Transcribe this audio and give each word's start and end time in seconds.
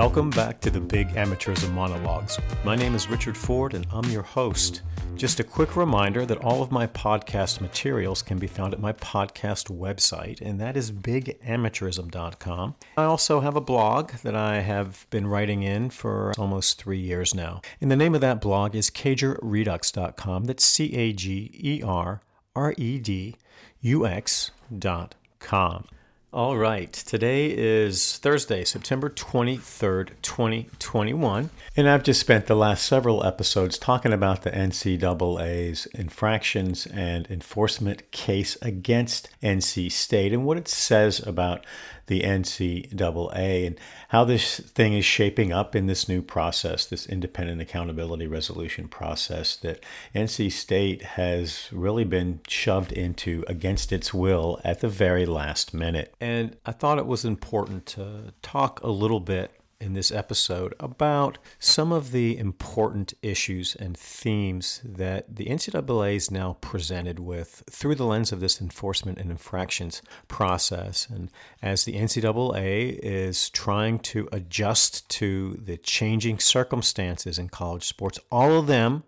Welcome 0.00 0.30
back 0.30 0.62
to 0.62 0.70
the 0.70 0.80
Big 0.80 1.10
Amateurism 1.10 1.72
Monologues. 1.72 2.38
My 2.64 2.74
name 2.74 2.94
is 2.94 3.10
Richard 3.10 3.36
Ford 3.36 3.74
and 3.74 3.86
I'm 3.92 4.10
your 4.10 4.22
host. 4.22 4.80
Just 5.14 5.40
a 5.40 5.44
quick 5.44 5.76
reminder 5.76 6.24
that 6.24 6.38
all 6.38 6.62
of 6.62 6.72
my 6.72 6.86
podcast 6.86 7.60
materials 7.60 8.22
can 8.22 8.38
be 8.38 8.46
found 8.46 8.72
at 8.72 8.80
my 8.80 8.94
podcast 8.94 9.68
website, 9.68 10.40
and 10.40 10.58
that 10.58 10.74
is 10.74 10.90
bigamateurism.com. 10.90 12.76
I 12.96 13.04
also 13.04 13.40
have 13.40 13.56
a 13.56 13.60
blog 13.60 14.12
that 14.22 14.34
I 14.34 14.60
have 14.60 15.06
been 15.10 15.26
writing 15.26 15.62
in 15.64 15.90
for 15.90 16.32
almost 16.38 16.80
three 16.80 16.98
years 16.98 17.34
now. 17.34 17.60
And 17.82 17.90
the 17.90 17.96
name 17.96 18.14
of 18.14 18.22
that 18.22 18.40
blog 18.40 18.74
is 18.74 18.88
cagerredux.com. 18.88 20.44
That's 20.44 20.64
C 20.64 20.94
A 20.94 21.12
G 21.12 21.50
E 21.62 21.82
R 21.82 22.22
R 22.56 22.74
E 22.78 22.98
D 22.98 23.36
U 23.82 24.06
X.com. 24.06 25.84
All 26.32 26.56
right, 26.56 26.92
today 26.92 27.46
is 27.46 28.18
Thursday, 28.18 28.62
September 28.62 29.10
23rd, 29.10 30.10
2021. 30.22 31.50
And 31.76 31.88
I've 31.88 32.04
just 32.04 32.20
spent 32.20 32.46
the 32.46 32.54
last 32.54 32.86
several 32.86 33.26
episodes 33.26 33.76
talking 33.76 34.12
about 34.12 34.42
the 34.42 34.52
NCAA's 34.52 35.86
infractions 35.86 36.86
and 36.86 37.28
enforcement 37.28 38.12
case 38.12 38.56
against 38.62 39.28
NC 39.42 39.90
State 39.90 40.32
and 40.32 40.44
what 40.46 40.56
it 40.56 40.68
says 40.68 41.18
about 41.26 41.66
the 42.10 42.22
NCAA 42.22 43.68
and 43.68 43.78
how 44.08 44.24
this 44.24 44.58
thing 44.58 44.94
is 44.94 45.04
shaping 45.04 45.52
up 45.52 45.76
in 45.76 45.86
this 45.86 46.08
new 46.08 46.20
process, 46.20 46.84
this 46.84 47.06
independent 47.06 47.60
accountability 47.60 48.26
resolution 48.26 48.88
process 48.88 49.54
that 49.56 49.84
NC 50.12 50.50
State 50.50 51.02
has 51.02 51.68
really 51.70 52.02
been 52.02 52.40
shoved 52.48 52.90
into 52.92 53.44
against 53.46 53.92
its 53.92 54.12
will 54.12 54.60
at 54.64 54.80
the 54.80 54.88
very 54.88 55.24
last 55.24 55.72
minute. 55.72 56.12
And 56.20 56.56
I 56.66 56.72
thought 56.72 56.98
it 56.98 57.06
was 57.06 57.24
important 57.24 57.86
to 57.86 58.34
talk 58.42 58.82
a 58.82 58.90
little 58.90 59.20
bit 59.20 59.52
in 59.80 59.94
this 59.94 60.12
episode 60.12 60.74
about 60.78 61.38
some 61.58 61.90
of 61.92 62.12
the 62.12 62.36
important 62.36 63.14
issues 63.22 63.74
and 63.74 63.96
themes 63.96 64.82
that 64.84 65.34
the 65.34 65.46
NCAA 65.46 66.16
is 66.16 66.30
now 66.30 66.58
presented 66.60 67.18
with 67.18 67.62
through 67.70 67.94
the 67.94 68.04
lens 68.04 68.30
of 68.30 68.40
this 68.40 68.60
enforcement 68.60 69.18
and 69.18 69.30
infractions 69.30 70.02
process. 70.28 71.08
And 71.08 71.30
as 71.62 71.84
the 71.84 71.94
NCAA 71.94 72.98
is 73.02 73.48
trying 73.50 73.98
to 74.00 74.28
adjust 74.30 75.08
to 75.10 75.58
the 75.62 75.78
changing 75.78 76.38
circumstances 76.38 77.38
in 77.38 77.48
college 77.48 77.84
sports, 77.84 78.18
all 78.30 78.58
of 78.58 78.66
them 78.66 79.04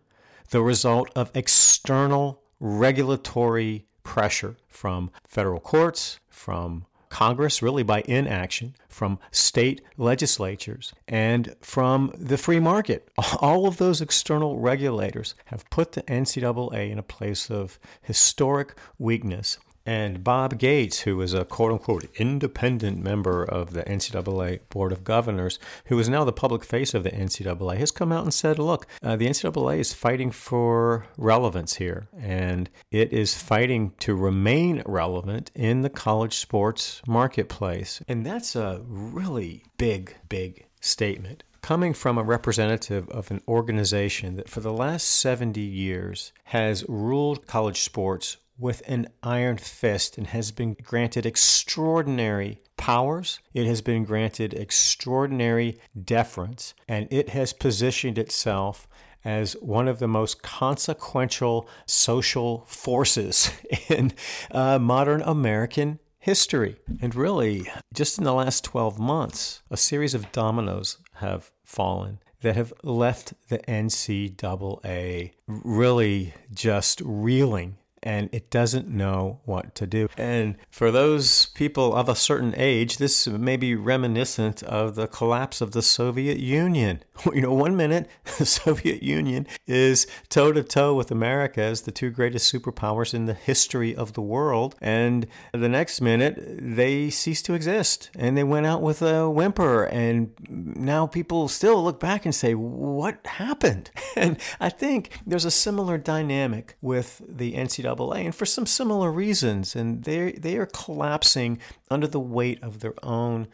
the 0.51 0.63
result 0.63 1.11
of 1.17 1.31
external 1.35 2.43
regulatory 2.61 3.87
pressure 4.05 4.57
from 4.69 5.11
federal 5.27 5.61
courts, 5.61 6.21
from 6.29 6.87
Congress, 7.13 7.61
really 7.61 7.83
by 7.83 8.03
inaction, 8.07 8.75
from 8.89 9.19
state 9.31 9.83
legislatures, 9.99 10.95
and 11.07 11.55
from 11.61 12.11
the 12.17 12.39
free 12.39 12.59
market. 12.59 13.07
All 13.39 13.67
of 13.67 13.77
those 13.77 14.01
external 14.01 14.59
regulators 14.59 15.35
have 15.47 15.69
put 15.69 15.93
the 15.93 16.03
NCAA 16.05 16.91
in 16.91 16.99
a 16.99 17.03
place 17.03 17.51
of 17.51 17.79
historic 18.01 18.75
weakness 18.99 19.59
and 19.85 20.23
Bob 20.23 20.59
Gates, 20.59 21.01
who 21.01 21.21
is 21.21 21.35
a 21.35 21.45
quote 21.45 21.73
unquote 21.73 22.07
independent 22.17 23.03
member 23.03 23.45
of 23.45 23.73
the 23.73 23.83
NCAA 23.85 24.61
Board 24.69 24.93
of 24.93 25.05
Governors, 25.05 25.59
who 25.87 25.99
is 25.99 26.09
now 26.09 26.25
the 26.25 26.33
public 26.33 26.65
face 26.65 26.95
of 26.95 27.05
the 27.05 27.11
NCAA, 27.11 27.77
has 27.79 27.91
come 27.91 28.13
out 28.13 28.25
and 28.25 28.35
said, 28.35 28.59
look, 28.59 28.87
uh, 29.03 29.17
the 29.17 29.27
NCAA 29.27 29.79
is 29.79 29.93
fighting 29.93 30.31
for 30.31 31.07
relevance 31.17 31.75
here, 31.77 32.09
and 32.19 32.71
it 32.91 33.13
is 33.13 33.41
fighting 33.41 33.93
to 34.01 34.15
remain 34.15 34.83
relevant 34.87 35.51
in 35.55 35.83
the 35.83 35.91
college 35.91 36.35
sports 36.35 37.03
marketplace. 37.07 38.03
And 38.09 38.25
that's 38.25 38.55
a 38.57 38.83
really 38.87 39.65
big, 39.79 40.17
big 40.29 40.67
statement 40.81 41.45
coming 41.63 41.95
from 41.95 42.19
a 42.19 42.25
representative 42.25 43.09
of 43.11 43.31
an 43.31 43.41
organization 43.47 44.35
that 44.37 44.49
for 44.49 44.59
the 44.59 44.73
last 44.73 45.05
70 45.05 45.61
years 45.61 46.33
has 46.47 46.85
ruled 46.89 47.47
college 47.47 47.83
sports 47.83 48.37
with 48.59 48.83
an 48.87 49.09
iron 49.23 49.57
fist 49.57 50.19
and 50.19 50.29
has 50.29 50.51
been 50.51 50.77
granted 50.83 51.27
extraordinary 51.27 52.61
powers. 52.77 53.41
It 53.55 53.67
has 53.67 53.81
been 53.81 54.05
granted 54.05 54.55
extraordinary 54.55 55.79
deference, 56.05 56.75
and 56.89 57.09
it 57.11 57.31
has 57.31 57.53
positioned 57.53 58.19
itself 58.19 58.87
as 59.25 59.53
one 59.55 59.89
of 59.89 59.99
the 59.99 60.09
most 60.09 60.43
consequential 60.43 61.69
social 61.87 62.65
forces 62.67 63.51
in 63.89 64.13
uh, 64.51 64.79
modern 64.79 65.23
American 65.23 65.99
history. 66.19 66.77
And 67.01 67.15
really, 67.15 67.71
just 67.93 68.19
in 68.19 68.25
the 68.25 68.35
last 68.35 68.65
12 68.65 68.99
months, 68.99 69.63
a 69.71 69.77
series 69.77 70.15
of 70.15 70.31
dominoes 70.33 70.99
have 71.15 71.51
fallen 71.65 72.19
that 72.43 72.57
have 72.57 72.73
left 72.83 73.35
the 73.49 73.59
NCAA 73.61 75.33
really 75.47 76.35
just 76.53 77.01
reeling 77.05 77.77
and 78.03 78.29
it 78.33 78.51
doesn't 78.51 78.89
know 78.89 79.41
what 79.45 79.75
to 79.77 79.87
do. 79.87 80.09
And 80.17 80.57
for 80.71 80.91
those 80.91 81.47
people 81.47 81.95
of 81.95 82.09
a 82.09 82.15
certain 82.15 82.55
age, 82.57 82.99
this 82.99 83.27
may 83.27 83.57
be 83.57 83.75
reminiscent 83.75 84.63
of 84.63 84.95
the 84.95 85.07
collapse 85.07 85.61
of 85.61 85.73
the 85.73 85.83
Soviet 85.83 86.39
Union. 86.39 87.03
You 87.33 87.41
know, 87.41 87.55
one 87.55 87.77
minute 87.77 88.09
the 88.39 88.45
Soviet 88.45 89.03
Union 89.03 89.47
is 89.67 90.07
toe 90.29 90.53
to 90.53 90.63
toe 90.63 90.95
with 90.95 91.11
America 91.11 91.63
as 91.63 91.83
the 91.83 91.93
two 91.93 92.11
greatest 92.11 92.53
superpowers 92.53 93.15
in 93.15 93.27
the 93.27 93.35
history 93.35 93.95
of 93.95 94.15
the 94.15 94.21
world, 94.21 94.75
and 94.81 95.27
the 95.53 95.69
next 95.69 96.01
minute 96.01 96.37
they 96.37 97.11
cease 97.11 97.41
to 97.43 97.55
exist 97.55 98.11
and 98.17 98.37
they 98.37 98.45
went 98.45 98.67
out 98.67 98.83
with 98.83 99.03
a 99.03 99.31
whimper. 99.31 99.85
And 99.85 100.33
now 100.49 101.07
people 101.07 101.49
still 101.49 101.83
look 101.83 102.01
back 102.01 102.25
and 102.25 102.35
say, 102.35 102.55
What 102.55 103.25
happened? 103.27 103.91
And 104.15 104.37
I 104.61 104.69
think 104.69 105.09
there's 105.27 105.47
a 105.47 105.51
similar 105.51 105.97
dynamic 105.97 106.77
with 106.83 107.23
the 107.27 107.55
NCAA 107.55 107.92
NCAA, 107.93 108.25
and 108.25 108.35
for 108.35 108.47
some 108.47 108.67
similar 108.67 109.11
reasons. 109.11 109.75
And 109.75 110.05
they 110.05 110.33
they 110.33 110.57
are 110.57 110.67
collapsing 110.67 111.59
under 111.91 112.07
the 112.07 112.21
weight 112.21 112.63
of 112.63 112.81
their 112.81 112.95
own 113.03 113.49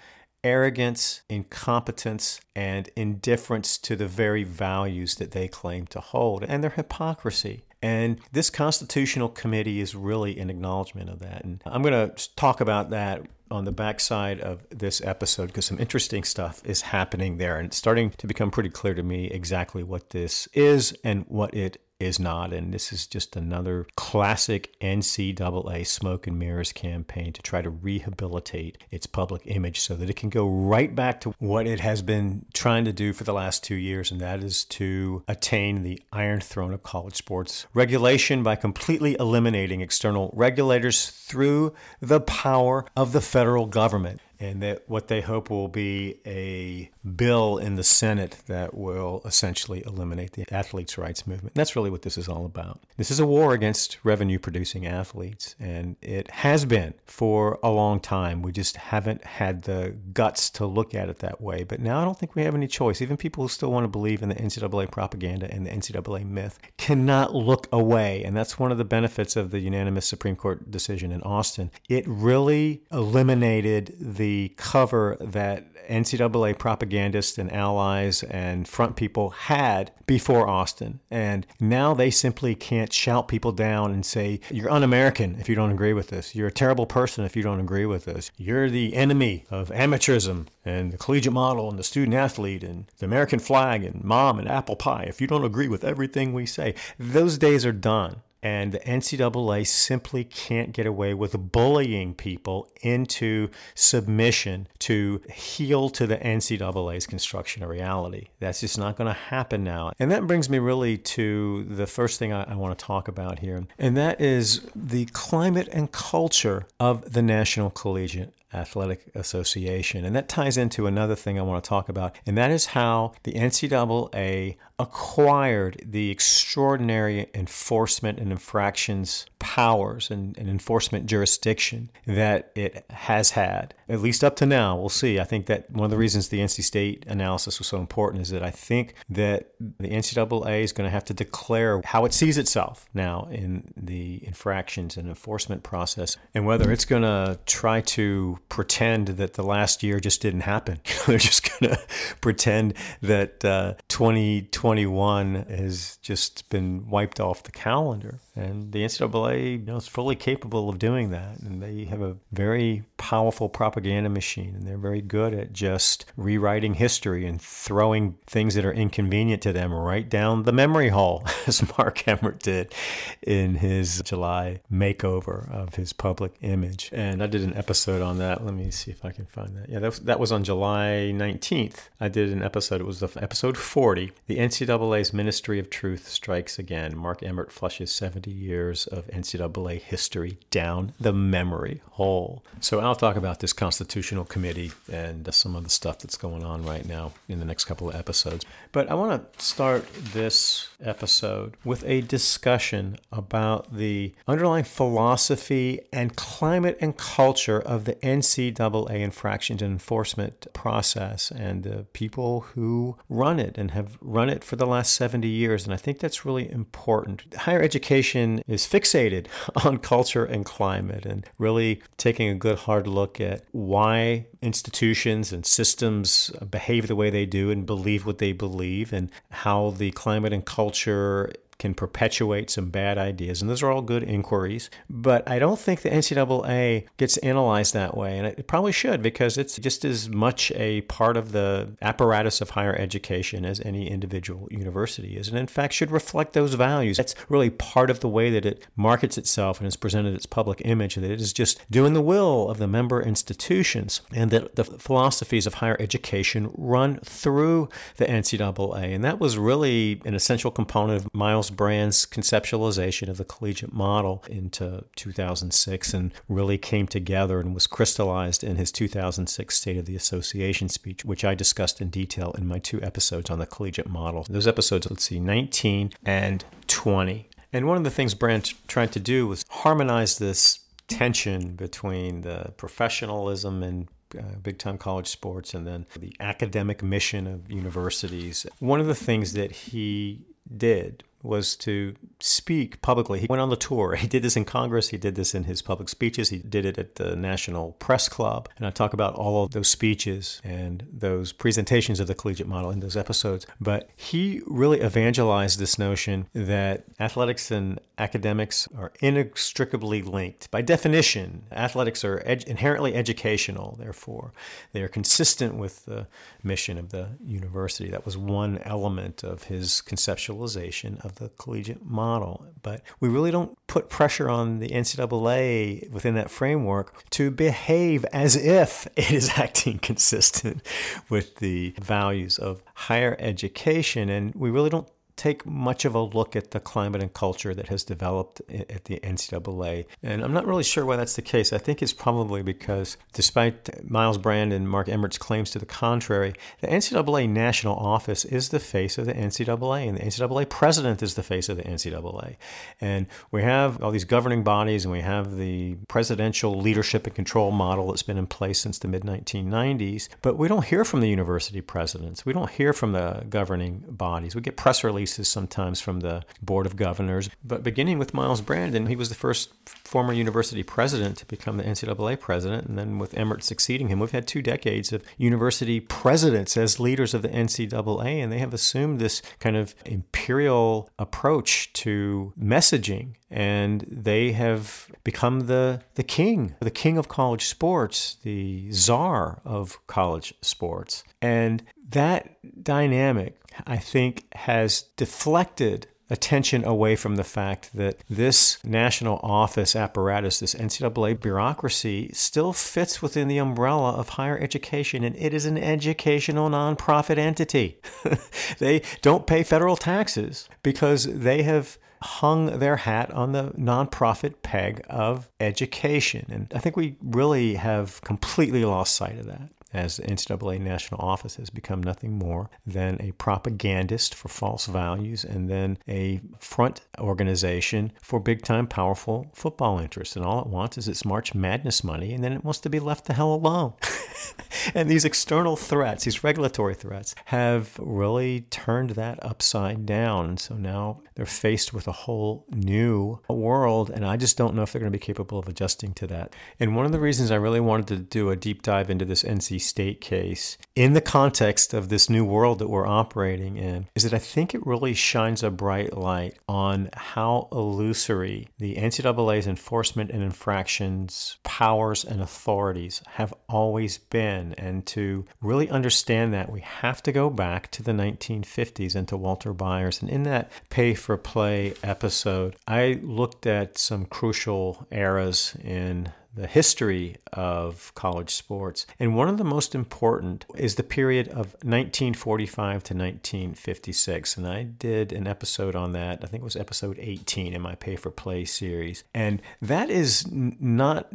arrogance, 0.45 1.23
incompetence, 1.29 2.41
and 2.55 2.89
indifference 2.95 3.77
to 3.79 3.97
the 3.97 4.07
very 4.07 4.45
values 4.45 5.17
that 5.17 5.33
they 5.33 5.49
claim 5.49 5.87
to 5.89 6.01
hold, 6.01 6.45
and 6.45 6.63
their 6.63 6.71
hypocrisy. 6.71 7.65
And 7.81 8.21
this 8.33 8.51
constitutional 8.51 9.29
committee 9.29 9.81
is 9.81 9.95
really 9.95 10.39
an 10.41 10.51
acknowledgement 10.51 11.11
of 11.11 11.21
that. 11.21 11.45
And 11.45 11.63
I'm 11.65 11.83
going 11.83 11.93
to 11.93 12.35
talk 12.35 12.61
about 12.61 12.91
that 12.91 13.23
on 13.51 13.65
the 13.65 13.73
backside 13.73 14.41
of 14.41 14.67
this 14.71 15.01
episode 15.01 15.47
because 15.47 15.67
some 15.67 15.79
interesting 15.79 16.25
stuff 16.25 16.61
is 16.65 16.83
happening 16.83 17.39
there 17.39 17.57
and 17.57 17.69
it's 17.69 17.77
starting 17.77 18.11
to 18.11 18.27
become 18.27 18.51
pretty 18.51 18.69
clear 18.69 18.95
to 18.95 19.03
me 19.03 19.27
exactly 19.27 19.83
what 19.83 20.11
this 20.11 20.49
is 20.53 20.95
and 21.05 21.25
what 21.29 21.55
it 21.55 21.81
is 22.01 22.21
not. 22.21 22.53
And 22.53 22.73
this 22.73 22.93
is 22.93 23.07
just 23.07 23.35
another 23.35 23.87
classic 23.97 24.75
NCAA 24.81 25.87
smoke 25.87 26.27
and 26.27 26.39
mirrors 26.39 26.73
campaign 26.73 27.33
to 27.33 27.43
try 27.43 27.61
to 27.61 27.71
rehabilitate 27.71 28.79
its 28.91 29.07
public 29.07 29.43
image 29.47 29.81
so 29.81 29.95
that 29.97 30.09
it 30.09 30.17
can 30.17 30.29
go 30.29 30.49
right 30.49 30.95
back 30.95 31.21
to 31.23 31.35
what 31.39 31.67
it 31.67 31.81
has 31.81 32.03
been 32.03 32.45
trying 32.55 32.85
to 32.85 32.93
do 32.93 33.13
for 33.13 33.25
the 33.25 33.33
last 33.33 33.65
two 33.65 33.75
years, 33.75 34.11
and 34.11 34.21
that 34.21 34.43
is 34.43 34.65
to 34.65 35.25
attain 35.27 35.83
the 35.83 36.01
iron 36.13 36.41
throne 36.41 36.73
of 36.73 36.83
college 36.83 37.17
sports 37.17 37.67
regulation 37.75 38.43
by 38.43 38.55
completely 38.55 39.17
eliminating 39.19 39.81
external 39.81 40.33
regulators 40.35 41.11
through 41.11 41.75
the 42.01 42.21
power 42.21 42.85
of 42.97 43.13
the 43.13 43.21
federal 43.21 43.67
government 43.67 44.21
and 44.41 44.63
that 44.63 44.83
what 44.87 45.09
they 45.09 45.21
hope 45.21 45.51
will 45.51 45.69
be 45.69 46.21
a 46.27 46.91
bill 47.17 47.59
in 47.59 47.77
the 47.77 47.85
Senate 47.85 48.37
that 48.47 48.75
will 48.75 49.23
essentially 49.25 49.83
eliminate 49.87 50.33
the 50.33 50.45
athletes' 50.53 50.99
rights 50.99 51.27
movement. 51.27 51.55
That's 51.55 51.75
really 51.75 51.91
what 51.91 52.03
this 52.03 52.19
is 52.19 52.29
all 52.29 52.45
about. 52.45 52.81
This 52.97 53.11
is 53.11 53.21
a 53.21 53.27
war 53.27 53.53
against 53.53 53.99
revenue 54.05 54.39
producing 54.39 54.87
athletes, 54.87 55.57
and 55.59 55.97
it 56.03 56.31
has 56.31 56.65
been 56.65 56.95
for 57.07 57.59
a 57.63 57.71
long 57.71 58.01
time. 58.01 58.43
We 58.43 58.53
just 58.53 58.77
haven't 58.77 59.25
had 59.25 59.63
the 59.63 59.97
guts 60.13 60.51
to 60.51 60.67
look 60.67 60.95
at 60.95 61.09
it 61.09 61.19
that 61.19 61.41
way. 61.41 61.65
But 61.65 61.81
now 61.81 62.01
I 62.01 62.05
don't 62.05 62.19
think 62.19 62.35
we 62.35 62.43
have 62.43 62.55
any 62.55 62.69
choice. 62.69 63.03
Even 63.03 63.17
people 63.17 63.43
who 63.43 63.49
still 63.49 63.73
want 63.73 63.85
to 63.85 63.89
believe 63.89 64.23
in 64.23 64.29
the 64.29 64.35
NCAA 64.35 64.91
propaganda 64.91 65.53
and 65.53 65.67
the 65.67 65.71
NCAA 65.71 66.25
myth 66.27 66.59
cannot 66.77 67.35
look 67.35 67.67
away. 67.73 68.23
And 68.25 68.37
that's 68.37 68.59
one 68.59 68.71
of 68.71 68.79
the 68.79 68.85
benefits 68.85 69.37
of 69.37 69.51
the 69.51 69.61
unanimous 69.61 70.07
Supreme 70.07 70.37
Court 70.37 70.71
decision 70.71 71.13
in 71.13 71.23
Alston. 71.23 71.71
It 71.89 72.05
really 72.07 72.83
eliminated 72.93 73.95
the 73.99 74.28
the 74.29 74.53
cover 74.59 75.17
that 75.21 75.65
NCAA 75.89 76.59
propagandists 76.59 77.39
and 77.39 77.51
allies 77.51 78.23
and 78.25 78.69
front 78.69 78.95
people 78.95 79.31
had 79.31 79.91
before 80.05 80.47
Alston. 80.47 81.01
And 81.11 81.47
now 81.59 81.95
they 81.95 82.11
simply 82.11 82.55
can't 82.55 82.93
shout 82.93 83.27
people 83.27 83.53
down 83.53 83.91
and 83.91 84.05
say, 84.05 84.41
You're 84.51 84.71
un 84.71 84.83
American 84.83 85.39
if 85.41 85.49
you 85.49 85.55
don't 85.55 85.73
agree 85.73 85.95
with 85.95 86.09
this. 86.09 86.35
You're 86.35 86.49
a 86.49 86.53
terrible 86.53 86.85
person 86.85 87.25
if 87.25 87.37
you 87.37 87.43
don't 87.43 87.59
agree 87.59 87.87
with 87.87 88.05
this. 88.05 88.31
You're 88.37 88.69
the 88.69 88.95
enemy 88.95 89.47
of 89.51 89.71
amateurism 89.71 90.49
and 90.63 90.93
the 90.93 90.99
collegiate 90.99 91.33
model 91.33 91.71
and 91.71 91.79
the 91.79 91.85
student 91.85 92.15
athlete 92.15 92.63
and 92.63 92.85
the 92.99 93.07
American 93.07 93.39
flag 93.39 93.83
and 93.83 94.05
mom 94.05 94.39
and 94.39 94.47
apple 94.47 94.77
pie 94.77 95.07
if 95.09 95.23
you 95.23 95.27
don't 95.27 95.47
agree 95.47 95.69
with 95.69 95.85
everything 95.85 96.35
we 96.35 96.45
say. 96.45 96.75
Those 96.99 97.39
days 97.39 97.65
are 97.65 97.73
done. 97.73 98.21
And 98.43 98.73
the 98.73 98.79
NCAA 98.81 99.67
simply 99.67 100.25
can't 100.25 100.73
get 100.73 100.87
away 100.87 101.15
with 101.15 101.53
bullying 101.53 102.15
people 102.15 102.69
into 102.83 103.49
submission 103.75 104.69
to 104.81 105.21
heel 105.33 105.91
to 105.91 106.07
the 106.07 106.19
NCAA's 106.19 107.07
construction 107.07 107.63
of 107.63 107.69
reality. 107.69 108.29
That's 108.39 108.61
just 108.61 108.79
not 108.79 108.97
going 108.97 109.09
to 109.09 109.21
happen 109.21 109.65
now. 109.65 109.93
And 109.99 110.11
that 110.13 110.27
brings 110.27 110.49
me 110.49 110.59
really 110.59 110.99
to 110.99 111.65
the 111.65 111.87
first 111.87 112.19
thing 112.19 112.33
I, 112.33 112.45
I 112.45 112.55
want 112.55 112.79
to 112.79 112.85
talk 112.85 113.09
about 113.09 113.41
here, 113.41 113.67
and 113.79 113.97
that 113.97 114.21
is 114.21 114.67
the 114.75 115.07
climate 115.07 115.69
and 115.73 115.91
culture 115.91 116.67
of 116.79 117.13
the 117.13 117.23
National 117.23 117.71
Collegiate 117.71 118.33
Athletic 118.53 119.11
Association. 119.15 120.05
And 120.05 120.17
that 120.17 120.29
ties 120.29 120.57
into 120.57 120.87
another 120.87 121.15
thing 121.15 121.39
I 121.39 121.43
want 121.43 121.63
to 121.63 121.69
talk 121.69 121.89
about, 121.89 122.17
and 122.27 122.37
that 122.39 122.51
is 122.51 122.67
how 122.67 123.13
the 123.25 123.33
NCAA 123.33 124.57
acquired 124.79 125.83
the 125.85 126.11
extraordinary 126.11 127.29
enforcement 127.35 128.19
and 128.19 128.31
infractions 128.31 129.27
powers 129.39 130.11
and, 130.11 130.37
and, 130.37 130.49
enforcement 130.49 131.07
jurisdiction 131.07 131.91
that 132.07 132.51
it 132.55 132.85
has 132.91 133.31
had, 133.31 133.75
at 133.89 134.01
least 134.01 134.25
up 134.25 134.35
to 134.37 134.47
now. 134.47 134.77
We'll 134.77 134.89
see. 134.89 135.21
I 135.21 135.25
think 135.25 135.47
that 135.47 135.71
one 135.71 135.85
of 135.85 135.91
the 135.91 135.97
reasons 135.97 136.29
the 136.29 136.41
NC 136.41 136.63
State 136.65 137.05
analysis 137.07 137.59
was 137.59 137.69
so 137.69 137.79
important 137.79 138.23
is 138.23 138.31
that 138.31 138.43
I 138.43 138.51
think 138.51 138.95
that 139.09 139.51
the 139.61 139.89
NCAA 139.89 140.63
is 140.63 140.73
going 140.73 140.87
to 140.87 140.91
have 140.91 141.05
to 141.07 141.15
declare 141.15 141.81
how 141.85 142.05
it 142.05 142.13
sees 142.13 142.39
itself 142.39 142.89
now 142.95 143.29
in 143.31 143.73
the 143.77 144.21
infractions 144.27 144.97
and 144.97 145.09
enforcement 145.09 145.63
process 145.63 146.17
and 146.35 146.47
whether 146.47 146.73
it's 146.73 146.85
going 146.85 147.03
to 147.03 147.39
try 147.47 147.81
to 147.81 148.39
pretend 148.49 149.09
that 149.09 149.35
the 149.35 149.43
last 149.43 149.83
year 149.83 150.01
just 150.01 150.21
didn't 150.21 150.41
happen. 150.41 150.81
They're 151.07 151.19
just 151.19 151.49
going 151.49 151.73
to 151.75 151.81
pretend 152.21 152.75
that 153.03 153.45
uh, 153.45 153.75
2021 153.89 155.35
has 155.49 155.99
just 156.03 156.49
been 156.49 156.89
wiped 156.89 157.21
off 157.21 157.43
the 157.43 157.53
calendar. 157.53 158.21
And 158.35 158.73
the 158.73 158.85
NCAA 158.85 159.28
you 159.37 159.59
know, 159.59 159.77
is 159.77 159.89
fully 159.89 160.17
capable 160.17 160.69
of 160.69 160.79
doing 160.79 161.11
that. 161.11 161.39
And 161.41 161.63
they 161.63 161.85
have 161.85 162.03
a 162.03 162.17
very 162.33 162.85
powerful 162.97 163.49
propaganda 163.49 164.11
machine. 164.11 164.55
And 164.55 164.67
they're 164.67 164.79
very 164.79 165.01
good 165.01 165.35
at 165.35 165.53
just 165.53 166.05
rewriting 166.17 166.75
history 166.75 167.27
and 167.27 167.41
throwing 167.41 168.17
things 168.27 168.55
that 168.55 168.65
are 168.65 168.73
inconvenient 168.73 169.43
to 169.43 169.53
them 169.53 169.73
right 169.73 170.09
down 170.09 170.43
the 170.43 170.53
memory 170.53 170.89
hole, 170.89 171.25
as 171.47 171.63
Mark 171.79 172.07
Emmert 172.07 172.41
did 172.41 172.75
in 173.23 173.57
his 173.57 174.03
July 174.05 174.61
makeover 174.73 175.51
of 175.53 175.77
his 175.77 175.93
public 175.93 176.35
image. 176.43 176.91
And 176.93 177.23
I 177.23 177.27
did 177.27 177.43
an 177.43 177.57
episode 177.57 178.03
on 178.03 178.19
that. 178.19 178.45
Let 178.45 178.55
me 178.55 178.71
see 178.71 178.91
if 178.91 179.05
I 179.05 179.11
can 179.11 179.27
find 179.27 179.57
that. 179.57 179.69
Yeah, 179.69 179.79
that 179.79 179.89
was, 179.89 180.01
that 180.01 180.21
was 180.21 180.33
on 180.33 180.45
July 180.45 181.13
19th. 181.15 181.89
I 182.01 182.09
did 182.09 182.33
an 182.33 182.43
episode. 182.43 182.81
It 182.81 182.87
was 182.87 183.01
the, 183.01 183.09
episode 183.21 183.57
40. 183.57 184.13
The 184.27 184.39
NCAA's 184.39 185.13
Ministry 185.13 185.59
of 185.59 185.71
Truth 185.71 186.09
Strikes 186.09 186.59
Again. 186.59 186.97
Mark 186.97 187.23
Emmert 187.23 187.53
flushes 187.53 187.93
70 187.93 188.31
years 188.31 188.87
of 188.87 189.09
NCAA 189.21 189.81
history 189.81 190.39
down 190.51 190.93
the 191.01 191.13
memory 191.13 191.83
hole. 191.93 192.45
So 192.61 192.81
I'll 192.81 192.95
talk 192.95 193.17
about 193.17 193.41
this 193.41 193.53
constitutional 193.53 194.25
committee 194.25 194.73
and 194.91 195.33
some 195.35 195.57
of 195.57 195.65
the 195.65 195.71
stuff 195.71 195.99
that's 195.99 196.17
going 196.17 196.45
on 196.45 196.65
right 196.65 196.87
now 196.87 197.13
in 197.29 197.39
the 197.41 197.45
next 197.45 197.65
couple 197.65 197.89
of 197.89 197.97
episodes. 197.97 198.45
But 198.73 198.91
I 198.91 198.95
want 198.95 199.33
to 199.39 199.45
start 199.45 199.87
this 200.13 200.69
episode 200.81 201.57
with 201.65 201.85
a 201.85 202.03
discussion 202.03 202.99
about 203.11 203.75
the 203.75 204.15
underlying 204.27 204.65
philosophy 204.65 205.81
and 205.93 206.15
climate 206.17 206.79
and 206.81 206.97
culture 206.97 207.61
of 207.61 207.85
the 207.85 207.95
NCAA 207.97 209.01
infractions 209.01 209.63
and 209.63 209.73
enforcement 209.73 210.47
process 210.53 211.31
and 211.31 211.65
the 211.65 211.87
people 211.93 212.41
who 212.55 212.97
run 213.09 213.41
it 213.41 213.59
and 213.59 213.73
have 213.73 213.99
run 214.01 214.29
it 214.29 214.45
for 214.45 214.57
the 214.57 214.67
last 214.67 214.95
70 214.95 215.27
years. 215.27 215.65
And 215.65 215.75
I 215.75 215.77
think 215.77 215.99
that's 215.99 216.25
really 216.25 216.51
important. 216.51 217.35
Higher 217.35 217.63
education 217.63 218.43
is 218.47 218.67
fixated 218.67 219.08
on 219.65 219.79
culture 219.79 220.25
and 220.25 220.45
climate 220.45 221.07
and 221.07 221.29
really 221.39 221.83
taking 221.97 222.29
a 222.29 222.35
good 222.35 222.59
hard 222.59 222.87
look 222.87 223.21
at 223.21 223.43
why 223.53 224.27
institutions 224.43 225.33
and 225.33 225.45
systems 225.45 226.31
behave 226.51 226.89
the 226.89 226.97
way 226.97 227.11
they 227.11 227.27
do 227.27 227.51
and 227.51 227.67
believe 227.67 228.07
what 228.07 228.19
they 228.19 228.33
believe 228.33 228.93
and 228.93 229.11
how 229.31 229.71
the 229.71 229.91
climate 229.93 230.33
and 230.33 230.45
culture 230.45 231.31
can 231.59 231.75
perpetuate 231.75 232.51
some 232.51 232.71
bad 232.71 232.99
ideas. 232.99 233.41
And 233.41 233.51
those 233.51 233.63
are 233.63 233.71
all 233.71 233.83
good 233.83 234.03
inquiries. 234.03 234.71
But 234.89 235.29
I 235.29 235.39
don't 235.39 235.59
think 235.59 235.83
the 235.83 235.91
NCAA 235.91 236.87
gets 236.97 237.17
analyzed 237.19 237.75
that 237.75 237.97
way. 237.97 238.17
And 238.17 238.27
it 238.27 238.47
probably 238.47 238.73
should 238.73 239.03
because 239.03 239.37
it's 239.37 239.57
just 239.59 239.85
as 239.85 240.09
much 240.09 240.53
a 240.53 240.83
part 240.83 241.17
of 241.17 241.33
the 241.33 241.77
apparatus 241.83 242.41
of 242.41 242.51
higher 242.51 242.77
education 242.77 243.45
as 243.45 243.61
any 243.61 243.91
individual 243.91 244.47
university 244.51 245.17
is. 245.17 245.29
And 245.29 245.37
in 245.37 245.49
fact, 245.49 245.75
should 245.75 245.91
reflect 245.91 246.33
those 246.33 246.55
values. 246.55 246.97
That's 246.97 247.15
really 247.29 247.51
part 247.51 247.91
of 247.91 248.01
the 248.01 248.09
way 248.09 248.31
that 248.31 248.47
it 248.47 248.67
markets 248.77 249.19
itself 249.19 249.59
and 249.59 249.67
has 249.67 249.77
presented 249.77 250.15
its 250.15 250.27
public 250.27 250.63
image, 250.65 250.95
that 250.95 251.11
it 251.11 251.21
is 251.21 251.33
just 251.33 251.61
doing 251.71 251.93
the 251.93 252.01
will 252.01 252.49
of 252.49 252.59
the 252.59 252.69
member 252.69 253.03
institutions 253.03 254.01
and 254.15 254.31
that 254.31 254.55
the 254.55 254.65
philosophies 254.65 255.47
of 255.47 255.55
higher 255.55 255.77
education 255.81 256.53
run 256.57 256.99
through 257.01 257.69
the 257.97 258.05
NCAA. 258.05 258.95
And 258.95 259.03
that 259.03 259.19
was 259.19 259.37
really 259.37 260.01
an 260.05 260.15
essential 260.15 260.51
component 260.51 261.05
of 261.05 261.15
Myles 261.15 261.48
Myles 261.49 261.57
Brand's 261.57 262.07
conceptualization 262.07 263.09
of 263.09 263.17
the 263.17 263.25
collegiate 263.25 263.73
model 263.73 264.25
into 264.29 264.85
2006 264.97 265.95
and 265.95 266.13
really 266.29 266.59
came 266.59 266.87
together 266.87 267.41
and 267.41 267.55
was 267.55 267.67
crystallized 267.67 268.45
in 268.45 268.57
his 268.57 268.71
2006 268.73 269.55
State 269.55 269.79
of 269.79 269.87
the 269.87 269.97
Association 269.97 270.69
speech, 270.69 271.05
which 271.05 271.25
I 271.25 271.35
discussed 271.35 271.81
in 271.81 271.91
detail 271.91 272.33
in 272.37 272.47
my 272.47 272.59
two 272.59 272.83
episodes 272.83 273.31
on 273.31 273.39
the 273.39 273.47
collegiate 273.47 273.89
model. 273.89 274.27
Those 274.29 274.47
episodes, 274.47 274.91
let's 274.91 275.05
see, 275.05 275.21
19 275.21 275.93
and 276.05 276.45
20. 276.67 277.29
And 277.53 277.67
one 277.67 277.79
of 277.79 277.85
the 277.85 277.91
things 277.91 278.15
Brand 278.15 278.53
tried 278.67 278.93
to 278.93 279.01
do 279.01 279.27
was 279.27 279.45
harmonize 279.49 280.19
this 280.19 280.61
tension 280.87 281.55
between 281.55 282.23
the 282.23 282.53
professionalism 282.57 283.63
and 283.63 283.89
uh, 284.19 284.37
big 284.43 284.59
time 284.59 284.79
college 284.79 285.07
sports 285.07 285.55
and 285.55 285.67
then 285.67 285.87
the 285.99 286.15
academic 286.21 286.83
mission 286.83 287.27
of 287.27 287.51
universities. 287.51 288.47
One 288.59 288.81
of 288.81 288.87
the 288.87 288.95
things 288.95 289.35
that 289.35 289.53
he 289.53 290.25
did 290.57 291.05
was 291.23 291.57
to 291.57 291.95
speak 292.21 292.81
publicly. 292.81 293.21
He 293.21 293.27
went 293.29 293.43
on 293.43 293.51
the 293.51 293.57
tour. 293.57 293.97
He 293.99 294.07
did 294.07 294.23
this 294.23 294.37
in 294.37 294.45
Congress. 294.45 294.89
He 294.89 294.97
did 294.97 295.17
this 295.17 295.35
in 295.35 295.45
his 295.45 295.61
public 295.61 295.89
speeches. 295.89 296.31
He 296.31 296.39
did 296.39 296.65
it 296.65 296.79
at 296.79 296.95
the 296.95 297.17
National 297.17 297.73
Press 297.73 298.09
Club. 298.09 298.49
And 298.57 298.67
I 298.67 298.71
talk 298.71 298.93
about 298.93 299.15
all 299.15 299.45
of 299.45 299.51
those 299.51 299.69
speeches 299.69 300.41
and 300.45 300.87
those 300.91 301.33
presentations 301.33 302.01
of 302.01 302.07
the 302.07 302.15
collegiate 302.15 302.47
model 302.47 302.71
in 302.71 302.81
those 302.81 302.97
episodes. 302.97 303.47
But 303.61 303.91
he 303.97 304.41
really 304.47 304.83
evangelized 304.83 305.59
this 305.59 305.79
notion 305.79 306.29
that 306.33 306.85
athletics 307.01 307.51
and 307.51 307.81
academics 307.99 308.69
are 308.77 308.93
inextricably 309.01 310.01
linked. 310.03 310.51
By 310.51 310.63
definition, 310.63 311.43
athletics 311.51 312.05
are 312.05 312.23
ed- 312.25 312.45
inherently 312.47 312.95
educational, 312.95 313.77
therefore, 313.79 314.33
they 314.73 314.83
are 314.83 314.89
consistent 314.89 315.57
with 315.57 315.85
the 315.85 316.07
mission 316.43 316.79
of 316.79 316.91
the 316.91 317.09
university. 317.25 317.91
That 317.91 318.05
was 318.05 318.17
one 318.17 318.59
element 318.59 319.25
of 319.25 319.45
his 319.45 319.83
conceptualization 319.85 321.05
of 321.09 321.17
the 321.17 321.31
collegiate 321.31 321.85
model. 321.85 322.47
But 322.63 322.83
we 323.01 323.09
really 323.09 323.31
don't 323.31 323.57
put 323.67 323.89
pressure 323.89 324.29
on 324.29 324.59
the 324.59 324.69
NCAA 324.69 325.91
within 325.91 326.15
that 326.15 326.31
framework 326.31 327.09
to 327.11 327.31
behave 327.31 328.05
as 328.13 328.37
if 328.37 328.87
it 328.97 329.11
is 329.11 329.31
acting 329.37 329.79
consistent 329.79 330.63
with 331.09 331.37
the 331.37 331.75
values 331.81 332.39
of 332.39 332.63
higher 332.75 333.17
education. 333.19 334.09
And 334.09 334.35
we 334.35 334.51
really 334.51 334.71
don't 334.71 334.89
take 335.19 335.45
much 335.45 335.85
of 335.85 335.95
a 335.95 336.01
look 336.01 336.37
at 336.37 336.53
the 336.53 336.61
climate 336.61 337.03
and 337.03 337.13
culture 337.13 337.55
that 337.55 337.69
has 337.69 337.85
developed 337.85 338.41
at 338.49 338.85
the 338.85 339.01
NCAA. 339.01 339.87
And 340.03 340.23
I'm 340.23 340.33
not 340.33 340.47
really 340.47 340.63
sure 340.63 340.87
why 340.87 340.97
that's 340.97 341.17
the 341.17 341.23
case. 341.23 341.53
I 341.53 341.59
think 341.59 341.83
it's 341.83 341.93
probably 341.93 342.43
because, 342.43 342.97
despite 343.13 343.89
Myles 343.89 344.17
Brand 344.17 344.53
and 344.53 344.69
Mark 344.69 344.89
Emmert's 344.89 345.19
claims 345.19 345.51
to 345.51 345.59
the 345.59 345.67
contrary, 345.67 346.35
the 346.61 346.69
NCAA 346.69 347.29
national 347.29 347.77
office 347.77 348.25
is 348.25 348.51
the 348.51 348.61
face 348.61 348.97
of 348.97 349.07
the 349.07 349.15
NCAA, 349.15 349.89
and 349.89 349.99
the 349.99 350.03
NCAA 350.03 350.49
president 350.49 351.03
is 351.03 351.15
the 351.15 351.23
face 351.23 351.49
of 351.49 351.57
the 351.57 351.65
NCAA. 351.65 352.37
And 352.81 353.07
we 353.33 353.43
have 353.43 353.83
all 353.83 353.91
these 353.91 354.05
governing 354.05 354.45
bodies, 354.45 354.85
and 354.85 354.93
we 354.93 355.01
have 355.01 355.37
the 355.37 355.77
presidential 355.89 356.55
leadership 356.55 357.07
and 357.07 357.15
control 357.15 357.51
model 357.51 357.89
that's 357.89 358.03
been 358.03 358.19
in 358.19 358.27
place 358.29 358.61
since 358.61 358.79
the 358.79 358.89
mid 358.89 359.03
1990s, 359.03 360.09
but 360.23 360.39
we 360.39 360.47
don't 360.47 360.67
hear 360.67 360.85
from 360.85 361.01
the 361.01 361.09
university 361.09 361.61
presidents. 361.61 362.25
We 362.25 362.33
don't 362.33 362.51
hear 362.51 362.73
from 362.73 362.93
the 362.93 363.27
governing 363.29 363.85
bodies. 363.89 364.35
We 364.37 364.43
get 364.43 364.57
press 364.57 364.85
releases 364.85 365.08
releases 365.09 365.29
sometimes 365.29 365.81
from 365.81 366.01
the 366.01 366.23
Board 366.43 366.67
of 366.67 366.77
Governors. 366.77 367.31
But 367.43 367.63
beginning 367.63 367.99
with 367.99 368.13
Myles 368.13 368.43
Brandon, 368.43 368.87
he 368.87 368.97
was 368.97 369.09
the 369.09 369.15
first 369.15 369.51
former 369.67 370.13
university 370.13 370.63
president 370.63 371.17
to 371.19 371.27
become 371.27 371.57
the 371.57 371.65
NCAA 371.65 372.21
president. 372.21 372.67
And 372.69 372.77
then 372.79 372.99
with 372.99 373.17
Emmert 373.17 373.43
succeeding 373.43 373.89
him, 373.89 374.01
we've 374.01 374.11
had 374.11 374.27
two 374.27 374.43
decades 374.43 374.93
of 374.93 375.03
university 375.17 375.81
presidents 375.81 376.59
as 376.59 376.79
leaders 376.79 377.15
of 377.15 377.23
the 377.23 377.29
NCAA, 377.29 378.23
and 378.23 378.31
they 378.31 378.39
have 378.39 378.53
assumed 378.53 378.99
this 378.99 379.23
kind 379.39 379.57
of 379.57 379.75
imperial 379.87 380.91
approach 380.99 381.73
to 381.85 382.35
messaging 382.39 383.15
and 383.31 383.85
they 383.91 384.33
have 384.33 384.91
become 385.05 385.41
the 385.41 385.83
the 385.95 386.03
king, 386.03 386.55
the 386.61 386.71
king 386.71 386.97
of 386.97 387.09
college 387.09 387.47
sports, 387.47 388.17
the 388.23 388.71
czar 388.73 389.41
of 389.45 389.79
college 389.87 390.33
sports. 390.41 391.05
And 391.21 391.63
that 391.89 392.39
dynamic, 392.63 393.41
I 393.67 393.77
think, 393.77 394.33
has 394.35 394.83
deflected 394.97 395.87
attention 396.11 396.65
away 396.65 396.97
from 396.97 397.17
the 397.17 397.25
fact 397.25 397.71
that 397.75 398.03
this 398.09 398.63
national 398.65 399.21
office 399.23 399.77
apparatus, 399.77 400.41
this 400.41 400.55
NCAA 400.55 401.21
bureaucracy, 401.21 402.11
still 402.13 402.53
fits 402.53 403.03
within 403.03 403.29
the 403.29 403.39
umbrella 403.39 403.93
of 403.93 404.11
higher 404.11 404.39
education, 404.39 405.05
and 405.05 405.15
it 405.17 405.35
is 405.35 405.45
an 405.45 405.59
educational 405.59 406.49
nonprofit 406.49 407.19
entity. 407.19 407.79
they 408.59 408.83
don't 409.03 409.27
pay 409.27 409.43
federal 409.43 409.77
taxes 409.77 410.49
because 410.63 411.05
they 411.05 411.43
have 411.43 411.79
hung 412.01 412.59
their 412.59 412.77
hat 412.77 413.11
on 413.11 413.33
the 413.33 413.51
nonprofit 413.59 414.35
peg 414.43 414.85
of 414.89 415.29
education. 415.41 416.25
And 416.31 416.53
I 416.55 416.61
think 416.61 416.77
we 416.77 416.97
really 417.03 417.57
have 417.57 418.01
completely 418.03 418.65
lost 418.65 418.95
sight 418.95 419.19
of 419.19 419.27
that 419.27 419.51
as 419.73 419.97
the 419.97 420.05
NCAA 420.05 420.61
national 420.61 421.01
office 421.01 421.37
has 421.37 421.51
become 421.51 421.83
nothing 421.83 422.19
more 422.19 422.51
than 422.67 423.01
a 423.01 423.13
propagandist 423.13 424.15
for 424.15 424.29
false 424.29 424.67
values 424.67 425.25
and 425.25 425.49
then 425.49 425.79
a 425.87 426.21
front 426.39 426.83
organization 426.99 427.93
for 428.01 428.21
big 428.21 428.43
time 428.43 428.67
powerful 428.67 429.31
football 429.35 429.79
interests. 429.79 430.17
And 430.17 430.25
all 430.25 430.41
it 430.41 430.47
wants 430.47 430.79
is 430.79 430.89
its 430.89 431.05
March 431.05 431.35
Madness 431.35 431.85
money, 431.85 432.13
and 432.13 432.25
then 432.25 432.33
it 432.33 432.45
wants 432.45 432.61
to 432.61 432.71
be 432.71 432.81
left 432.81 433.07
the 433.07 433.15
hell 433.15 433.33
alone. 433.33 433.75
and 434.75 434.91
these 434.91 435.05
external 435.05 435.57
threats, 435.57 436.05
these 436.05 436.25
regulatory 436.25 436.75
threats, 436.75 437.15
have 437.27 437.79
really 437.79 438.43
turned 438.51 438.91
that 438.91 439.23
upside 439.25 439.87
down. 439.87 440.27
And 440.27 440.41
so 440.41 440.55
now 440.55 441.01
they're 441.15 441.27
faced 441.27 441.73
with 441.73 441.87
a 441.89 441.93
whole 441.93 442.45
new 442.51 443.21
world, 443.29 443.91
and 443.91 444.05
I 444.05 444.17
just 444.17 444.37
don't 444.37 444.55
know 444.55 444.63
if 444.63 444.73
they're 444.73 444.81
going 444.81 444.93
to 444.93 444.99
be 444.99 445.05
capable 445.05 445.39
of 445.39 445.49
adjusting 445.49 445.95
to 445.95 446.07
that. 446.09 446.35
And 446.61 446.77
one 446.77 446.87
of 446.87 446.93
the 446.93 447.01
reasons 447.01 447.31
I 447.31 447.37
really 447.37 447.61
wanted 447.61 447.89
to 447.89 447.97
do 447.97 448.31
a 448.31 448.37
deep 448.37 448.63
dive 448.63 448.91
into 448.91 449.05
this 449.05 449.25
State 449.59 450.01
case 450.01 450.59
in 450.75 450.93
the 450.93 451.01
context 451.01 451.75
of 451.75 451.89
this 451.89 452.09
new 452.09 452.25
world 452.25 452.59
that 452.61 452.71
we're 452.71 452.87
operating 452.87 453.57
in 453.57 453.89
is 453.95 454.05
that 454.05 454.15
I 454.15 454.19
think 454.19 454.55
it 454.55 454.65
really 454.67 454.95
shines 454.95 455.43
a 455.43 455.51
bright 455.51 455.97
light 455.97 456.39
on 456.49 456.91
how 456.95 457.49
illusory 457.51 458.49
the 458.59 458.77
NCAA's 458.77 459.47
enforcement 459.47 460.11
and 460.11 460.23
infractions 460.23 461.39
powers 461.43 462.05
and 462.05 462.21
authorities 462.21 463.03
have 463.15 463.35
always 463.49 463.99
been. 463.99 464.55
And 464.55 464.87
to 464.87 465.25
really 465.41 465.69
understand 465.69 466.33
that, 466.35 466.51
we 466.53 466.61
have 466.61 467.03
to 467.03 467.13
go 467.13 467.29
back 467.31 467.71
to 467.73 467.83
the 467.83 467.93
1950s 467.93 468.95
and 468.95 469.09
to 469.09 469.17
Walter 469.17 469.53
Byers. 469.53 470.01
And 470.01 470.11
in 470.11 470.23
that 470.25 470.51
Pay 470.71 470.95
for 470.95 471.17
Play 471.17 471.75
episode, 471.83 472.57
I 472.67 473.01
looked 473.03 473.47
at 473.47 473.79
some 473.79 474.07
crucial 474.07 474.87
eras 474.91 475.57
in 475.63 476.13
the 476.35 476.47
history 476.47 477.17
of 477.33 477.93
college 477.95 478.35
sports. 478.35 478.87
And 478.99 479.17
one 479.17 479.29
of 479.29 479.39
the 479.39 479.45
most 479.45 479.75
important 479.75 480.47
is 480.55 480.75
the 480.75 480.83
period 480.83 481.29
of 481.29 481.55
1945 481.63 482.85
to 482.85 482.95
1956. 482.95 484.37
And 484.37 484.47
I 484.47 484.63
did 484.63 485.13
an 485.13 485.27
episode 485.27 485.75
on 485.75 485.93
that. 485.93 486.21
I 486.23 486.27
think 486.27 486.43
it 486.43 486.45
was 486.45 486.57
episode 486.57 486.99
18 487.01 487.55
in 487.55 487.63
my 487.63 487.75
Pay 487.75 487.97
for 487.97 488.11
Play 488.11 488.45
series. 488.45 489.05
And 489.15 489.43
that 489.63 489.91
is 489.91 490.27
not 490.31 491.09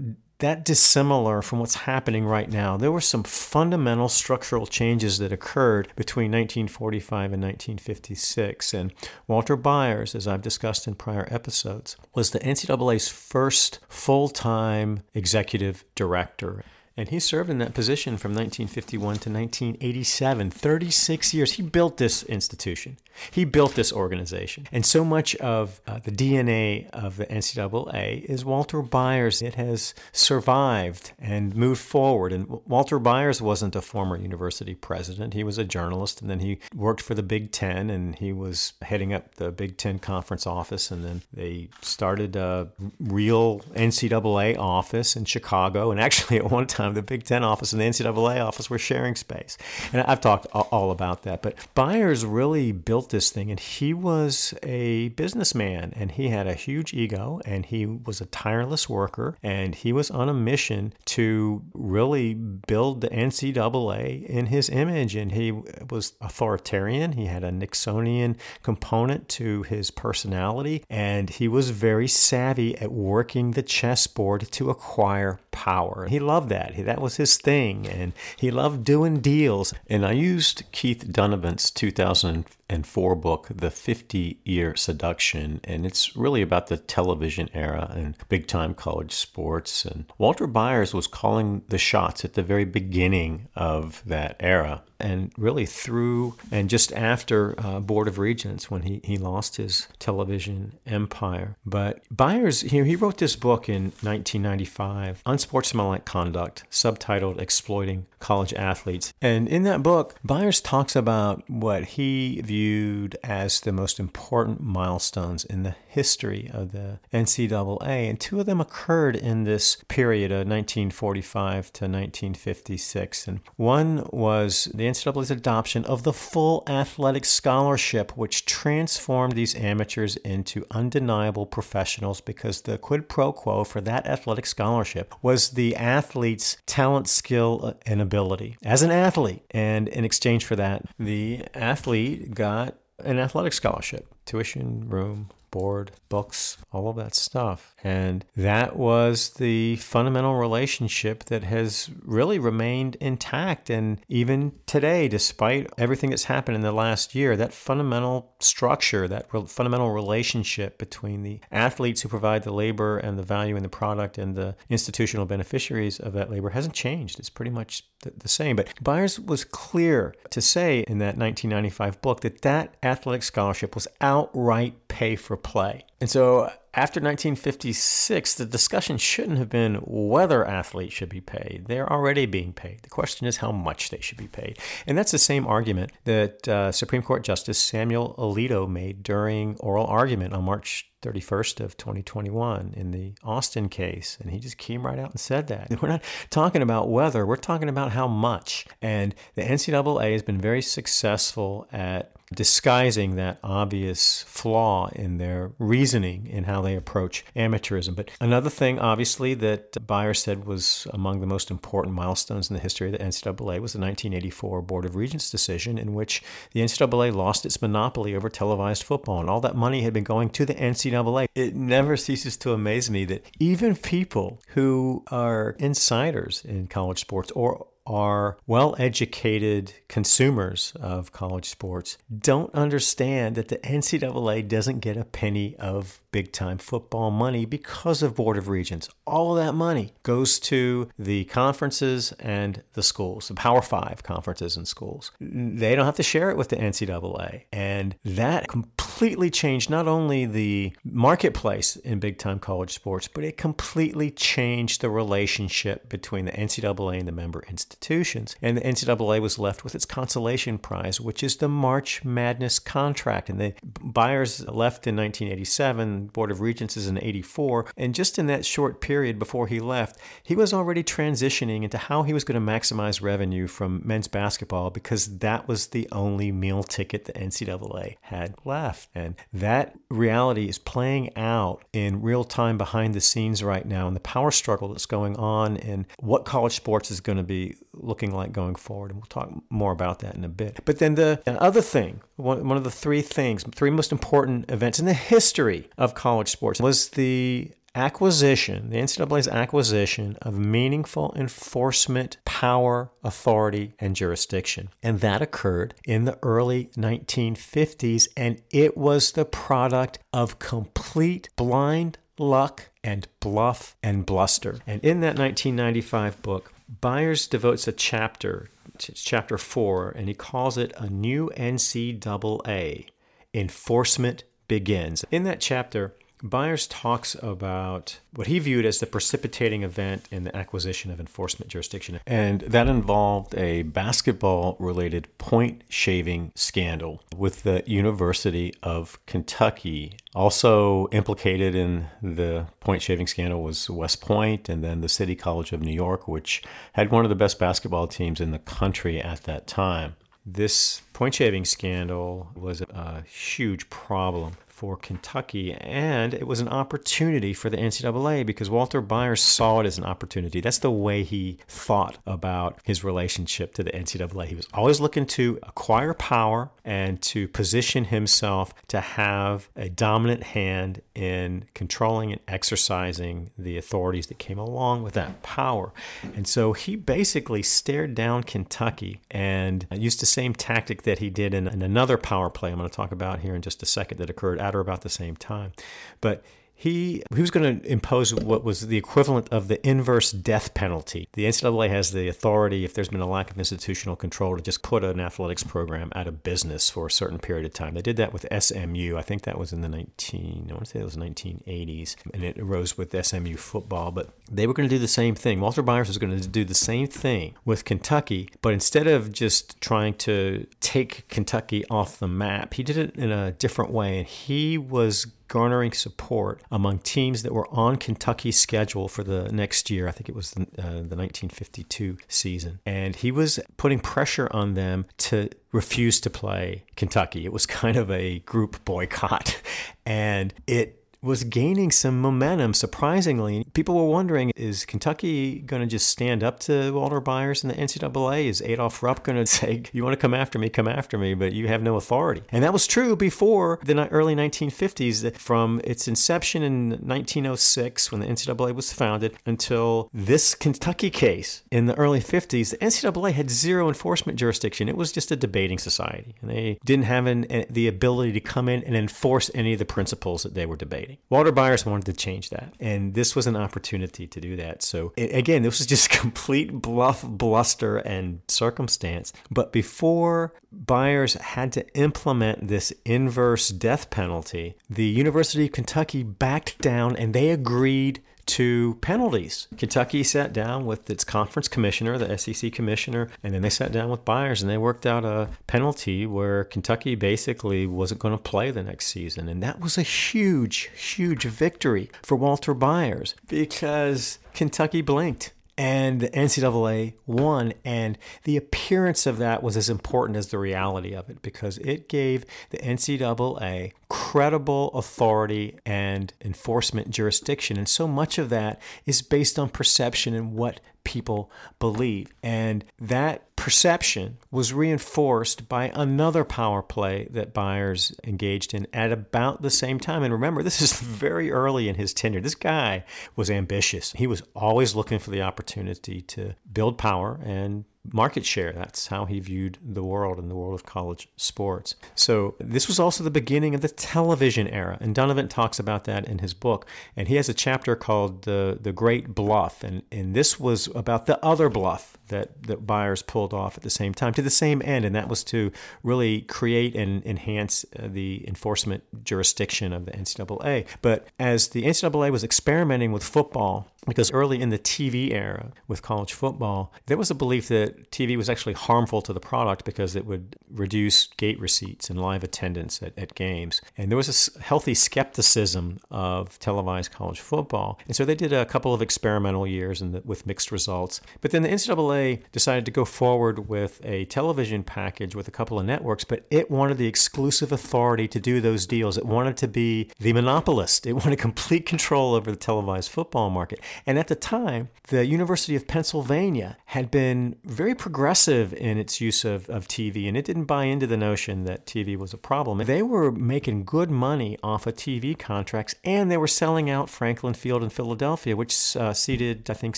that 0.44 0.66
dissimilar 0.66 1.42
from 1.42 1.60
what's 1.60 1.76
happening 1.76 2.26
right 2.26 2.52
now. 2.52 2.76
There 2.76 2.92
were 2.92 3.00
some 3.00 3.24
fundamental 3.24 4.10
structural 4.10 4.68
changes 4.68 5.18
that 5.20 5.32
occurred 5.32 5.88
between 5.96 6.32
1945 6.32 7.32
and 7.32 7.42
1956. 7.42 8.74
And 8.74 8.94
Walter 9.26 9.56
Byers, 9.56 10.14
as 10.14 10.28
I've 10.28 10.42
discussed 10.42 10.86
in 10.86 10.96
prior 10.96 11.30
episodes, 11.32 11.96
was 12.14 12.32
the 12.32 12.40
NCAA's 12.40 13.08
first 13.08 13.80
full 13.88 14.28
time 14.28 15.04
executive 15.14 15.86
director. 15.96 16.66
And 16.98 17.08
he 17.08 17.22
served 17.22 17.50
in 17.50 17.60
that 17.60 17.74
position 17.74 18.18
from 18.18 18.32
1951 18.32 19.00
to 19.02 19.30
1987, 19.32 20.52
36 20.52 21.34
years. 21.34 21.54
He 21.54 21.64
built 21.64 21.96
this 21.96 22.22
institution. 22.24 22.98
He 23.32 23.46
built 23.46 23.76
this 23.76 23.92
organization. 23.92 24.68
And 24.72 24.86
so 24.86 25.04
much 25.06 25.36
of 25.38 25.82
uh, 25.88 26.00
the 26.00 26.12
DNA 26.12 26.90
of 26.92 27.18
the 27.18 27.26
NCAA 27.28 28.24
is 28.26 28.46
Walter 28.46 28.82
Byers. 28.82 29.42
It 29.42 29.56
has 29.56 29.94
survived 30.12 31.14
and 31.20 31.56
moved 31.56 31.82
forward. 31.82 32.34
And 32.34 32.48
Walter 32.66 33.00
Byers 33.00 33.42
wasn't 33.42 33.76
a 33.76 33.82
former 33.82 34.18
university 34.18 34.76
president. 34.76 35.34
He 35.34 35.44
was 35.44 35.58
a 35.58 35.64
journalist, 35.64 36.22
and 36.22 36.30
then 36.30 36.40
he 36.40 36.60
worked 36.76 37.02
for 37.02 37.14
the 37.14 37.24
Big 37.24 37.52
Ten, 37.52 37.90
and 37.90 38.16
he 38.16 38.34
was 38.34 38.74
heading 38.82 39.14
up 39.14 39.36
the 39.36 39.52
Big 39.52 39.78
Ten 39.78 40.00
conference 40.00 40.48
office. 40.48 40.92
And 40.92 41.04
then 41.04 41.22
they 41.32 41.70
started 41.82 42.36
a 42.36 42.70
real 43.00 43.60
NCAA 43.76 44.58
office 44.58 45.16
in 45.16 45.26
Chicago. 45.26 45.92
And 45.92 46.00
actually, 46.00 46.38
at 46.44 46.50
one 46.50 46.68
time, 46.68 46.94
the 46.94 47.02
Big 47.02 47.24
Ten 47.24 47.44
office 47.44 47.74
and 47.74 47.82
the 47.82 47.86
NCAA 47.86 48.44
office 48.44 48.70
were 48.70 48.80
sharing 48.80 49.16
space. 49.16 49.58
And 49.92 50.02
I've 50.04 50.22
talked 50.22 50.48
all 50.54 50.92
about 50.92 51.24
that. 51.24 51.42
But 51.42 51.56
Byers 51.74 52.26
really 52.26 52.72
built 52.72 53.03
built 53.04 53.12
this 53.12 53.32
thing, 53.32 53.52
and 53.52 53.60
he 53.60 53.94
was 53.94 54.54
a 54.64 55.10
businessman, 55.10 55.92
and 55.96 56.12
he 56.12 56.30
had 56.30 56.48
a 56.48 56.54
huge 56.54 56.94
ego, 56.94 57.42
and 57.46 57.66
he 57.66 57.86
was 57.86 58.22
a 58.22 58.26
tireless 58.28 58.88
worker, 58.88 59.36
and 59.44 59.76
he 59.76 59.92
was 59.92 60.10
on 60.10 60.30
a 60.30 60.34
mission 60.34 60.94
to 61.04 61.62
really 61.74 62.34
build 62.34 63.02
the 63.02 63.10
NCAA 63.10 64.26
in 64.26 64.46
his 64.46 64.70
image, 64.70 65.16
and 65.16 65.34
he 65.34 65.52
was 65.52 66.14
authoritarian. 66.22 67.14
He 67.14 67.26
had 67.26 67.44
a 67.44 67.52
Nixonian 67.52 68.38
component 68.62 69.28
to 69.30 69.64
his 69.64 69.92
personality, 69.92 70.84
and 70.90 71.30
he 71.30 71.50
was 71.50 71.72
very 71.72 72.08
savvy 72.08 72.78
at 72.78 72.92
working 72.92 73.52
the 73.52 73.64
chessboard 73.64 74.50
to 74.52 74.70
acquire 74.70 75.40
power. 75.52 76.08
He 76.10 76.20
loved 76.20 76.50
that. 76.50 76.74
That 76.86 77.02
was 77.02 77.18
his 77.18 77.38
thing, 77.38 77.86
and 77.86 78.14
he 78.38 78.50
loved 78.50 78.86
doing 78.86 79.20
deals. 79.20 79.74
And 79.90 80.06
I 80.06 80.14
used 80.14 80.64
Keith 80.72 81.12
Dunnavant's 81.12 81.70
2000 81.70 82.46
and 82.74 82.88
four 82.88 83.16
book, 83.16 83.50
The 83.54 83.70
50 83.70 84.40
Year 84.44 84.76
Seduction. 84.76 85.62
And 85.64 85.86
it's 85.86 86.18
really 86.18 86.42
about 86.42 86.68
the 86.68 86.78
television 86.78 87.48
era 87.54 87.92
and 87.96 88.18
big 88.30 88.48
time 88.48 88.74
college 88.74 89.12
sports. 89.12 89.86
And 89.86 90.06
Walter 90.18 90.48
Byers 90.48 90.92
was 90.92 91.06
calling 91.06 91.62
the 91.70 91.78
shots 91.78 92.26
at 92.26 92.34
the 92.34 92.42
very 92.42 92.66
beginning 92.66 93.48
of 93.56 94.02
that 94.08 94.36
era 94.40 94.82
and 95.00 95.32
really 95.38 95.66
through 95.66 96.36
and 96.52 96.70
just 96.70 96.92
after 96.94 97.54
uh, 97.60 97.80
Board 97.80 98.08
of 98.08 98.18
Regents 98.18 98.72
when 98.72 98.84
he, 98.84 99.02
he 99.04 99.18
lost 99.18 99.58
his 99.58 99.88
television 100.00 100.74
empire. 100.88 101.58
But 101.66 102.02
Byers, 102.10 102.62
he, 102.62 102.84
he 102.84 102.96
wrote 102.96 103.18
this 103.18 103.36
book 103.36 103.68
in 103.68 103.92
1995, 104.02 105.22
Unsportsmanlike 105.26 106.06
Conduct, 106.06 106.64
subtitled 106.72 107.40
Exploiting 107.40 108.06
College 108.24 108.54
Athletes. 108.54 109.14
And 109.22 109.50
in 109.50 109.64
that 109.64 109.84
book, 109.84 110.16
Byers 110.24 110.62
talks 110.62 110.96
about 110.96 111.44
what 111.50 111.84
he 111.84 112.42
viewed 112.42 113.18
as 113.22 113.60
the 113.60 113.74
most 113.74 114.00
important 114.00 114.62
milestones 114.62 115.44
in 115.44 115.64
the 115.64 115.76
history 115.94 116.50
of 116.52 116.72
the 116.72 117.00
NCAA. 117.14 118.10
And 118.10 118.20
two 118.20 118.40
of 118.40 118.48
them 118.48 118.60
occurred 118.60 119.16
in 119.16 119.44
this 119.44 119.78
period 119.88 120.32
of 120.32 120.48
1945 120.48 121.72
to 121.74 121.86
1956. 121.86 123.28
And 123.28 123.42
one 123.56 124.08
was 124.12 124.66
the 124.74 124.86
NCAA's 124.86 125.30
adoption 125.30 125.86
of 125.86 126.02
the 126.02 126.12
full 126.12 126.64
athletic 126.68 127.26
scholarship, 127.26 128.18
which 128.18 128.46
transformed 128.46 129.34
these 129.34 129.56
amateurs 129.56 130.16
into 130.18 130.66
undeniable 130.72 131.46
professionals 131.46 132.22
because 132.22 132.62
the 132.62 132.80
quid 132.80 133.08
pro 133.08 133.32
quo 133.32 133.64
for 133.64 133.80
that 133.82 134.08
athletic 134.08 134.48
scholarship 134.48 135.14
was 135.22 135.52
the 135.52 135.76
athlete's 135.76 136.58
talent, 136.66 137.08
skill, 137.08 137.78
and 137.86 138.02
ability 138.02 138.58
as 138.64 138.82
an 138.82 138.90
athlete. 138.90 139.44
And 139.52 139.88
in 139.88 140.04
exchange 140.04 140.44
for 140.46 140.56
that, 140.56 140.86
the 140.98 141.46
athlete 141.54 142.34
got 142.34 142.76
an 143.00 143.20
athletic 143.20 143.54
scholarship, 143.54 144.08
tuition, 144.26 144.90
room, 144.90 145.30
chalkboard, 145.54 145.90
books, 146.10 146.58
all 146.72 146.90
of 146.90 146.96
that 146.96 147.16
stuff. 147.16 147.76
And 147.84 148.26
that 148.36 148.76
was 148.76 149.32
the 149.32 149.78
fundamental 149.78 150.36
relationship 150.36 151.26
that 151.26 151.44
has 151.44 151.90
really 152.04 152.40
remained 152.40 152.96
intact. 152.96 153.70
And 153.70 154.00
even 154.08 154.54
today, 154.66 155.08
despite 155.08 155.70
everything 155.78 156.10
that's 156.10 156.26
happened 156.26 156.56
in 156.56 156.62
the 156.62 156.72
last 156.72 157.16
year, 157.16 157.36
that 157.36 157.54
fundamental 157.54 158.36
structure, 158.40 159.08
that 159.08 159.28
re- 159.32 159.46
fundamental 159.46 159.92
relationship 159.92 160.78
between 160.78 161.24
the 161.24 161.40
athletes 161.52 162.02
who 162.02 162.10
provide 162.10 162.44
the 162.44 162.54
labor 162.54 162.98
and 162.98 163.18
the 163.18 163.24
value 163.24 163.56
in 163.56 163.64
the 163.64 163.70
product 163.70 164.18
and 164.18 164.36
the 164.36 164.56
institutional 164.70 165.26
beneficiaries 165.26 166.00
of 166.00 166.14
that 166.14 166.30
labor 166.30 166.50
hasn't 166.50 166.74
changed. 166.74 167.20
It's 167.20 167.30
pretty 167.30 167.52
much 167.52 167.84
the, 168.02 168.14
the 168.16 168.28
same. 168.28 168.56
But 168.56 168.70
Byers 168.82 169.20
was 169.20 169.44
clear 169.44 170.16
to 170.30 170.42
say 170.42 170.80
in 170.82 171.00
that 171.00 171.18
1995 171.18 172.02
book 172.02 172.22
that 172.22 172.42
that 172.42 172.76
athletic 172.84 173.24
scholarship 173.24 173.76
was 173.76 173.88
outright 174.02 174.88
pay 174.88 175.16
for 175.16 175.36
play. 175.44 175.86
And 176.02 176.10
so 176.10 176.50
after 176.74 177.00
1956, 177.00 178.36
the 178.36 178.46
discussion 178.46 178.98
shouldn't 178.98 179.38
have 179.38 179.50
been 179.50 179.76
whether 179.86 180.46
athletes 180.48 180.94
should 180.94 181.10
be 181.10 181.22
paid. 181.22 181.66
They're 181.68 181.92
already 181.92 182.26
being 182.26 182.54
paid. 182.54 182.82
The 182.82 182.90
question 182.90 183.28
is 183.28 183.38
how 183.38 183.52
much 183.52 183.90
they 183.90 184.00
should 184.00 184.18
be 184.18 184.28
paid. 184.28 184.58
And 184.88 184.98
that's 184.98 185.12
the 185.12 185.20
same 185.20 185.46
argument 185.46 185.92
that 186.06 186.48
uh, 186.48 186.72
Supreme 186.72 187.04
Court 187.04 187.24
Justice 187.24 187.60
Samuel 187.60 188.16
Alito 188.18 188.68
made 188.68 189.04
during 189.04 189.56
oral 189.58 189.86
argument 189.86 190.34
on 190.34 190.46
March 190.46 190.90
31st 191.04 191.60
of 191.60 191.78
2021 191.78 192.74
in 192.76 192.92
the 192.92 193.14
Alston 193.24 193.70
case. 193.70 194.18
And 194.22 194.32
he 194.32 194.40
just 194.40 194.58
came 194.58 194.86
right 194.86 194.98
out 194.98 195.12
and 195.12 195.20
said 195.20 195.48
that. 195.48 195.70
We're 195.82 195.90
not 195.90 196.04
talking 196.30 196.62
about 196.62 196.90
whether, 196.90 197.26
we're 197.26 197.36
talking 197.36 197.70
about 197.70 197.92
how 197.92 198.08
much. 198.08 198.66
And 198.82 199.14
the 199.36 199.44
NCAA 199.44 200.14
has 200.14 200.24
been 200.24 200.40
very 200.40 200.62
successful 200.62 201.68
at 201.72 202.14
disguising 202.34 203.16
that 203.16 203.38
obvious 203.44 204.24
flaw 204.24 204.90
in 204.94 205.18
their 205.18 205.52
reasoning 205.60 206.28
in 206.28 206.46
how 206.46 206.62
they 206.62 206.76
approach 206.76 207.24
amateurism. 207.36 207.96
But 207.96 208.10
another 208.20 208.50
thing, 208.50 208.80
obviously, 208.80 209.34
that 209.36 209.86
Byers 209.86 210.22
said 210.22 210.46
was 210.46 210.88
among 210.92 211.20
the 211.20 211.28
most 211.28 211.52
important 211.52 211.96
milestones 211.96 212.50
in 212.50 212.56
the 212.56 212.62
history 212.62 212.88
of 212.88 212.94
the 212.94 213.04
NCAA 213.04 213.60
was 213.60 213.74
the 213.74 213.80
1984 213.80 214.62
Board 214.62 214.86
of 214.86 214.96
Regents 214.96 215.30
decision, 215.30 215.78
in 215.78 215.94
which 215.94 216.22
the 216.52 216.62
NCAA 216.62 217.14
lost 217.14 217.46
its 217.46 217.62
monopoly 217.62 218.16
over 218.16 218.30
televised 218.30 218.84
football, 218.84 219.20
and 219.20 219.30
all 219.30 219.42
that 219.42 219.56
money 219.56 219.82
had 219.82 219.94
been 219.94 220.04
going 220.04 220.30
to 220.32 220.46
the 220.46 220.56
NCAA. 220.56 220.93
It 221.36 221.56
never 221.56 221.98
ceases 221.98 222.38
to 222.38 222.54
amaze 222.54 222.90
me 222.90 223.06
that 223.06 223.26
even 223.40 223.76
people 223.76 224.40
who 224.50 225.04
are 225.12 225.56
insiders 225.60 226.44
in 226.46 226.68
college 226.68 227.00
sports 227.00 227.32
or 227.32 227.68
are 227.86 228.38
well 228.48 228.76
educated 228.78 229.74
consumers 229.90 230.74
of 230.80 231.12
college 231.12 231.50
sports 231.50 231.98
don't 232.16 232.54
understand 232.54 233.36
that 233.36 233.50
the 233.50 233.58
NCAA 233.58 234.48
doesn't 234.48 234.80
get 234.80 234.98
a 234.98 235.04
penny 235.04 235.56
of 235.58 236.00
big 236.14 236.32
time 236.32 236.60
football 236.60 237.12
money 237.12 237.44
because 237.44 238.02
of 238.04 238.16
Board 238.16 238.38
of 238.38 238.48
Regents. 238.48 238.88
All 239.06 239.34
that 239.34 239.54
money 239.54 239.94
goes 240.04 240.40
to 240.42 240.90
the 240.98 241.26
conferences 241.26 242.14
and 242.20 242.62
the 242.74 242.84
schools, 242.84 243.28
the 243.28 243.34
Power 243.34 243.64
Five 243.64 244.04
conferences 244.04 244.56
and 244.56 244.66
schools. 244.66 245.12
They 245.20 245.76
don't 245.76 245.86
have 245.86 245.96
to 245.96 246.04
share 246.04 246.30
it 246.30 246.38
with 246.38 246.50
the 246.50 246.56
NCAA. 246.56 247.46
And 247.52 247.96
that 248.06 248.48
completely 248.48 249.32
changed 249.32 249.70
not 249.72 249.88
only 249.88 250.26
the 250.26 250.74
marketplace 250.86 251.76
in 251.78 252.00
big 252.00 252.20
time 252.20 252.40
college 252.40 252.74
sports, 252.74 253.08
but 253.08 253.24
it 253.24 253.36
completely 253.36 254.12
changed 254.12 254.82
the 254.82 254.92
relationship 254.92 255.90
between 255.90 256.26
the 256.26 256.32
NCAA 256.32 257.00
and 257.00 257.08
the 257.08 257.12
member 257.12 257.44
institutions. 257.50 258.36
And 258.40 258.56
the 258.56 258.62
NCAA 258.62 259.20
was 259.20 259.40
left 259.40 259.64
with 259.64 259.74
its 259.74 259.86
consolation 259.86 260.60
prize, 260.60 261.02
which 261.02 261.24
is 261.24 261.38
the 261.38 261.50
March 261.50 262.06
Madness 262.06 262.60
contract. 262.60 263.32
And 263.32 263.42
the 263.42 263.56
Byers 263.82 264.42
left 264.42 264.86
in 264.86 264.96
1987 264.96 266.03
Board 266.08 266.32
of 266.32 266.42
Regents 266.42 266.78
is 266.78 266.88
in 266.88 266.98
84. 267.02 267.68
And 267.78 267.96
just 267.96 268.20
in 268.20 268.28
that 268.28 268.46
short 268.46 268.82
period 268.82 269.20
before 269.20 269.48
he 269.48 269.60
left, 269.60 269.98
he 270.24 270.36
was 270.36 270.54
already 270.54 270.84
transitioning 270.84 271.64
into 271.64 271.78
how 271.78 272.04
he 272.04 272.14
was 272.14 272.24
going 272.24 272.44
to 272.44 272.52
maximize 272.52 273.02
revenue 273.02 273.48
from 273.48 273.82
men's 273.86 274.08
basketball 274.08 274.70
because 274.70 275.20
that 275.20 275.48
was 275.48 275.68
the 275.68 275.88
only 275.92 276.32
meal 276.32 276.64
ticket 276.64 277.06
the 277.06 277.14
NCAA 277.14 277.96
had 278.02 278.36
left. 278.46 278.90
And 278.94 279.16
that 279.32 279.76
reality 279.90 280.50
is 280.50 280.58
playing 280.58 281.16
out 281.16 281.64
in 281.74 282.02
real 282.02 282.24
time 282.24 282.58
behind 282.58 282.94
the 282.94 283.02
scenes 283.02 283.44
right 283.44 283.66
now 283.66 283.88
and 283.88 283.96
the 283.96 284.02
power 284.02 284.32
struggle 284.32 284.70
that's 284.70 284.86
going 284.86 285.16
on 285.18 285.58
and 285.58 285.86
what 286.00 286.26
college 286.26 286.54
sports 286.54 286.92
is 286.92 287.00
going 287.00 287.18
to 287.18 287.24
be 287.24 287.56
looking 287.74 288.12
like 288.12 288.32
going 288.32 288.56
forward. 288.56 288.92
And 288.92 289.00
we'll 289.00 289.08
talk 289.08 289.32
more 289.50 289.72
about 289.72 290.00
that 290.00 290.16
in 290.16 290.24
a 290.24 290.30
bit. 290.30 290.60
But 290.66 290.80
then 290.80 290.96
the 290.96 291.22
other 291.26 291.62
thing, 291.62 292.02
one, 292.16 292.48
one 292.48 292.58
of 292.58 292.64
the 292.64 292.72
three 292.72 293.02
things, 293.02 293.44
three 293.56 293.70
most 293.70 293.92
important 293.92 294.50
events 294.52 294.80
in 294.80 294.86
the 294.86 294.94
history 294.94 295.70
of 295.78 295.93
college 295.96 296.30
sports 296.30 296.60
was 296.60 296.90
the 296.90 297.52
acquisition, 297.76 298.70
the 298.70 298.78
NCAA's 298.78 299.28
acquisition 299.28 300.16
of 300.22 300.38
meaningful 300.38 301.14
enforcement 301.16 302.18
power, 302.26 302.92
authority, 303.04 303.74
and 303.80 303.96
jurisdiction. 303.96 304.70
And 304.82 305.00
that 305.00 305.22
occurred 305.22 305.74
in 305.86 306.06
the 306.06 306.20
early 306.22 306.66
1950s, 306.78 308.08
and 308.16 308.42
it 308.52 308.78
was 308.78 309.14
the 309.14 309.26
product 309.26 310.00
of 310.12 310.40
complete 310.40 311.30
blind 311.36 311.98
luck 312.20 312.70
and 312.84 313.08
bluff 313.20 313.76
and 313.82 314.06
bluster. 314.06 314.60
And 314.68 314.84
in 314.84 315.00
that 315.02 315.18
1995 315.18 316.22
book, 316.22 316.54
Byers 316.82 317.28
devotes 317.28 317.68
a 317.68 317.72
chapter, 317.72 318.50
chapter 318.78 319.38
four, 319.38 319.90
and 319.90 320.08
he 320.08 320.14
calls 320.14 320.58
it 320.58 320.74
A 320.78 320.90
New 320.90 321.32
NCAA 321.36 322.88
Enforcement 323.34 324.24
Begins. 324.48 325.06
In 325.12 325.24
that 325.24 325.40
chapter, 325.40 325.94
Byers 326.26 326.68
talks 326.68 327.18
about 327.22 328.00
what 328.16 328.28
he 328.28 328.40
viewed 328.40 328.66
as 328.66 328.80
the 328.80 328.86
precipitating 328.86 329.62
event 329.62 330.08
in 330.10 330.24
the 330.24 330.34
acquisition 330.34 330.90
of 330.90 331.02
enforcement 331.02 331.52
jurisdiction. 331.52 332.00
And 332.08 332.42
that 332.42 332.68
involved 332.68 333.36
a 333.36 333.64
basketball 333.64 334.56
related 334.58 335.10
point 335.18 335.64
shaving 335.68 336.32
scandal 336.34 337.04
with 337.14 337.44
the 337.44 337.62
University 337.66 338.54
of 338.64 339.06
Kentucky. 339.06 339.98
Also 340.16 340.88
implicated 340.94 341.56
in 341.56 341.88
the 342.02 342.48
point 342.62 342.82
shaving 342.82 343.08
scandal 343.08 343.44
was 343.44 343.70
West 343.70 344.00
Point 344.00 344.48
and 344.48 344.64
then 344.64 344.80
the 344.80 344.88
City 344.88 345.16
College 345.16 345.52
of 345.52 345.62
New 345.62 345.74
York, 345.74 346.08
which 346.08 346.42
had 346.72 346.90
one 346.90 347.04
of 347.04 347.10
the 347.10 347.16
best 347.16 347.38
basketball 347.38 347.88
teams 347.88 348.22
in 348.22 348.32
the 348.32 348.40
country 348.40 349.02
at 349.02 349.24
that 349.24 349.46
time. 349.46 349.98
This 350.26 350.82
point 350.94 351.16
shaving 351.16 351.44
scandal 351.44 352.30
was 352.34 352.62
a 352.62 353.02
huge 353.02 353.70
problem 353.70 354.34
for 354.64 354.78
Kentucky, 354.78 355.52
and 355.56 356.14
it 356.14 356.26
was 356.26 356.40
an 356.40 356.48
opportunity 356.48 357.34
for 357.34 357.50
the 357.50 357.58
NCAA 357.58 358.26
because 358.26 358.50
Walter 358.50 358.80
Byers 358.80 359.20
saw 359.20 359.60
it 359.60 359.66
as 359.66 359.78
an 359.78 359.84
opportunity. 359.84 360.40
That's 360.40 360.60
the 360.60 360.72
way 360.72 361.04
he 361.04 361.40
thought 361.50 361.98
about 362.08 362.62
his 362.64 362.82
relationship 362.82 363.54
to 363.56 363.64
the 363.64 363.72
NCAA. 363.72 364.28
He 364.28 364.36
was 364.36 364.48
always 364.54 364.80
looking 364.80 365.06
to 365.08 365.38
acquire 365.44 365.94
power 365.94 366.50
and 366.64 367.02
to 367.02 367.28
position 367.28 367.84
himself 367.84 368.54
to 368.70 368.80
have 368.80 369.50
a 369.58 369.68
dominant 369.68 370.24
hand 370.24 370.82
in 370.96 371.44
controlling 371.54 372.14
and 372.14 372.22
exercising 372.30 373.32
the 373.38 373.58
authorities 373.58 374.08
that 374.08 374.18
came 374.18 374.40
along 374.40 374.82
with 374.82 374.94
that 374.94 375.22
power. 375.24 375.74
And 376.16 376.26
so 376.26 376.54
he 376.54 376.78
basically 376.78 377.44
stared 377.44 377.96
down 377.96 378.24
Kentucky 378.24 379.02
and 379.12 379.68
used 379.72 380.00
the 380.00 380.06
same 380.06 380.34
tactic 380.34 380.84
that 380.84 381.00
he 381.00 381.10
did 381.10 381.34
in, 381.34 381.50
in 381.50 381.62
another 381.62 381.98
power 381.98 382.30
play 382.30 382.52
I'm 382.52 382.60
going 382.60 382.70
to 382.70 382.74
talk 382.74 382.94
about 382.94 383.20
here 383.20 383.36
in 383.36 383.42
just 383.42 383.62
a 383.62 383.66
second 383.66 383.98
that 383.98 384.10
occurred 384.10 384.40
or 384.56 384.60
about 384.60 384.82
the 384.82 384.90
same 384.90 385.16
time. 385.16 385.54
But 386.02 386.24
he 386.64 387.04
he 387.14 387.20
was 387.20 387.30
going 387.30 387.60
to 387.60 387.68
impose 387.68 388.14
what 388.14 388.46
was 388.46 388.68
the 388.68 388.78
equivalent 388.78 389.28
of 389.34 389.50
the 389.50 389.66
inverse 389.68 390.14
death 390.14 390.54
penalty. 390.54 391.10
The 391.12 391.26
NCAA 391.26 391.70
has 391.70 391.92
the 391.92 392.08
authority, 392.08 392.64
if 392.64 392.74
there's 392.74 392.88
been 392.88 393.02
a 393.02 393.10
lack 393.10 393.32
of 393.32 393.38
institutional 393.38 393.98
control, 393.98 394.38
to 394.38 394.42
just 394.42 394.64
put 394.64 394.84
an 394.84 395.02
athletics 395.02 395.44
program 395.44 395.92
out 395.94 396.08
of 396.08 396.24
business 396.24 396.70
for 396.70 396.88
a 396.88 396.92
certain 396.92 397.20
period 397.20 397.46
of 397.46 397.54
time. 397.54 397.74
They 397.74 397.82
did 397.82 397.98
that 397.98 398.14
with 398.14 398.26
SMU. 398.32 398.96
I 398.98 399.02
think 399.02 399.24
that 399.24 399.38
was 399.38 399.52
in 399.52 399.60
the 399.60 399.68
19 399.68 400.48
I 400.50 400.54
want 400.54 400.66
to 400.66 400.72
say 400.72 400.80
it 400.80 400.86
was 400.86 400.96
1980s, 400.96 401.96
and 402.14 402.24
it 402.24 402.40
arose 402.40 402.78
with 402.78 402.96
SMU 403.06 403.36
football. 403.36 403.92
But 403.92 404.10
they 404.36 404.48
were 404.48 404.54
going 404.54 404.68
to 404.68 404.76
do 404.76 404.80
the 404.80 404.88
same 404.88 405.16
thing. 405.16 405.40
Walter 405.40 405.62
Byers 405.62 405.88
was 405.88 405.98
going 405.98 406.18
to 406.20 406.28
do 406.28 406.44
the 406.44 406.54
same 406.54 406.88
thing 406.88 407.36
with 407.46 407.66
Kentucky, 407.66 408.30
but 408.42 408.54
instead 408.54 408.88
of 408.88 409.12
just 409.12 409.60
trying 409.62 409.94
to 409.96 410.48
take 410.60 411.08
Kentucky 411.10 411.64
off 411.70 412.00
the 412.00 412.08
map, 412.08 412.54
he 412.56 412.64
did 412.64 412.78
it 412.78 412.96
in 412.96 413.12
a 413.12 413.32
different 413.32 413.72
way, 413.72 414.00
and 414.00 414.08
he 414.08 414.58
was 414.58 415.08
garnering 415.34 415.72
support 415.72 416.44
among 416.52 416.78
teams 416.78 417.24
that 417.24 417.34
were 417.34 417.48
on 417.50 417.76
Kentucky's 417.76 418.40
schedule 418.40 418.88
for 418.88 419.04
the 419.04 419.32
next 419.32 419.68
year. 419.72 419.88
I 419.88 419.92
think 419.92 420.08
it 420.08 420.16
was 420.16 420.30
the, 420.32 420.42
uh, 420.42 420.86
the 420.86 420.96
1952 420.96 421.98
season. 422.08 422.60
And 422.68 422.96
he 422.96 423.12
was 423.12 423.40
putting 423.58 423.80
pressure 423.80 424.28
on 424.30 424.54
them 424.54 424.86
to 424.98 425.30
refuse 425.52 426.00
to 426.02 426.12
play 426.12 426.66
Kentucky. 426.76 427.26
It 427.26 427.34
was 427.34 427.46
kind 427.64 427.78
of 427.78 427.90
a 427.90 428.20
group 428.20 428.64
boycott. 428.64 429.42
And 429.88 430.36
it 430.46 430.83
was 431.04 431.26
gaining 431.26 431.70
some 431.70 432.00
momentum, 432.00 432.54
surprisingly. 432.54 433.46
People 433.54 433.76
were 433.76 433.92
wondering 433.92 434.32
is 434.36 434.66
Kentucky 434.66 435.40
going 435.40 435.62
to 435.62 435.68
just 435.68 435.88
stand 435.88 436.24
up 436.24 436.40
to 436.40 436.72
Walter 436.72 437.02
Byers 437.02 437.44
in 437.44 437.50
the 437.50 437.56
NCAA? 437.56 438.26
Is 438.26 438.42
Adolph 438.42 438.82
Rupp 438.82 439.04
going 439.04 439.18
to 439.24 439.26
say, 439.26 439.64
You 439.74 439.84
want 439.84 439.94
to 439.94 440.02
come 440.02 440.14
after 440.14 440.40
me, 440.40 440.50
come 440.50 440.68
after 440.68 440.98
me, 440.98 441.14
but 441.14 441.34
you 441.34 441.48
have 441.48 441.62
no 441.62 441.76
authority? 441.76 442.24
And 442.32 442.44
that 442.44 442.54
was 442.54 442.66
true 442.66 442.96
before 442.96 443.60
the 443.64 443.88
early 443.90 444.16
1950s, 444.16 445.18
from 445.18 445.60
its 445.64 445.88
inception 445.88 446.42
in 446.44 446.70
1906 446.70 447.92
when 447.92 448.00
the 448.00 448.08
NCAA 448.08 448.56
was 448.56 448.72
founded 448.72 449.18
until 449.26 449.90
this 449.94 450.36
Kentucky 450.36 450.90
case 450.90 451.44
in 451.52 451.66
the 451.66 451.76
early 451.76 452.00
50s. 452.00 452.52
The 452.52 452.58
NCAA 452.58 453.12
had 453.12 453.30
zero 453.30 453.68
enforcement 453.68 454.18
jurisdiction. 454.18 454.70
It 454.70 454.78
was 454.78 454.92
just 454.92 455.12
a 455.12 455.16
debating 455.16 455.58
society, 455.58 456.16
and 456.22 456.30
they 456.30 456.60
didn't 456.64 456.86
have 456.86 457.08
an, 457.08 457.30
eh, 457.32 457.46
the 457.50 457.68
ability 457.68 458.14
to 458.14 458.20
come 458.20 458.48
in 458.48 458.64
and 458.64 458.76
enforce 458.76 459.30
any 459.34 459.54
of 459.54 459.60
the 459.60 459.66
principles 459.66 460.24
that 460.24 460.34
they 460.34 460.46
were 460.46 460.56
debating. 460.56 460.93
Walter 461.10 461.32
Byers 461.32 461.66
wanted 461.66 461.86
to 461.86 461.94
change 461.94 462.30
that, 462.30 462.54
and 462.60 462.94
this 462.94 463.16
was 463.16 463.28
an 463.28 463.36
opportunity 463.36 464.08
to 464.08 464.22
do 464.22 464.36
that. 464.38 464.62
So, 464.64 464.94
again, 464.98 465.44
this 465.44 465.60
was 465.60 465.68
just 465.68 465.90
complete 466.04 466.52
bluff, 466.52 467.04
bluster, 467.04 467.78
and 467.78 468.22
circumstance. 468.28 469.14
But 469.30 469.52
before 469.52 470.34
Byers 470.52 471.14
had 471.16 471.52
to 471.54 471.68
implement 471.76 472.48
this 472.48 472.74
inverse 472.86 473.50
death 473.50 473.90
penalty, 473.90 474.56
the 474.70 474.86
University 474.86 475.46
of 475.46 475.52
Kentucky 475.52 476.04
backed 476.04 476.60
down 476.60 476.96
and 476.96 477.14
they 477.14 477.30
agreed 477.30 478.02
to 478.26 478.78
penalties. 478.82 479.48
Kentucky 479.58 480.04
sat 480.04 480.34
down 480.34 480.66
with 480.66 480.90
its 480.90 481.04
conference 481.04 481.48
commissioner, 481.48 481.98
the 481.98 482.18
SEC 482.18 482.52
commissioner, 482.52 483.10
and 483.24 483.34
then 483.34 483.42
they 483.42 483.50
sat 483.50 483.72
down 483.72 483.90
with 483.90 484.06
Byers 484.06 484.42
and 484.42 484.50
they 484.50 484.58
worked 484.58 484.86
out 484.86 485.06
a 485.06 485.30
penalty 485.48 486.06
where 486.06 486.44
Kentucky 486.46 486.96
basically 486.96 487.66
wasn't 487.66 488.00
going 488.00 488.16
to 488.16 488.22
play 488.22 488.52
the 488.52 488.64
next 488.64 488.88
season. 488.88 489.28
And 489.30 489.42
that 489.44 489.60
was 489.60 489.78
a 489.78 489.84
huge, 489.84 490.70
huge 490.76 491.24
victory 491.24 491.90
for 492.02 492.16
Walter 492.16 492.54
Byers 492.54 493.16
because 493.28 494.20
Kentucky 494.34 494.82
blinked 494.82 495.34
and 495.58 496.00
the 496.00 496.10
NCAA 496.10 496.94
won. 497.06 497.54
And 497.64 497.98
the 498.24 498.38
appearance 498.38 499.06
of 499.06 499.18
that 499.18 499.44
was 499.44 499.56
as 499.56 499.70
important 499.70 500.18
as 500.18 500.28
the 500.28 500.40
reality 500.40 500.94
of 500.94 501.10
it 501.10 501.22
because 501.22 501.58
it 501.60 501.88
gave 501.88 502.26
the 502.50 502.58
NCAA 502.58 503.74
credible 503.90 504.70
authority 504.70 505.58
and 505.66 506.14
enforcement 506.24 506.90
jurisdiction. 506.90 507.58
And 507.58 507.70
so 507.70 507.88
much 507.88 508.18
of 508.18 508.30
that 508.30 508.62
is 508.86 509.02
based 509.02 509.38
on 509.38 509.50
perception 509.50 510.14
and 510.14 510.34
what 510.34 510.60
people 510.84 511.32
believe. 511.60 512.12
And 512.22 512.66
that 512.80 513.33
perception 513.44 514.18
was 514.32 514.54
reinforced 514.54 515.50
by 515.50 515.70
another 515.76 516.24
power 516.24 516.62
play 516.62 517.10
that 517.12 517.34
Byers 517.34 517.94
engaged 518.06 518.54
in 518.54 518.66
at 518.72 518.90
about 518.90 519.42
the 519.42 519.50
same 519.50 519.82
time. 519.82 520.02
And 520.02 520.14
remember, 520.14 520.44
this 520.44 520.62
is 520.62 520.72
very 520.80 521.30
early 521.30 521.68
in 521.68 521.76
his 521.76 521.94
tenure. 521.94 522.22
This 522.22 522.36
guy 522.36 522.86
was 523.18 523.30
ambitious. 523.30 523.92
He 523.92 524.08
was 524.08 524.24
always 524.34 524.76
looking 524.76 524.98
for 524.98 525.12
the 525.12 525.24
opportunity 525.24 526.00
to 526.04 526.36
build 526.54 526.78
power 526.78 527.20
and 527.22 527.66
market 527.92 528.26
share. 528.26 528.54
That's 528.54 528.88
how 528.88 529.06
he 529.06 529.20
viewed 529.20 529.58
the 529.64 529.84
world 529.84 530.18
and 530.18 530.30
the 530.30 530.36
world 530.36 530.54
of 530.54 530.66
college 530.66 531.10
sports. 531.18 531.76
So 531.96 532.36
this 532.40 532.68
was 532.68 532.80
also 532.80 533.04
the 533.04 533.12
beginning 533.12 533.56
of 533.56 533.62
the 533.62 533.70
television 533.70 534.48
era, 534.48 534.78
and 534.80 534.96
Dunnavant 534.96 535.30
talks 535.30 535.60
about 535.60 535.84
that 535.86 536.06
in 536.08 536.20
his 536.20 536.34
book. 536.34 536.66
And 536.96 537.08
he 537.08 537.16
has 537.16 537.30
a 537.30 537.34
chapter 537.34 537.76
called 537.76 538.24
the 538.24 538.58
the 538.60 538.72
Great 538.72 539.14
Bluff, 539.16 539.64
and 539.64 539.84
and 539.92 540.16
this 540.16 540.40
was 540.40 540.68
about 540.76 541.06
the 541.06 541.24
other 541.24 541.50
bluff 541.50 541.98
that 542.08 542.44
that 542.44 542.66
Byers 542.66 543.02
pulled 543.02 543.34
off 543.34 543.58
at 543.58 543.64
the 543.64 543.70
same 543.70 543.94
time 543.94 544.14
to 544.14 544.22
the 544.22 544.30
same 544.30 544.62
end, 544.64 544.86
and 544.86 544.96
that 544.96 545.10
was 545.10 545.24
to 545.26 545.52
really 545.82 546.22
create 546.22 546.76
and 546.76 547.06
enhance 547.06 547.66
uh, 547.78 547.88
the 547.88 548.24
enforcement 548.28 548.84
jurisdiction 549.04 549.74
of 549.74 549.86
the 549.86 549.92
NCAA. 549.92 550.66
But 550.82 551.08
as 551.20 551.50
the 551.50 551.64
NCAA 551.64 552.12
was 552.12 552.24
experimenting 552.24 552.92
with 552.92 553.04
football 553.04 553.68
because 553.88 554.12
early 554.12 554.42
in 554.42 554.50
the 554.50 554.60
TV 554.60 555.12
era 555.12 555.52
with 555.68 555.82
college 555.82 556.14
football, 556.14 556.72
there 556.86 556.98
was 556.98 557.12
a 557.12 557.16
belief 557.16 557.48
that 557.50 557.73
TV 557.92 558.18
was 558.18 558.30
actually 558.30 558.54
harmful 558.54 559.02
to 559.02 559.14
the 559.14 559.20
product 559.20 559.66
because 559.66 559.96
it 559.96 560.06
would 560.06 560.36
reduce 560.50 561.08
gate 561.08 561.40
receipts 561.40 561.90
and 561.90 562.00
live 562.00 562.24
attendance 562.24 562.82
at, 562.82 562.98
at 562.98 563.16
games. 563.16 563.62
And 563.78 563.92
there 563.92 563.98
was 563.98 564.10
a 564.38 564.42
healthy 564.42 564.74
skepticism 564.74 565.80
of 565.92 566.40
televised 566.40 566.92
college 566.92 567.20
football. 567.20 567.80
And 567.88 567.96
so 567.96 568.06
they 568.06 568.16
did 568.16 568.34
a 568.34 568.46
couple 568.46 568.74
of 568.74 568.82
experimental 568.82 569.48
years 569.48 569.82
and 569.82 570.04
with 570.06 570.26
mixed 570.26 570.52
results. 570.52 571.02
But 571.22 571.32
then 571.32 571.44
the 571.44 571.50
NCAA 571.50 572.24
decided 572.32 572.66
to 572.66 572.72
go 572.72 572.86
forward 572.86 573.48
with 573.48 573.82
a 573.84 574.06
television 574.06 574.64
package 574.64 575.16
with 575.16 575.28
a 575.28 575.32
couple 575.32 575.60
of 575.60 575.66
networks, 575.66 576.04
but 576.04 576.26
it 576.30 576.50
wanted 576.52 576.78
the 576.78 576.88
exclusive 576.88 577.52
authority 577.52 578.08
to 578.08 578.20
do 578.20 578.42
those 578.42 578.66
deals. 578.66 578.98
It 578.98 579.06
wanted 579.06 579.38
to 579.38 579.48
be 579.48 579.92
the 580.00 580.14
monopolist, 580.14 580.86
it 580.86 580.94
wanted 580.94 581.20
complete 581.30 581.66
control 581.66 582.16
over 582.16 582.30
the 582.30 582.38
televised 582.38 582.90
football 582.92 583.30
market. 583.30 583.60
And 583.86 583.98
at 583.98 584.08
the 584.08 584.16
time, 584.16 584.70
the 584.90 585.06
University 585.06 585.56
of 585.56 585.68
Pennsylvania 585.68 586.58
had 586.66 586.92
been 586.92 587.36
very 587.44 587.63
progressive 587.74 588.54
in 588.54 588.78
its 588.78 589.00
use 589.00 589.24
of, 589.24 589.50
of 589.50 589.68
TV, 589.68 590.08
and 590.08 590.18
it 590.18 590.26
didn't 590.26 590.44
buy 590.44 590.66
into 590.66 590.86
the 590.86 590.98
notion 590.98 591.46
that 591.46 591.66
TV 591.66 591.98
was 591.98 592.14
a 592.14 592.18
problem. 592.18 592.58
They 592.58 592.82
were 592.82 593.12
making 593.12 593.64
good 593.64 593.90
money 593.90 594.38
off 594.44 594.68
of 594.68 594.76
TV 594.76 595.18
contracts, 595.18 595.74
and 595.84 596.12
they 596.12 596.18
were 596.18 596.28
selling 596.28 596.70
out 596.70 596.90
Franklin 596.90 597.34
Field 597.34 597.64
in 597.64 597.70
Philadelphia, 597.70 598.36
which 598.36 598.76
uh, 598.76 598.94
seated, 598.94 599.50
I 599.50 599.54
think, 599.54 599.78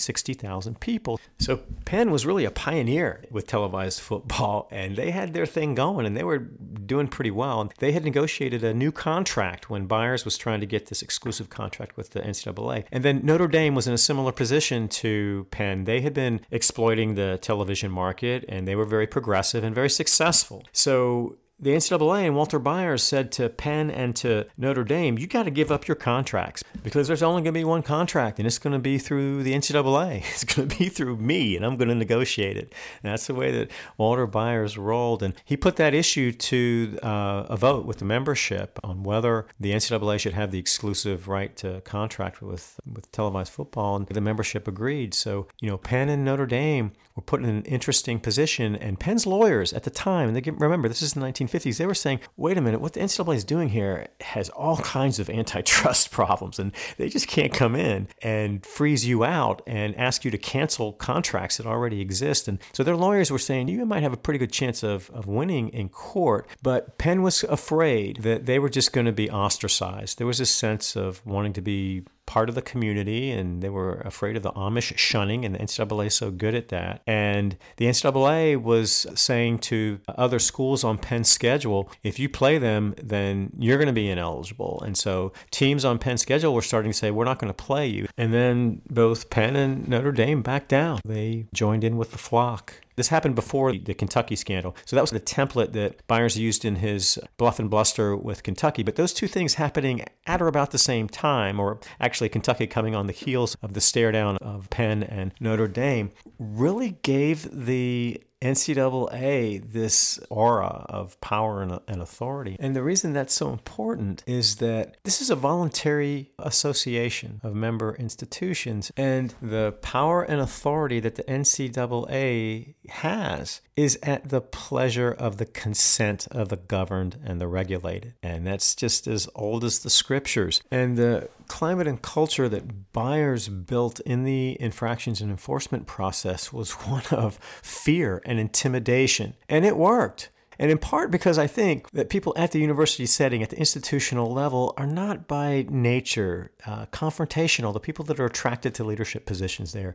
60,000 0.00 0.80
people. 0.80 1.20
So 1.38 1.60
Penn 1.84 2.10
was 2.10 2.26
really 2.26 2.44
a 2.44 2.50
pioneer 2.50 3.24
with 3.30 3.46
televised 3.46 4.00
football, 4.00 4.66
and 4.72 4.96
they 4.96 5.12
had 5.12 5.32
their 5.32 5.46
thing 5.46 5.76
going, 5.76 6.06
and 6.06 6.16
they 6.16 6.24
were 6.24 6.38
doing 6.38 7.06
pretty 7.06 7.30
well. 7.30 7.70
They 7.78 7.92
had 7.92 8.04
negotiated 8.04 8.64
a 8.64 8.74
new 8.74 8.90
contract 8.90 9.70
when 9.70 9.86
Byers 9.86 10.24
was 10.24 10.36
trying 10.36 10.60
to 10.60 10.66
get 10.66 10.86
this 10.86 11.02
exclusive 11.02 11.50
contract 11.50 11.96
with 11.96 12.10
the 12.10 12.20
NCAA. 12.20 12.84
And 12.90 13.04
then 13.04 13.20
Notre 13.22 13.48
Dame 13.48 13.74
was 13.74 13.86
in 13.86 13.94
a 13.94 13.98
similar 13.98 14.32
position 14.32 14.88
to 14.88 15.46
Penn. 15.50 15.84
They 15.84 16.00
had 16.00 16.14
been 16.14 16.40
exploiting 16.50 17.14
the 17.14 17.38
television 17.40 17.75
market 17.84 18.44
and 18.48 18.66
they 18.66 18.76
were 18.76 18.84
very 18.84 19.06
progressive 19.06 19.64
and 19.64 19.74
very 19.74 19.90
successful. 19.90 20.64
So 20.72 21.36
the 21.58 21.70
NCAA 21.70 22.26
and 22.26 22.36
Walter 22.36 22.58
Byers 22.58 23.02
said 23.02 23.32
to 23.32 23.48
Penn 23.48 23.90
and 23.90 24.14
to 24.16 24.44
Notre 24.58 24.84
Dame, 24.84 25.16
you 25.16 25.26
got 25.26 25.44
to 25.44 25.50
give 25.50 25.72
up 25.72 25.88
your 25.88 25.94
contracts 25.94 26.62
because 26.82 27.08
there's 27.08 27.22
only 27.22 27.40
going 27.40 27.54
to 27.54 27.60
be 27.60 27.64
one 27.64 27.82
contract 27.82 28.38
and 28.38 28.46
it's 28.46 28.58
going 28.58 28.74
to 28.74 28.78
be 28.78 28.98
through 28.98 29.42
the 29.42 29.54
NCAA. 29.54 30.24
It's 30.36 30.44
going 30.44 30.68
to 30.68 30.78
be 30.78 30.90
through 30.90 31.16
me 31.16 31.56
and 31.56 31.64
I'm 31.64 31.76
going 31.76 31.88
to 31.88 31.94
negotiate 31.94 32.58
it. 32.58 32.74
And 33.02 33.12
that's 33.12 33.26
the 33.26 33.34
way 33.34 33.50
that 33.52 33.70
Walter 33.96 34.26
Byers 34.26 34.76
rolled. 34.76 35.22
And 35.22 35.32
he 35.44 35.56
put 35.56 35.76
that 35.76 35.94
issue 35.94 36.30
to 36.30 36.98
uh, 37.02 37.46
a 37.48 37.56
vote 37.56 37.86
with 37.86 37.98
the 37.98 38.04
membership 38.04 38.78
on 38.84 39.02
whether 39.02 39.46
the 39.58 39.72
NCAA 39.72 40.20
should 40.20 40.34
have 40.34 40.50
the 40.50 40.58
exclusive 40.58 41.26
right 41.26 41.56
to 41.56 41.80
contract 41.82 42.42
with, 42.42 42.78
with 42.86 43.10
televised 43.12 43.52
football. 43.52 43.96
And 43.96 44.06
the 44.06 44.20
membership 44.20 44.68
agreed. 44.68 45.14
So, 45.14 45.48
you 45.60 45.70
know, 45.70 45.78
Penn 45.78 46.10
and 46.10 46.22
Notre 46.24 46.46
Dame 46.46 46.92
were 47.16 47.22
put 47.22 47.40
in 47.40 47.48
an 47.48 47.62
interesting 47.62 48.20
position. 48.20 48.76
And 48.76 49.00
Penn's 49.00 49.26
lawyers 49.26 49.72
at 49.72 49.82
the 49.82 49.90
time, 49.90 50.28
and 50.28 50.36
they 50.36 50.50
remember 50.50 50.86
this 50.88 51.02
is 51.02 51.14
the 51.14 51.20
1950s, 51.20 51.78
they 51.78 51.86
were 51.86 51.94
saying, 51.94 52.20
wait 52.36 52.58
a 52.58 52.60
minute, 52.60 52.80
what 52.80 52.92
the 52.92 53.00
NCAA 53.00 53.36
is 53.36 53.44
doing 53.44 53.70
here 53.70 54.08
has 54.20 54.50
all 54.50 54.76
kinds 54.78 55.18
of 55.18 55.30
antitrust 55.30 56.10
problems, 56.12 56.58
and 56.58 56.72
they 56.98 57.08
just 57.08 57.26
can't 57.26 57.52
come 57.52 57.74
in 57.74 58.08
and 58.22 58.64
freeze 58.64 59.06
you 59.06 59.24
out 59.24 59.62
and 59.66 59.96
ask 59.96 60.24
you 60.24 60.30
to 60.30 60.38
cancel 60.38 60.92
contracts 60.92 61.56
that 61.56 61.66
already 61.66 62.00
exist. 62.00 62.46
And 62.46 62.58
so 62.72 62.84
their 62.84 62.96
lawyers 62.96 63.30
were 63.30 63.38
saying, 63.38 63.68
you 63.68 63.84
might 63.86 64.02
have 64.02 64.12
a 64.12 64.18
pretty 64.18 64.38
good 64.38 64.52
chance 64.52 64.82
of, 64.82 65.10
of 65.10 65.26
winning 65.26 65.70
in 65.70 65.88
court. 65.88 66.46
But 66.62 66.98
Penn 66.98 67.22
was 67.22 67.42
afraid 67.44 68.18
that 68.22 68.44
they 68.44 68.58
were 68.58 68.68
just 68.68 68.92
going 68.92 69.06
to 69.06 69.12
be 69.12 69.30
ostracized. 69.30 70.18
There 70.18 70.26
was 70.26 70.40
a 70.40 70.46
sense 70.46 70.96
of 70.96 71.24
wanting 71.24 71.54
to 71.54 71.62
be 71.62 72.04
part 72.26 72.48
of 72.48 72.54
the 72.54 72.62
community 72.62 73.30
and 73.30 73.62
they 73.62 73.68
were 73.68 73.94
afraid 74.00 74.36
of 74.36 74.42
the 74.42 74.52
Amish 74.52 74.96
shunning, 74.96 75.44
and 75.44 75.54
the 75.54 75.58
NCAA 75.58 76.06
is 76.06 76.14
so 76.14 76.30
good 76.30 76.54
at 76.54 76.68
that. 76.68 77.02
And 77.06 77.56
the 77.76 77.86
NCAA 77.86 78.60
was 78.60 79.06
saying 79.14 79.60
to 79.60 80.00
other 80.08 80.38
schools 80.38 80.84
on 80.84 80.98
Penn's 80.98 81.28
schedule, 81.28 81.90
if 82.02 82.18
you 82.18 82.28
play 82.28 82.58
them, 82.58 82.94
then 83.02 83.52
you're 83.58 83.78
going 83.78 83.86
to 83.86 83.92
be 83.92 84.08
ineligible. 84.08 84.82
And 84.84 84.96
so 84.96 85.32
teams 85.50 85.84
on 85.84 85.98
Penn's 85.98 86.22
schedule 86.22 86.54
were 86.54 86.62
starting 86.62 86.92
to 86.92 86.98
say, 86.98 87.10
we're 87.10 87.24
not 87.24 87.38
going 87.38 87.52
to 87.52 87.54
play 87.54 87.86
you. 87.86 88.08
And 88.16 88.34
then 88.34 88.82
both 88.90 89.30
Penn 89.30 89.56
and 89.56 89.88
Notre 89.88 90.12
Dame 90.12 90.42
backed 90.42 90.68
down. 90.68 91.00
They 91.04 91.46
joined 91.52 91.84
in 91.84 91.96
with 91.96 92.12
the 92.12 92.18
flock. 92.18 92.80
This 92.96 93.08
happened 93.08 93.34
before 93.34 93.72
the 93.72 93.94
Kentucky 93.94 94.36
scandal. 94.36 94.74
So 94.84 94.96
that 94.96 95.02
was 95.02 95.10
the 95.10 95.20
template 95.20 95.72
that 95.72 96.06
Byers 96.06 96.38
used 96.38 96.64
in 96.64 96.76
his 96.76 97.18
bluff 97.36 97.58
and 97.58 97.70
bluster 97.70 98.16
with 98.16 98.42
Kentucky. 98.42 98.82
But 98.82 98.96
those 98.96 99.12
two 99.12 99.28
things 99.28 99.54
happening 99.54 100.04
at 100.26 100.42
or 100.42 100.48
about 100.48 100.70
the 100.70 100.78
same 100.78 101.08
time, 101.08 101.60
or 101.60 101.78
actually 102.00 102.28
Kentucky 102.28 102.66
coming 102.66 102.94
on 102.94 103.06
the 103.06 103.12
heels 103.12 103.56
of 103.62 103.74
the 103.74 103.80
stare 103.80 104.12
down 104.12 104.38
of 104.38 104.70
Penn 104.70 105.02
and 105.02 105.32
Notre 105.40 105.68
Dame, 105.68 106.10
really 106.38 106.98
gave 107.02 107.48
the 107.66 108.22
NCAA 108.42 109.72
this 109.72 110.20
aura 110.28 110.86
of 110.88 111.18
power 111.20 111.62
and, 111.62 111.80
and, 111.88 112.02
authority. 112.02 112.56
And 112.60 112.76
the 112.76 112.82
reason 112.82 113.12
that's 113.12 113.34
so 113.34 113.50
important 113.50 114.22
is 114.26 114.56
that 114.56 114.96
this 115.04 115.20
is 115.20 115.30
a 115.30 115.36
voluntary 115.36 116.32
association 116.38 117.40
of 117.42 117.54
member 117.54 117.94
institutions, 117.96 118.92
and 118.96 119.34
the 119.40 119.72
power 119.80 120.22
and 120.22 120.40
authority 120.40 121.00
that 121.00 121.14
the 121.14 121.24
NCAA 121.24 122.74
has 122.88 123.60
is 123.76 123.98
at 124.02 124.28
the 124.28 124.40
pleasure 124.40 125.10
of 125.10 125.38
the 125.38 125.46
consent 125.46 126.26
of 126.30 126.48
the 126.48 126.56
governed 126.56 127.18
and 127.24 127.40
the 127.40 127.48
regulated. 127.48 128.14
And 128.22 128.46
that's 128.46 128.74
just 128.74 129.06
as 129.06 129.28
old 129.34 129.64
as 129.64 129.80
the 129.80 129.90
scriptures. 129.90 130.62
And 130.70 130.96
the 130.96 131.28
climate 131.48 131.86
and 131.86 132.00
culture 132.00 132.48
that 132.48 132.92
Byers 132.92 133.48
built 133.48 134.00
in 134.00 134.24
the 134.24 134.56
infractions 134.60 135.20
and 135.20 135.30
enforcement 135.30 135.86
process 135.86 136.52
was 136.52 136.72
one 136.86 137.04
of 137.10 137.38
fear 137.62 138.22
and 138.24 138.38
intimidation. 138.38 139.34
And 139.48 139.64
it 139.64 139.76
worked. 139.76 140.30
And 140.58 140.70
in 140.70 140.78
part 140.78 141.10
because 141.10 141.38
I 141.38 141.46
think 141.46 141.90
that 141.90 142.08
people 142.08 142.32
at 142.36 142.52
the 142.52 142.58
university 142.58 143.06
setting, 143.06 143.42
at 143.42 143.50
the 143.50 143.58
institutional 143.58 144.32
level, 144.32 144.74
are 144.76 144.86
not 144.86 145.28
by 145.28 145.66
nature 145.68 146.50
uh, 146.66 146.86
confrontational. 146.86 147.72
The 147.72 147.80
people 147.80 148.04
that 148.06 148.18
are 148.18 148.26
attracted 148.26 148.74
to 148.74 148.84
leadership 148.84 149.26
positions 149.26 149.72
there 149.72 149.94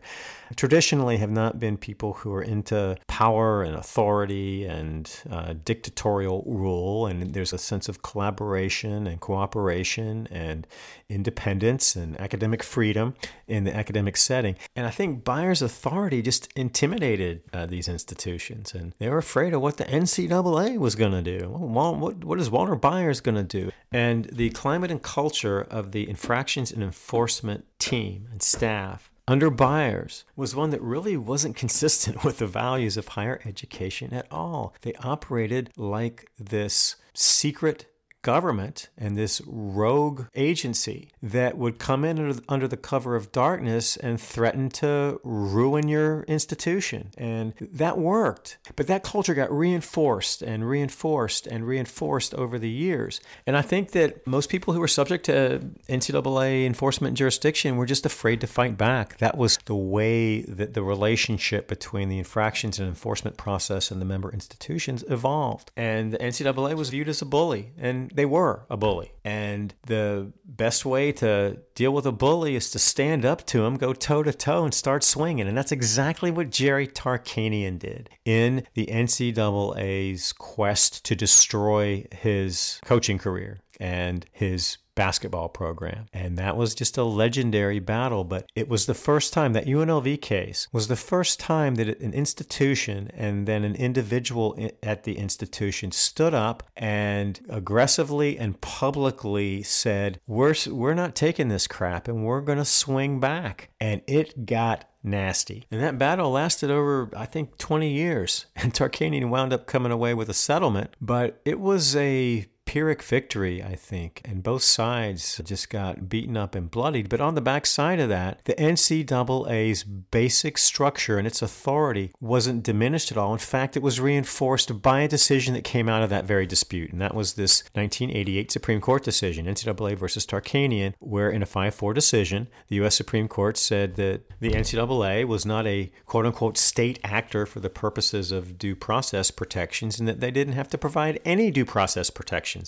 traditionally 0.56 1.18
have 1.18 1.32
not 1.32 1.60
been 1.60 1.78
people 1.78 2.14
who 2.14 2.34
are 2.34 2.44
into 2.44 2.98
power 3.08 3.64
and 3.64 3.76
authority 3.76 4.66
and 4.66 5.12
uh, 5.30 5.54
dictatorial 5.66 6.44
rule. 6.46 7.08
And 7.08 7.34
there's 7.34 7.54
a 7.54 7.58
sense 7.58 7.90
of 7.90 8.02
collaboration 8.02 9.08
and 9.08 9.20
cooperation 9.20 10.28
and 10.32 10.68
independence 11.10 11.96
and 11.96 12.20
academic 12.20 12.64
freedom 12.64 13.16
in 13.48 13.64
the 13.64 13.76
academic 13.76 14.16
setting. 14.18 14.56
And 14.76 14.86
I 14.86 14.92
think 14.92 15.24
Byers' 15.24 15.62
authority 15.62 16.22
just 16.22 16.50
intimidated 16.56 17.42
uh, 17.54 17.66
these 17.66 17.88
institutions. 17.88 18.74
And 18.74 18.94
they 19.00 19.10
were 19.10 19.18
afraid 19.18 19.54
of 19.54 19.62
what 19.62 19.78
the 19.78 19.86
NCAA 19.86 20.51
Was 20.52 20.96
going 20.96 21.12
to 21.12 21.22
do. 21.22 21.48
What, 21.48 22.24
what 22.24 22.40
is 22.40 22.50
Walter 22.50 22.76
Byers 22.76 23.22
going 23.22 23.36
to 23.36 23.44
do? 23.44 23.72
And 23.92 24.26
the 24.26 24.50
climate 24.52 24.92
and 24.92 25.02
culture 25.02 25.62
of 25.62 25.92
the 25.92 26.10
infractions 26.10 26.72
and 26.72 26.84
enforcement 26.84 27.66
team 27.80 28.28
and 28.32 28.42
staff 28.42 29.12
under 29.28 29.50
Byers 29.50 30.26
was 30.36 30.56
one 30.56 30.72
that 30.72 30.82
really 30.82 31.16
wasn't 31.16 31.56
consistent 31.64 32.24
with 32.24 32.40
the 32.40 32.48
values 32.48 32.98
of 32.98 33.10
higher 33.10 33.40
education 33.46 34.14
at 34.14 34.28
all. 34.32 34.74
They 34.82 34.94
operated 34.96 35.72
like 35.78 36.30
this 36.38 36.98
secret 37.14 37.86
government 38.22 38.90
and 38.98 39.18
this 39.18 39.42
rogue 39.46 40.26
agency 40.36 41.10
that 41.22 41.58
would 41.58 41.80
come 41.80 42.04
in 42.06 42.40
under, 42.48 42.68
the 42.68 42.78
cover 42.78 43.16
of 43.16 43.32
darkness 43.32 43.98
and 43.98 44.22
threaten 44.22 44.70
to 44.70 45.20
ruin 45.24 45.88
your 45.88 46.22
institution. 46.24 47.10
And 47.18 47.54
that 47.60 47.98
worked. 47.98 48.60
But 48.76 48.88
that 48.88 49.04
culture 49.04 49.34
got 49.34 49.52
reinforced 49.52 50.42
and 50.42 50.68
reinforced 50.68 51.48
and 51.48 51.66
reinforced 51.66 52.34
over 52.36 52.58
the 52.58 52.70
years. 52.70 53.20
And 53.46 53.58
I 53.58 53.62
think 53.62 53.92
that 53.92 54.26
most 54.26 54.50
people 54.50 54.74
who 54.74 54.80
were 54.80 54.88
subject 54.88 55.26
to 55.26 55.60
NCAA 55.90 56.66
enforcement 56.66 57.18
jurisdiction 57.18 57.78
were 57.78 57.86
just 57.86 58.06
afraid 58.06 58.40
to 58.42 58.48
fight 58.48 58.78
back. 58.78 59.18
That 59.18 59.38
was 59.38 59.58
the 59.66 59.76
way 59.76 60.42
that 60.44 60.74
the 60.74 60.84
relationship 60.84 61.68
between 61.68 62.10
the 62.10 62.20
infractions 62.20 62.80
and 62.80 62.88
enforcement 62.88 63.38
process 63.38 63.92
and 63.92 64.00
the 64.00 64.06
member 64.06 64.32
institutions 64.32 65.04
evolved. 65.10 65.72
And 65.76 66.14
the 66.14 66.18
NCAA 66.20 66.76
was 66.76 66.90
viewed 66.90 67.10
as 67.10 67.22
a 67.22 67.26
bully. 67.26 67.72
And 67.78 68.11
they 68.14 68.26
were 68.26 68.66
a 68.70 68.78
bully. 68.78 69.14
And 69.24 69.74
the 69.88 70.32
best 70.46 70.86
way 70.86 71.12
to 71.14 71.60
deal 71.76 71.94
with 71.94 72.06
a 72.06 72.12
bully 72.12 72.56
is 72.56 72.72
to 72.72 72.80
stand 72.80 73.26
up 73.26 73.46
to 73.48 73.66
him, 73.66 73.78
go 73.78 73.94
toe 73.94 74.24
to 74.24 74.34
toe, 74.34 74.64
and 74.64 74.74
start 74.74 75.04
swinging. 75.04 75.48
And 75.48 75.58
that's 75.58 75.72
exactly 75.72 76.32
what 76.32 76.50
Jerry 76.50 76.88
Tarkanian 76.88 77.80
did 77.80 78.10
in 78.26 78.66
the 78.74 78.88
NCAA's 78.88 80.34
quest 80.34 81.06
to 81.06 81.16
destroy 81.16 82.06
his 82.12 82.80
coaching 82.86 83.18
career 83.18 83.60
and 83.80 84.26
his 84.32 84.78
basketball 85.02 85.50
program. 85.50 86.06
And 86.14 86.38
that 86.38 86.56
was 86.56 86.76
just 86.76 86.96
a 86.96 87.04
legendary 87.04 87.80
battle. 87.80 88.24
But 88.24 88.48
it 88.54 88.70
was 88.70 88.86
the 88.86 88.94
first 88.94 89.34
time 89.34 89.54
that 89.54 89.66
UNLV 89.66 90.22
case 90.22 90.68
was 90.72 90.90
the 90.90 90.96
first 90.96 91.40
time 91.40 91.74
that 91.76 92.00
an 92.00 92.14
institution 92.14 93.10
and 93.16 93.48
then 93.48 93.64
an 93.64 93.76
individual 93.76 94.56
at 94.84 95.04
the 95.04 95.18
institution 95.18 95.92
stood 95.92 96.36
up 96.36 96.70
and 96.78 97.40
aggressively 97.50 98.38
and 98.38 98.62
publicly 98.62 99.64
said, 99.64 100.20
We're, 100.28 100.54
we're 100.68 100.94
not 100.94 101.16
taking 101.16 101.48
this 101.48 101.66
crap 101.66 102.08
and 102.08 102.24
we're 102.24 102.42
going 102.42 102.60
to 102.60 102.66
swing 102.66 103.20
back. 103.20 103.72
And 103.80 104.04
it 104.06 104.46
got 104.46 104.86
nasty. 105.04 105.66
And 105.72 105.82
that 105.82 105.98
battle 105.98 106.30
lasted 106.30 106.70
over, 106.70 107.10
I 107.18 107.26
think, 107.26 107.58
20 107.58 107.90
years. 107.90 108.46
And 108.62 108.76
Tarkanian 108.76 109.30
wound 109.30 109.54
up 109.54 109.66
coming 109.66 109.92
away 109.92 110.14
with 110.14 110.30
a 110.30 110.36
settlement, 110.36 110.92
but 111.02 111.42
it 111.46 111.60
was 111.60 111.96
a 111.96 112.46
Pyrrhic 112.72 113.04
victory, 113.04 113.62
I 113.62 113.76
think, 113.76 114.22
and 114.24 114.42
both 114.42 114.64
sides 114.64 115.42
just 115.44 115.70
got 115.70 116.08
beaten 116.08 116.38
up 116.38 116.56
and 116.56 116.72
bloodied. 116.72 117.10
But 117.10 117.20
on 117.20 117.36
the 117.36 117.42
backside 117.42 118.00
of 118.00 118.08
that, 118.08 118.46
the 118.46 118.54
NCAA's 118.54 119.84
basic 119.84 120.58
structure 120.58 121.18
and 121.18 121.28
its 121.28 121.42
authority 121.42 122.14
wasn't 122.22 122.64
diminished 122.64 123.12
at 123.12 123.18
all. 123.18 123.34
In 123.34 123.40
fact, 123.40 123.76
it 123.76 123.84
was 123.84 124.00
reinforced 124.00 124.82
by 124.82 125.02
a 125.02 125.10
decision 125.10 125.54
that 125.54 125.66
came 125.66 125.90
out 125.90 126.02
of 126.02 126.10
that 126.12 126.24
very 126.24 126.46
dispute, 126.46 126.94
and 126.94 127.02
that 127.02 127.14
was 127.14 127.34
this 127.34 127.64
1988 127.74 128.50
Supreme 128.50 128.80
Court 128.80 129.04
decision, 129.04 129.48
NCAA 129.48 129.98
versus 129.98 130.26
Tarkanian, 130.26 130.94
where 131.00 131.30
in 131.30 131.44
a 131.44 131.46
5 131.46 131.76
4 131.76 131.94
decision, 131.94 132.48
the 132.70 132.78
U.S. 132.78 132.96
Supreme 132.96 133.28
Court 133.28 133.58
said 133.58 133.98
that 133.98 134.22
the 134.40 134.52
NCAA 134.52 135.28
was 135.28 135.46
not 135.46 135.68
a 135.68 135.92
quote 136.06 136.26
unquote 136.26 136.58
state 136.58 137.00
actor 137.04 137.46
for 137.46 137.60
the 137.60 137.70
purposes 137.70 138.32
of 138.32 138.58
due 138.58 138.78
process 138.78 139.30
protections 139.30 140.00
and 140.00 140.08
that 140.08 140.22
they 140.22 140.32
didn't 140.32 140.54
have 140.54 140.70
to 140.70 140.78
provide 140.78 141.20
any 141.26 141.52
due 141.52 141.66
process 141.66 142.10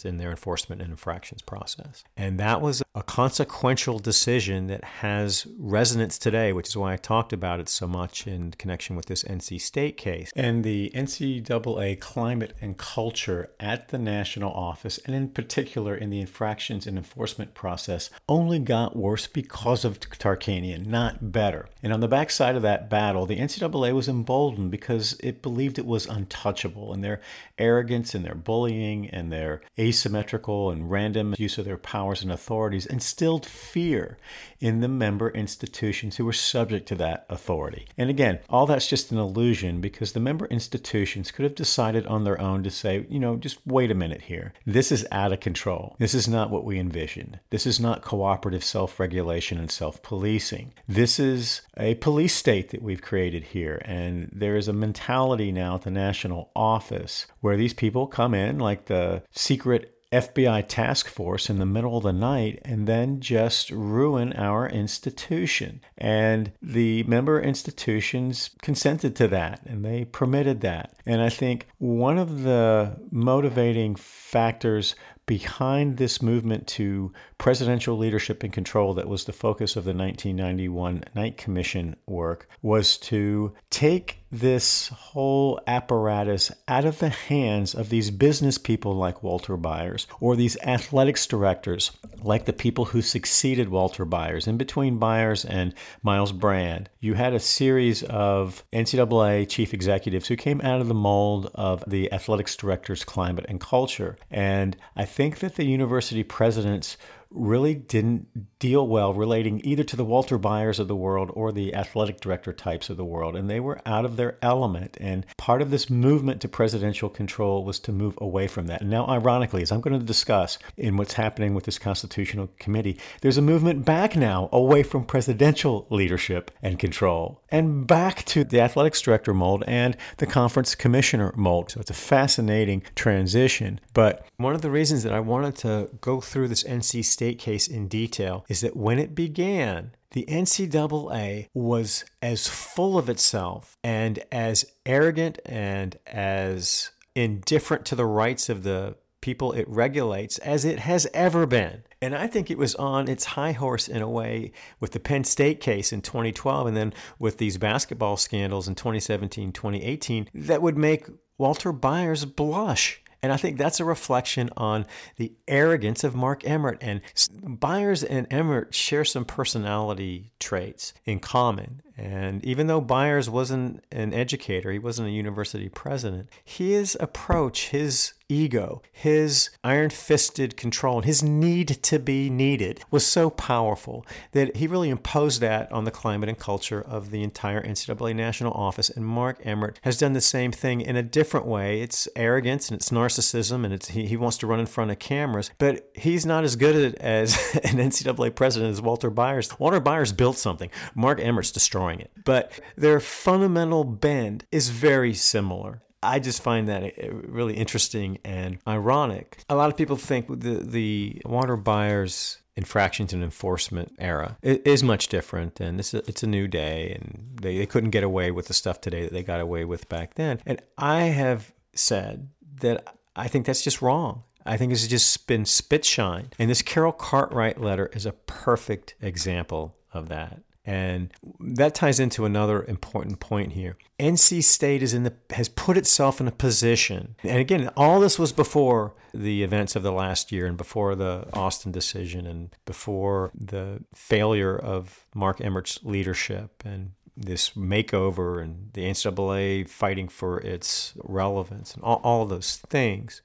in 0.04 0.18
their 0.18 0.32
enforcement 0.32 0.82
and 0.82 0.92
infractions 0.92 1.42
process. 1.42 2.04
And 2.18 2.40
that 2.40 2.62
was 2.62 2.82
a 2.96 3.04
consequential 3.04 4.00
decision 4.00 4.68
that 4.68 4.84
has 4.84 5.48
resonance 5.58 6.18
today, 6.18 6.54
which 6.54 6.68
is 6.68 6.78
why 6.78 6.94
I 6.94 6.98
talked 6.98 7.34
about 7.34 7.60
it 7.60 7.70
so 7.70 7.88
much 7.88 8.28
in 8.28 8.52
connection 8.52 8.96
with 8.96 9.06
this 9.06 9.24
NC 9.24 9.62
State 9.62 9.98
case. 9.98 10.32
And 10.36 10.64
the 10.64 10.92
NCAA 10.96 12.00
climate 12.00 12.54
and 12.62 12.78
culture 12.78 13.52
at 13.60 13.90
the 13.90 13.98
national 13.98 14.52
office, 14.52 15.00
and 15.06 15.16
in 15.16 15.30
particular 15.30 15.96
in 15.96 16.10
the 16.10 16.20
infractions 16.20 16.88
and 16.88 16.98
enforcement 16.98 17.54
process, 17.54 18.10
only 18.28 18.60
got 18.60 18.96
worse 18.96 19.28
because 19.28 19.86
of 19.86 20.00
Tarkanian, 20.00 20.86
not 20.86 21.32
better. 21.32 21.70
And 21.82 21.94
on 21.94 22.00
the 22.00 22.08
backside 22.08 22.56
of 22.56 22.62
that 22.62 22.90
battle, 22.90 23.26
the 23.26 23.40
NCAA 23.40 23.94
was 23.94 24.08
emboldened 24.08 24.72
because 24.72 25.18
it 25.22 25.42
believed 25.42 25.78
it 25.78 25.86
was 25.86 26.06
untouchable, 26.06 26.94
and 26.94 27.04
their 27.04 27.22
arrogance 27.58 28.16
and 28.16 28.26
their 28.26 28.36
bullying 28.36 29.10
and 29.10 29.32
their 29.32 29.62
asymmetrical 29.84 30.72
and 30.72 30.90
random 30.90 31.36
use 31.38 31.58
of 31.58 31.66
their 31.66 31.78
powers 31.78 32.22
and 32.22 32.32
authorities 32.32 32.86
instilled 32.86 33.46
fear 33.46 34.18
in 34.60 34.80
the 34.80 34.88
member 34.88 35.30
institutions 35.32 36.16
who 36.16 36.24
were 36.24 36.32
subject 36.32 36.88
to 36.88 36.96
that 36.96 37.26
authority. 37.30 37.86
And 37.98 38.10
again, 38.10 38.40
all 38.50 38.66
that's 38.66 38.88
just 38.88 39.12
an 39.12 39.18
illusion 39.18 39.82
because 39.82 40.14
the 40.14 40.22
member 40.22 40.46
institutions 40.46 41.32
could 41.32 41.44
have 41.44 41.56
decided 41.56 42.06
on 42.08 42.24
their 42.24 42.40
own 42.40 42.64
to 42.64 42.72
say, 42.72 43.06
you 43.10 43.20
know, 43.20 43.36
just 43.36 43.60
wait 43.66 43.92
a 43.92 43.96
minute 43.96 44.22
here. 44.22 44.54
This 44.66 44.90
is 44.90 45.06
out 45.12 45.34
of 45.34 45.42
control. 45.42 45.98
This 46.00 46.14
is 46.14 46.30
not 46.30 46.50
what 46.50 46.64
we 46.64 46.80
envisioned. 46.80 47.40
This 47.50 47.68
is 47.68 47.80
not 47.80 48.04
cooperative 48.04 48.64
self 48.64 49.02
regulation 49.02 49.58
and 49.58 49.70
self 49.70 50.02
policing. 50.02 50.74
This 50.88 51.20
is 51.20 51.62
a 51.76 51.96
police 51.96 52.34
state 52.34 52.70
that 52.70 52.82
we've 52.82 53.02
created 53.02 53.44
here. 53.44 53.82
And 53.84 54.30
there 54.32 54.56
is 54.56 54.70
a 54.70 54.74
mentality 54.74 55.52
now 55.52 55.76
at 55.76 55.82
the 55.82 55.92
national 55.92 56.52
office 56.56 57.28
where 57.42 57.58
these 57.58 57.74
people 57.74 58.08
come 58.08 58.34
in 58.34 58.60
like 58.60 58.86
the 58.86 59.24
secret 59.32 59.73
FBI 60.14 60.66
task 60.68 61.08
force 61.08 61.50
in 61.50 61.60
the 61.60 61.66
middle 61.66 61.98
of 61.98 62.04
the 62.04 62.14
night 62.14 62.60
and 62.64 62.88
then 62.88 63.20
just 63.20 63.72
ruin 63.72 64.32
our 64.34 64.70
institution. 64.70 65.82
And 65.98 66.52
the 66.62 67.04
member 67.04 67.42
institutions 67.42 68.52
consented 68.62 69.16
to 69.18 69.28
that 69.30 69.62
and 69.66 69.84
they 69.84 70.06
permitted 70.06 70.62
that. 70.62 70.94
And 71.06 71.22
I 71.22 71.30
think 71.30 71.68
one 71.80 72.18
of 72.18 72.44
the 72.44 72.98
motivating 73.12 73.96
factors 73.96 74.96
behind 75.26 75.98
this 75.98 76.22
movement 76.22 76.68
to 76.68 77.14
presidential 77.44 77.98
leadership 77.98 78.42
and 78.42 78.54
control 78.54 78.94
that 78.94 79.10
was 79.10 79.26
the 79.26 79.34
focus 79.34 79.76
of 79.76 79.84
the 79.84 79.94
1991 79.94 81.04
Knight 81.14 81.36
Commission 81.36 81.94
work 82.06 82.48
was 82.62 82.96
to 82.96 83.54
take 83.70 84.20
this 84.32 84.88
whole 84.88 85.60
apparatus 85.68 86.54
out 86.70 86.86
of 86.86 87.00
the 87.00 87.10
hands 87.10 87.76
of 87.76 87.90
these 87.90 88.10
business 88.10 88.58
people 88.58 88.96
like 88.96 89.22
Walter 89.22 89.58
Byers 89.58 90.08
or 90.22 90.38
these 90.38 90.58
athletics 90.64 91.28
directors 91.28 91.92
like 92.22 92.46
the 92.46 92.54
people 92.54 92.86
who 92.86 93.02
succeeded 93.02 93.68
Walter 93.68 94.06
Byers. 94.06 94.48
In 94.48 94.56
between 94.56 94.98
Byers 94.98 95.44
and 95.44 95.74
Myles 96.02 96.32
Brand, 96.32 96.90
you 97.02 97.14
had 97.14 97.34
a 97.34 97.40
series 97.42 98.04
of 98.04 98.64
NCAA 98.72 99.50
chief 99.50 99.74
executives 99.74 100.30
who 100.30 100.38
came 100.38 100.62
out 100.62 100.80
of 100.80 100.88
the 100.88 100.94
mold 100.94 101.52
of 101.54 101.84
the 101.86 102.12
athletics 102.14 102.56
director's 102.56 103.04
climate 103.04 103.46
and 103.50 103.60
culture. 103.60 104.18
And 104.32 104.78
I 104.96 105.04
think 105.04 105.40
that 105.40 105.56
the 105.56 105.66
university 105.66 106.24
presidents 106.24 106.96
really 107.34 107.74
didn't 107.74 108.60
deal 108.60 108.88
well 108.88 109.14
relating 109.14 109.60
either 109.66 109.84
to 109.84 109.96
the 109.96 110.06
Walter 110.06 110.38
Byers 110.38 110.80
of 110.80 110.88
the 110.88 110.96
world 110.96 111.32
or 111.34 111.52
the 111.52 111.74
athletic 111.76 112.22
director 112.22 112.54
types 112.54 112.90
of 112.90 112.98
the 112.98 113.06
world. 113.06 113.36
And 113.36 113.50
they 113.50 113.60
were 113.60 113.82
out 113.86 114.06
of 114.06 114.16
their 114.16 114.38
element. 114.42 114.98
And 115.02 115.26
part 115.38 115.62
of 115.62 115.72
this 115.72 115.90
movement 115.90 116.42
to 116.42 116.48
presidential 116.48 117.10
control 117.10 117.66
was 117.66 117.80
to 117.80 117.92
move 117.92 118.18
away 118.22 118.48
from 118.48 118.68
that. 118.68 118.82
Now, 118.82 119.06
ironically, 119.08 119.62
as 119.62 119.72
I'm 119.72 119.82
going 119.82 120.00
to 120.00 120.06
discuss 120.06 120.60
in 120.78 120.98
what's 120.98 121.14
happening 121.14 121.54
with 121.54 121.66
this 121.66 121.80
Constitutional 121.80 122.50
Committee, 122.60 123.00
there's 123.22 123.38
a 123.38 123.42
movement 123.42 123.84
back 123.84 124.16
now 124.16 124.50
away 124.52 124.84
from 124.84 125.04
presidential 125.04 125.88
leadership 125.90 126.52
and 126.62 126.80
control 126.80 127.42
and 127.50 127.86
back 127.86 128.24
to 128.26 128.44
the 128.44 128.62
athletics 128.62 129.02
director 129.02 129.34
mold 129.34 129.64
and 129.68 129.98
the 130.18 130.26
conference 130.26 130.76
commissioner 130.76 131.34
mold. 131.36 131.72
So 131.72 131.80
it's 131.80 131.90
a 131.90 131.96
fascinating 131.96 132.84
transition. 132.96 133.80
But 133.94 134.26
one 134.38 134.56
of 134.56 134.62
the 134.62 134.72
reasons 134.72 135.04
that 135.04 135.14
I 135.14 135.20
wanted 135.20 135.56
to 135.58 135.90
go 136.02 136.22
through 136.22 136.48
this 136.48 136.64
NC 136.64 137.04
State 137.06 137.23
case 137.32 137.68
in 137.68 137.88
detail 137.88 138.46
is 138.50 138.62
that 138.62 138.76
when 138.76 139.00
it 139.00 139.16
began, 139.16 139.92
the 140.12 140.26
NCAA 140.28 141.48
was 141.54 142.06
as 142.22 142.48
full 142.48 142.98
of 142.98 143.10
itself 143.10 143.78
and 143.84 144.24
as 144.32 144.66
arrogant 144.86 145.40
and 145.46 145.98
as 146.08 146.92
indifferent 147.16 147.86
to 147.86 147.96
the 147.96 148.06
rights 148.06 148.50
of 148.50 148.64
the 148.64 148.96
people 149.22 149.54
it 149.54 149.68
regulates 149.70 150.38
as 150.40 150.66
it 150.66 150.80
has 150.80 151.08
ever 151.14 151.46
been. 151.46 151.84
And 152.02 152.14
I 152.14 152.28
think 152.28 152.52
it 152.52 152.58
was 152.58 152.76
on 152.76 153.08
its 153.08 153.24
high 153.24 153.54
horse 153.54 153.88
in 153.88 154.02
a 154.02 154.10
way 154.10 154.52
with 154.82 154.92
the 154.92 155.00
Penn 155.00 155.24
State 155.24 155.62
case 155.62 155.94
in 155.94 156.02
2012 156.02 156.68
and 156.68 156.76
then 156.76 156.94
with 157.18 157.38
these 157.38 157.58
basketball 157.58 158.18
scandals 158.18 158.68
in 158.68 158.76
2017, 158.76 159.54
2018 159.54 160.28
that 160.34 160.62
would 160.62 160.78
make 160.78 161.08
Walter 161.38 161.72
Byers 161.72 162.26
blush. 162.26 163.02
And 163.24 163.32
I 163.32 163.38
think 163.38 163.58
that's 163.58 163.80
a 163.80 163.86
reflection 163.86 164.50
on 164.58 164.86
the 165.16 165.32
arrogance 165.48 166.04
of 166.04 166.14
Mark 166.14 166.46
Emmert. 166.46 166.78
And 166.82 167.00
Byers 167.42 168.04
and 168.04 168.28
Emmert 168.30 168.76
share 168.76 169.06
some 169.06 169.24
personality 169.24 170.34
traits 170.40 170.94
in 171.06 171.20
common. 171.20 171.82
And 171.98 172.44
even 172.44 172.68
though 172.68 172.82
Byers 172.82 173.30
wasn't 173.30 173.84
an 173.92 174.14
educator, 174.14 174.72
he 174.72 174.80
wasn't 174.80 175.08
a 175.08 175.12
university 175.12 175.70
president, 175.70 176.30
his 176.44 176.98
approach, 177.00 177.70
his 177.70 178.14
ego, 178.34 178.82
his 178.92 179.50
iron 179.64 179.90
fisted 179.90 180.58
control, 180.58 180.98
and 180.98 181.06
his 181.06 181.24
need 181.24 181.68
to 181.84 182.00
be 182.00 182.30
needed 182.30 182.82
was 182.92 183.06
so 183.06 183.30
powerful 183.30 184.06
that 184.32 184.58
he 184.58 184.68
really 184.68 184.90
imposed 184.90 185.42
that 185.42 185.72
on 185.72 185.84
the 185.84 185.92
climate 185.92 186.30
and 186.30 186.38
culture 186.38 186.82
of 186.82 187.12
the 187.12 187.24
entire 187.24 187.62
NCAA 187.62 188.16
national 188.16 188.54
office. 188.54 188.90
And 188.90 189.06
Mark 189.06 189.40
Emmert 189.44 189.80
has 189.84 189.98
done 189.98 190.14
the 190.14 190.22
same 190.22 190.52
thing 190.52 190.82
in 190.82 190.96
a 190.96 191.04
different 191.04 191.46
way. 191.46 191.82
It's 191.82 192.08
arrogance 192.16 192.70
and 192.70 192.80
it's 192.80 192.90
narcissism, 192.90 193.64
and 193.64 193.74
it's 193.74 193.90
he, 193.90 194.08
he 194.08 194.18
wants 194.18 194.38
to 194.40 194.48
run 194.48 194.60
in 194.60 194.66
front 194.66 194.92
of 194.92 195.00
cameras, 195.00 195.52
but 195.58 195.90
he's 195.94 196.26
not 196.26 196.44
as 196.44 196.56
good 196.56 196.76
at 196.76 196.96
as 196.96 197.36
an 197.64 197.78
NCAA 197.78 198.36
president 198.36 198.72
as 198.72 198.82
Walter 198.82 199.10
Byers. 199.10 199.58
Walter 199.60 199.80
Byers 199.80 200.12
built 200.12 200.38
something. 200.38 200.70
Mark 200.96 201.20
Emmert's 201.20 201.52
destroying 201.52 202.00
it. 202.00 202.12
But 202.26 202.52
their 202.76 203.00
fundamental 203.00 203.84
bend 203.84 204.46
is 204.52 204.70
very 204.70 205.14
similar. 205.14 205.82
I 206.04 206.20
just 206.20 206.42
find 206.42 206.68
that 206.68 206.84
uh, 206.84 207.12
really 207.12 207.56
interesting 207.56 208.20
and 208.24 208.60
ironic. 208.68 209.44
A 209.50 209.56
lot 209.56 209.70
of 209.70 209.78
people 209.78 209.96
think 209.96 210.28
the 210.28 210.56
the 210.56 211.22
Walter 211.26 211.56
Byers 211.58 212.40
infractions 212.56 213.14
and 213.14 213.24
enforcement 213.24 213.96
era 213.98 214.38
is 214.44 214.84
much 214.84 215.08
different 215.08 215.60
and 215.60 215.80
this 215.80 215.92
it's 215.96 216.22
a 216.22 216.28
new 216.28 216.48
day 216.48 216.92
and 216.92 217.40
they, 217.42 217.58
they 217.58 217.66
couldn't 217.66 217.90
get 217.90 218.04
away 218.04 218.30
with 218.30 218.46
the 218.46 218.54
stuff 218.54 218.80
today 218.80 219.02
that 219.02 219.12
they 219.12 219.24
got 219.24 219.40
away 219.40 219.66
with 219.66 219.90
back 219.90 220.14
then 220.14 220.40
and 220.46 220.62
i 220.78 221.06
have 221.06 221.52
said 221.74 222.30
that 222.62 222.96
i 223.16 223.28
think 223.28 223.48
that's 223.48 223.64
just 223.64 223.82
wrong 223.82 224.22
I 224.46 224.58
think 224.58 224.72
it's 224.72 224.88
just 224.88 225.26
been 225.28 225.46
spit 225.46 225.86
shine. 225.86 226.30
And 226.38 226.50
this 226.50 226.62
Carol 226.62 226.92
Cartwright 226.92 227.62
letter 227.62 227.88
is 227.94 228.06
a 228.06 228.12
perfect 228.12 228.96
example 229.02 229.76
of 229.94 230.10
that. 230.10 230.42
And 230.66 231.12
that 231.40 231.76
ties 231.76 232.00
into 232.00 232.24
another 232.24 232.64
important 232.64 233.20
point 233.20 233.52
here. 233.52 233.78
NC 234.00 234.44
State 234.44 234.82
is 234.82 234.94
in 234.94 235.04
the 235.04 235.14
has 235.32 235.50
put 235.50 235.78
itself 235.78 236.22
in 236.22 236.28
a 236.28 236.32
position. 236.32 237.16
And 237.22 237.40
again, 237.40 237.70
all 237.76 238.00
this 238.00 238.18
was 238.18 238.32
before 238.32 238.94
the 239.14 239.44
events 239.44 239.76
of 239.76 239.84
the 239.84 239.92
last 239.92 240.32
year 240.32 240.46
and 240.46 240.58
before 240.58 240.96
the 240.96 241.28
Alston 241.34 241.72
decision 241.72 242.26
and 242.26 242.56
before 242.66 243.32
the 243.36 243.84
failure 243.94 244.58
of 244.58 245.06
Mark 245.14 245.42
Emmert's 245.42 245.80
leadership 245.84 246.64
and 246.66 246.94
this 247.16 247.52
makeover 247.52 248.42
and 248.42 248.72
the 248.74 248.86
NCAA 248.86 249.70
fighting 249.70 250.08
for 250.08 250.40
its 250.40 250.94
relevance 251.04 251.76
and 251.76 251.84
all, 251.84 252.02
all 252.04 252.26
those 252.26 252.58
things. 252.70 253.22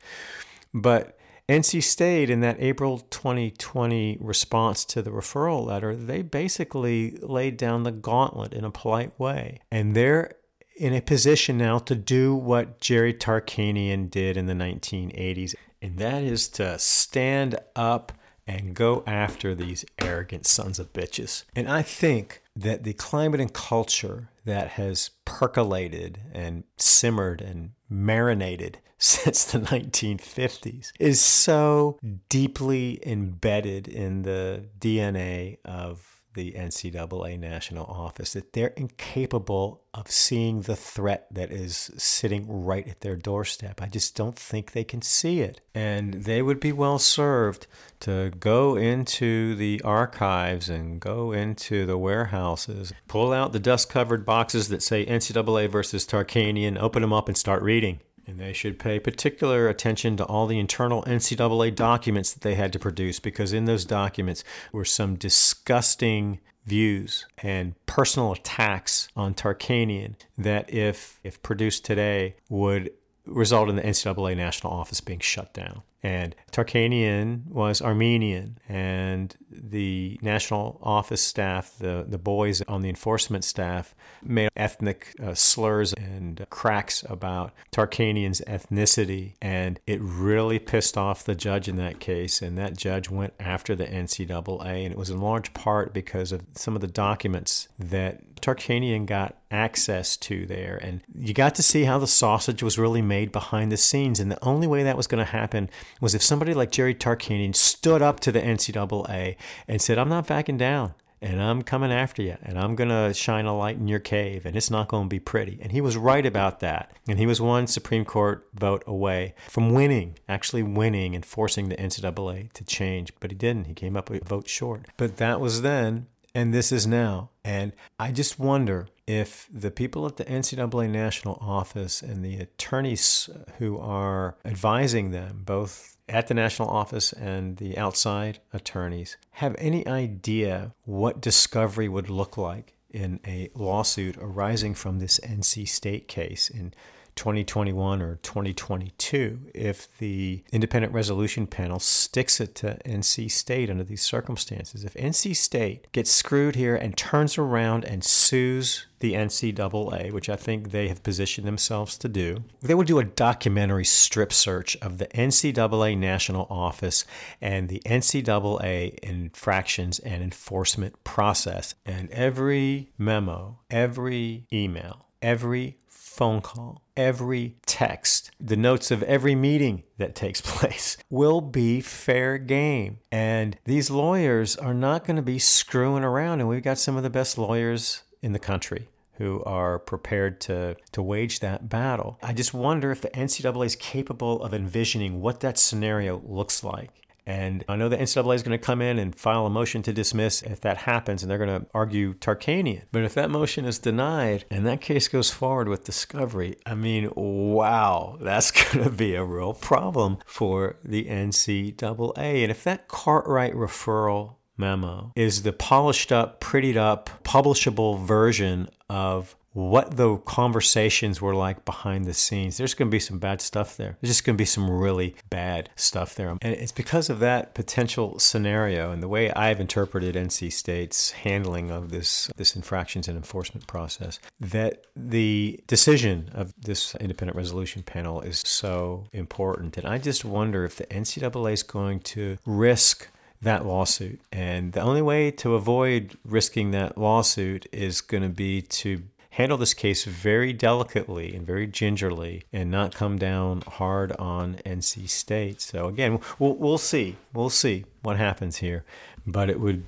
But 0.75 1.18
NC 1.49 1.83
State, 1.83 2.29
in 2.29 2.41
that 2.41 2.61
April 2.61 2.99
2020 2.99 4.19
response 4.21 4.85
to 4.85 5.01
the 5.01 5.11
referral 5.11 5.65
letter, 5.65 5.97
they 5.97 6.21
basically 6.21 7.13
laid 7.23 7.57
down 7.57 7.85
the 7.85 7.91
gauntlet 7.91 8.53
in 8.53 8.65
a 8.65 8.71
polite 8.71 9.19
way. 9.19 9.61
And 9.71 9.97
they're 9.97 10.35
in 10.77 10.93
a 10.93 11.01
position 11.01 11.57
now 11.57 11.79
to 11.79 11.95
do 11.95 12.35
what 12.35 12.81
Jerry 12.81 13.15
Tarkanian 13.15 14.11
did 14.11 14.37
in 14.37 14.45
the 14.47 14.53
1980s, 14.53 15.55
and 15.81 15.99
that 15.99 16.23
is 16.23 16.49
to 16.51 16.79
stand 16.79 17.57
up 17.75 18.13
and 18.49 18.75
go 18.75 19.05
after 19.07 19.55
these 19.55 19.85
arrogant 20.01 20.47
sons 20.47 20.79
of 20.79 20.93
bitches. 20.95 21.45
And 21.55 21.69
I 21.69 21.83
think 21.83 22.43
that 22.57 22.83
the 22.83 22.95
climate 22.95 23.41
and 23.41 23.53
culture 23.53 24.31
that 24.47 24.71
has 24.71 25.11
percolated 25.27 26.23
and 26.33 26.65
simmered 26.79 27.43
and 27.43 27.73
marinated 27.91 28.79
since 28.99 29.45
the 29.45 29.61
1950s 29.61 30.93
is 30.99 31.21
so 31.21 31.99
deeply 32.29 32.99
embedded 33.07 33.87
in 33.87 34.23
the 34.23 34.65
DNA 34.81 35.59
of 35.65 36.18
the 36.39 36.53
NCAA 36.53 37.37
national 37.37 37.85
office 37.87 38.35
that 38.35 38.53
they're 38.53 38.69
incapable 38.69 39.83
of 39.93 40.09
seeing 40.09 40.61
the 40.61 40.77
threat 40.77 41.27
that 41.33 41.51
is 41.51 41.91
sitting 41.97 42.47
right 42.49 42.87
at 42.87 43.01
their 43.01 43.17
doorstep. 43.17 43.83
I 43.83 43.87
just 43.87 44.15
don't 44.15 44.39
think 44.39 44.71
they 44.71 44.85
can 44.85 45.03
see 45.03 45.41
it. 45.41 45.61
And 45.75 46.15
they 46.15 46.41
would 46.41 46.61
be 46.61 46.71
well 46.71 47.01
served 47.01 47.67
to 48.01 48.31
go 48.39 48.77
into 48.77 49.57
the 49.57 49.83
archives 49.85 50.69
and 50.69 51.01
go 51.01 51.33
into 51.33 51.85
the 51.85 51.99
warehouses, 51.99 52.93
pull 53.09 53.33
out 53.33 53.53
the 53.53 53.59
dust 53.59 53.91
covered 53.91 54.25
boxes 54.25 54.69
that 54.69 54.81
say 54.81 55.05
NCAA 55.05 55.69
versus 55.69 56.07
Tarkanian, 56.07 56.79
open 56.79 57.03
them 57.03 57.13
up 57.13 57.27
and 57.27 57.37
start 57.37 57.65
reading. 57.65 57.99
And 58.29 58.39
they 58.39 58.53
should 58.53 58.79
pay 58.79 59.01
particular 59.01 59.69
attention 59.69 60.19
to 60.19 60.25
all 60.25 60.47
the 60.47 60.59
internal 60.59 61.03
NCAA 61.05 61.75
documents 61.75 62.35
that 62.35 62.43
they 62.43 62.57
had 62.57 62.75
to 62.75 62.79
produce 62.79 63.19
because 63.21 63.55
in 63.55 63.65
those 63.65 63.87
documents 63.87 64.45
were 64.71 64.85
some 64.85 65.15
disgusting 65.17 66.39
views 66.67 67.25
and 67.39 67.75
personal 67.87 68.33
attacks 68.33 69.09
on 69.17 69.33
Tarkanian 69.33 70.17
that, 70.37 70.73
if, 70.73 71.19
if 71.25 71.43
produced 71.43 71.87
today, 71.87 72.37
would 72.51 72.91
result 73.25 73.71
in 73.71 73.77
the 73.77 73.83
NCAA 73.83 74.37
national 74.37 74.75
office 74.75 75.01
being 75.01 75.21
shut 75.21 75.55
down. 75.55 75.81
And 76.03 76.35
Tarkanian 76.53 77.47
was 77.49 77.83
Armenian, 77.83 78.59
and 78.69 79.35
the 79.51 80.19
national 80.23 80.79
office 80.83 81.23
staff, 81.23 81.75
the, 81.79 82.05
the 82.09 82.19
boys 82.19 82.63
on 82.63 82.83
the 82.83 82.89
enforcement 82.89 83.45
staff, 83.45 83.95
made 84.23 84.51
ethnic 84.57 85.15
uh, 85.23 85.35
slurs 85.35 85.93
and 85.95 86.47
cracks 86.51 87.05
about 87.09 87.53
Tarkanian's 87.73 88.41
ethnicity. 88.43 89.35
And 89.43 89.81
it 89.87 90.01
really 90.01 90.59
pissed 90.59 90.97
off 90.97 91.25
the 91.25 91.35
judge 91.35 91.69
in 91.69 91.77
that 91.77 92.01
case. 92.01 92.43
And 92.43 92.57
that 92.59 92.77
judge 92.77 93.11
went 93.11 93.35
after 93.41 93.75
the 93.75 93.87
NCAA. 93.87 94.85
And 94.85 94.93
it 94.93 94.99
was 94.99 95.11
in 95.11 95.21
large 95.21 95.53
part 95.55 95.93
because 95.93 96.33
of 96.33 96.43
some 96.55 96.75
of 96.75 96.81
the 96.81 96.87
documents 96.87 97.69
that 97.79 98.41
Tarkanian 98.41 99.07
got 99.07 99.37
access 99.51 100.17
to 100.17 100.47
there. 100.47 100.79
And 100.83 101.01
you 101.15 101.35
got 101.35 101.55
to 101.57 101.63
see 101.63 101.85
how 101.85 101.99
the 101.99 102.07
sausage 102.07 102.63
was 102.63 102.79
really 102.79 103.03
made 103.03 103.33
behind 103.33 103.73
the 103.73 103.77
scenes. 103.77 104.21
And 104.21 104.31
the 104.31 104.45
only 104.45 104.67
way 104.67 104.83
that 104.83 104.97
was 104.97 105.07
going 105.07 105.25
to 105.25 105.31
happen 105.31 105.71
was 106.01 106.15
if 106.15 106.23
somebody 106.23 106.55
like 106.55 106.71
Jerry 106.71 106.95
Tarkanian 106.95 107.55
stood 107.55 108.03
up 108.03 108.21
to 108.21 108.33
the 108.33 108.41
NCAA 108.41 109.37
and 109.67 109.81
said, 109.81 109.99
I'm 109.99 110.09
not 110.09 110.27
backing 110.27 110.57
down 110.57 110.95
and 111.21 111.43
I'm 111.43 111.63
coming 111.63 111.93
after 111.93 112.23
you 112.23 112.37
and 112.43 112.59
I'm 112.59 112.77
going 112.77 112.91
to 112.91 113.13
shine 113.13 113.47
a 113.47 113.57
light 113.57 113.77
in 113.77 113.89
your 113.89 113.99
cave 113.99 114.47
and 114.47 114.57
it's 114.57 114.71
not 114.71 114.89
going 114.89 115.05
to 115.05 115.09
be 115.09 115.21
pretty. 115.21 115.59
And 115.61 115.73
he 115.73 115.81
was 115.81 115.97
right 115.97 116.25
about 116.25 116.61
that. 116.61 116.93
And 117.09 117.19
he 117.19 117.27
was 117.27 117.41
one 117.41 117.67
Supreme 117.67 118.05
Court 118.05 118.49
vote 118.55 118.85
away 118.87 119.35
from 119.49 119.73
winning, 119.73 120.19
actually 120.29 120.63
winning 120.63 121.15
and 121.15 121.25
forcing 121.25 121.69
the 121.69 121.77
NCAA 121.77 122.53
to 122.53 122.65
change. 122.65 123.13
But 123.21 123.31
he 123.31 123.37
didn't. 123.37 123.67
He 123.67 123.75
came 123.75 123.97
up 123.97 124.11
a 124.11 124.21
vote 124.21 124.49
short. 124.49 124.87
But 124.97 125.17
that 125.17 125.41
was 125.41 125.63
then 125.63 126.07
and 126.35 126.55
this 126.55 126.71
is 126.71 126.87
now. 126.87 127.31
And 127.45 127.73
I 127.99 128.13
just 128.13 128.39
wonder 128.39 128.89
if 129.09 129.49
the 129.51 129.71
people 129.71 130.05
at 130.05 130.19
the 130.19 130.25
NCAA 130.27 130.91
national 130.91 131.39
office 131.41 132.03
and 132.03 132.23
the 132.23 132.37
attorneys 132.37 133.31
who 133.57 133.79
are 133.79 134.37
advising 134.45 135.13
them, 135.13 135.43
both 135.47 135.97
at 136.11 136.27
the 136.27 136.35
national 136.35 136.69
office 136.69 137.15
and 137.15 137.57
the 137.57 137.79
outside 137.79 138.41
attorneys, 138.53 139.17
have 139.33 139.57
any 139.59 139.87
idea 139.87 140.75
what 140.85 141.23
discovery 141.23 141.89
would 141.89 142.11
look 142.11 142.37
like 142.37 142.75
in 142.91 143.19
a 143.27 143.49
lawsuit 143.55 144.17
arising 144.21 144.75
from 144.75 144.99
this 144.99 145.19
NC 145.21 145.67
State 145.67 146.07
case 146.07 146.51
in 146.51 146.75
2021 147.19 148.01
or 148.01 148.21
2022 148.23 149.51
if 149.53 149.89
the 149.99 150.45
independent 150.53 150.95
resolution 150.95 151.49
panel 151.49 151.81
sticks 151.81 152.41
it 152.41 152.55
to 152.55 152.79
NC 152.87 153.29
State 153.29 153.69
under 153.69 153.83
these 153.83 154.03
circumstances. 154.03 154.85
If 154.85 154.95
NC 154.95 155.35
State 155.35 155.91
gets 155.91 156.13
screwed 156.13 156.55
here 156.55 156.77
and 156.77 156.97
turns 156.97 157.37
around 157.37 157.85
and 157.85 158.05
sues 158.05 158.87
the 159.01 159.15
NCAA, 159.15 160.13
which 160.13 160.29
I 160.29 160.37
think 160.37 160.71
they 160.71 160.89
have 160.89 161.03
positioned 161.03 161.47
themselves 161.47 161.97
to 161.99 162.09
do. 162.09 162.45
They 162.63 162.75
would 162.75 162.87
do 162.87 162.99
a 162.99 163.05
documentary 163.05 163.85
strip 163.85 164.33
search 164.33 164.77
of 164.77 164.99
the 164.99 165.07
NCAA 165.07 165.97
national 165.97 166.47
office 166.51 167.05
and 167.41 167.69
the 167.69 167.81
NCAA 167.87 168.99
infractions 169.01 169.99
and 170.01 170.23
enforcement 170.23 171.03
process. 171.05 171.75
And 171.87 172.11
every 172.11 172.91
memo, 172.99 173.59
every 173.71 174.47
email, 174.53 175.08
every 175.23 175.79
phone 176.19 176.41
call, 176.41 176.83
every 176.97 177.55
text, 177.65 178.33
the 178.41 178.57
notes 178.57 178.91
of 178.91 179.05
every 179.05 179.37
meeting 179.37 179.85
that 179.99 180.17
takes 180.17 180.41
place 180.45 180.97
will 181.09 181.41
be 181.41 181.81
fair 181.81 182.39
game. 182.39 182.99
And 183.13 183.57
these 183.65 183.89
lawyers 183.91 184.57
are 184.57 184.75
not 184.75 185.05
going 185.05 185.17
to 185.17 185.23
be 185.23 185.39
screwing 185.39 186.03
around. 186.03 186.41
And 186.41 186.49
we've 186.49 186.63
got 186.63 186.79
some 186.79 186.97
of 186.97 187.05
the 187.05 187.11
best 187.11 187.39
lawyers 187.39 188.03
in 188.21 188.33
the 188.33 188.41
country 188.41 188.89
who 189.19 189.43
are 189.45 189.79
prepared 189.79 190.41
to, 190.41 190.77
to 190.93 191.03
wage 191.03 191.41
that 191.41 191.69
battle. 191.69 192.19
I 192.23 192.33
just 192.33 192.55
wonder 192.55 192.91
if 192.91 193.01
the 193.01 193.11
NCAA 193.11 193.67
is 193.67 193.77
capable 193.77 194.43
of 194.43 194.55
envisioning 194.55 195.21
what 195.21 195.41
that 195.41 195.59
scenario 195.59 196.23
looks 196.25 196.63
like. 196.63 197.08
And 197.29 197.63
I 197.69 197.77
know 197.77 197.91
the 197.91 197.99
NCAA 197.99 198.37
is 198.37 198.43
going 198.43 198.59
to 198.59 198.65
come 198.67 198.81
in 198.81 198.99
and 198.99 199.15
file 199.15 199.45
a 199.45 199.51
motion 199.51 199.83
to 199.83 199.93
dismiss 199.93 200.41
if 200.41 200.63
that 200.63 200.79
happens, 200.79 201.23
and 201.23 201.31
they're 201.31 201.37
going 201.37 201.61
to 201.61 201.67
argue 201.75 202.15
Tarkanian. 202.15 202.85
But 202.91 203.05
if 203.05 203.13
that 203.15 203.31
motion 203.31 203.67
is 203.67 203.79
denied 203.79 204.47
and 204.51 204.67
that 204.67 204.81
case 204.81 205.09
goes 205.09 205.31
forward 205.31 205.69
with 205.69 205.85
discovery, 205.85 206.57
I 206.65 206.75
mean, 206.75 207.13
wow, 207.15 208.17
that's 208.23 208.51
going 208.73 208.83
to 208.83 208.91
be 208.91 209.15
a 209.15 209.23
real 209.23 209.53
problem 209.53 210.19
for 210.25 210.77
the 210.83 211.05
NCAA. 211.05 212.43
And 212.43 212.51
if 212.51 212.65
that 212.65 212.89
Cartwright 212.89 213.53
referral 213.53 214.37
memo 214.57 215.13
is 215.15 215.43
the 215.43 215.53
polished 215.53 216.11
up, 216.11 216.41
prettied 216.41 216.77
up, 216.77 217.11
publishable 217.25 218.03
version 218.03 218.71
of 218.89 219.37
what 219.59 219.97
the 219.97 220.19
conversations 220.19 221.21
were 221.21 221.35
like 221.35 221.65
behind 221.65 222.05
the 222.05 222.15
scenes. 222.15 222.57
There's 222.57 222.75
going 222.75 222.89
to 222.89 222.95
be 222.95 223.01
some 223.01 223.19
bad 223.19 223.41
stuff 223.41 223.77
there. 223.77 223.97
There's 224.01 224.11
just 224.13 224.25
going 224.25 224.37
to 224.37 224.41
be 224.41 224.45
some 224.45 224.71
really 224.71 225.17
bad 225.31 225.69
stuff 225.75 226.15
there. 226.15 226.29
And 226.31 226.55
it's 226.55 226.71
because 226.71 227.11
of 227.11 227.19
that 227.19 227.55
potential 227.55 228.21
scenario 228.21 228.93
and 228.93 229.03
the 229.03 229.09
way 229.09 229.33
I've 229.33 229.59
interpreted 229.59 230.15
NC 230.15 230.53
State's 230.53 231.11
handling 231.11 231.73
of 231.73 231.91
this, 231.91 232.31
this 232.37 232.55
infractions 232.55 233.09
and 233.09 233.17
enforcement 233.17 233.67
process 233.67 234.21
that 234.39 234.85
the 234.95 235.59
decision 235.67 236.31
of 236.35 236.55
this 236.61 236.95
independent 236.95 237.37
resolution 237.37 237.83
panel 237.83 238.21
is 238.21 238.45
so 238.47 239.07
important. 239.13 239.77
And 239.77 239.89
I 239.89 239.99
just 239.99 240.25
wonder 240.25 240.65
if 240.67 240.77
the 240.77 240.87
NCAA 240.87 241.53
is 241.53 241.65
going 241.65 241.99
to 242.01 242.39
risk 242.47 243.09
that 243.43 243.67
lawsuit. 243.67 244.21
And 244.31 244.73
the 244.73 244.83
only 244.83 245.03
way 245.03 245.33
to 245.33 245.55
avoid 245.55 246.17
risking 246.25 246.71
that 246.73 246.97
lawsuit 246.97 247.67
is 247.73 248.01
going 248.01 248.23
to 248.23 248.29
be 248.29 248.63
to 248.63 249.03
handle 249.39 249.57
this 249.57 249.73
case 249.73 250.05
very 250.05 250.53
delicately 250.53 251.33
and 251.33 251.47
very 251.47 251.65
gingerly 251.65 252.43
and 252.53 252.69
not 252.69 252.93
come 252.93 253.17
down 253.17 253.63
hard 253.63 254.11
on 254.19 254.57
NC 254.67 255.09
State. 255.09 255.61
So, 255.61 255.87
again, 255.87 256.19
we'll, 256.41 256.57
we'll 256.57 256.77
see. 256.77 257.17
We'll 257.33 257.49
see 257.49 257.85
what 258.03 258.17
happens 258.17 258.57
here. 258.57 258.85
But 259.25 259.49
it 259.49 259.61
would 259.61 259.85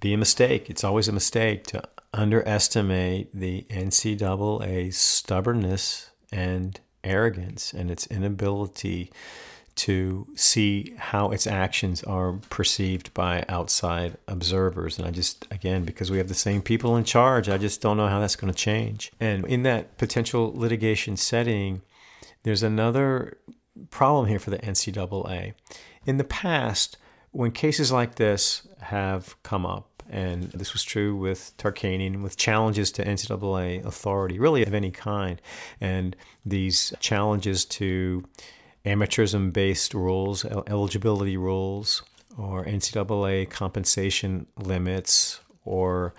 be 0.00 0.14
a 0.14 0.18
mistake. 0.18 0.70
It's 0.70 0.82
always 0.82 1.06
a 1.06 1.12
mistake 1.12 1.64
to 1.64 1.82
underestimate 2.14 3.28
the 3.38 3.66
NCAA's 3.68 4.96
stubbornness 4.96 6.10
and 6.32 6.80
arrogance 7.04 7.74
and 7.74 7.90
its 7.90 8.06
inability 8.06 9.12
to 9.76 10.26
see 10.34 10.94
how 10.96 11.30
its 11.30 11.46
actions 11.46 12.02
are 12.04 12.34
perceived 12.48 13.12
by 13.12 13.44
outside 13.48 14.16
observers. 14.28 14.98
And 14.98 15.06
I 15.06 15.10
just, 15.10 15.46
again, 15.50 15.84
because 15.84 16.10
we 16.10 16.18
have 16.18 16.28
the 16.28 16.34
same 16.34 16.62
people 16.62 16.96
in 16.96 17.04
charge, 17.04 17.48
I 17.48 17.58
just 17.58 17.80
don't 17.80 17.96
know 17.96 18.06
how 18.06 18.20
that's 18.20 18.36
going 18.36 18.52
to 18.52 18.58
change. 18.58 19.12
And 19.18 19.44
in 19.46 19.64
that 19.64 19.98
potential 19.98 20.52
litigation 20.54 21.16
setting, 21.16 21.82
there's 22.44 22.62
another 22.62 23.38
problem 23.90 24.26
here 24.26 24.38
for 24.38 24.50
the 24.50 24.58
NCAA. 24.58 25.54
In 26.06 26.18
the 26.18 26.24
past, 26.24 26.96
when 27.32 27.50
cases 27.50 27.90
like 27.90 28.14
this 28.14 28.66
have 28.80 29.42
come 29.42 29.66
up, 29.66 29.90
and 30.08 30.44
this 30.52 30.72
was 30.72 30.84
true 30.84 31.16
with 31.16 31.52
Tarkanian, 31.56 32.22
with 32.22 32.36
challenges 32.36 32.92
to 32.92 33.04
NCAA 33.04 33.84
authority, 33.84 34.38
really 34.38 34.62
of 34.62 34.74
any 34.74 34.90
kind, 34.90 35.40
and 35.80 36.14
these 36.44 36.92
challenges 37.00 37.64
to 37.64 38.24
amateurism 38.84 39.52
based 39.52 39.94
rules, 39.94 40.44
eligibility 40.44 41.36
rules, 41.36 42.02
or 42.36 42.64
NCAA 42.64 43.48
compensation 43.48 44.46
limits, 44.56 45.40
or 45.64 46.14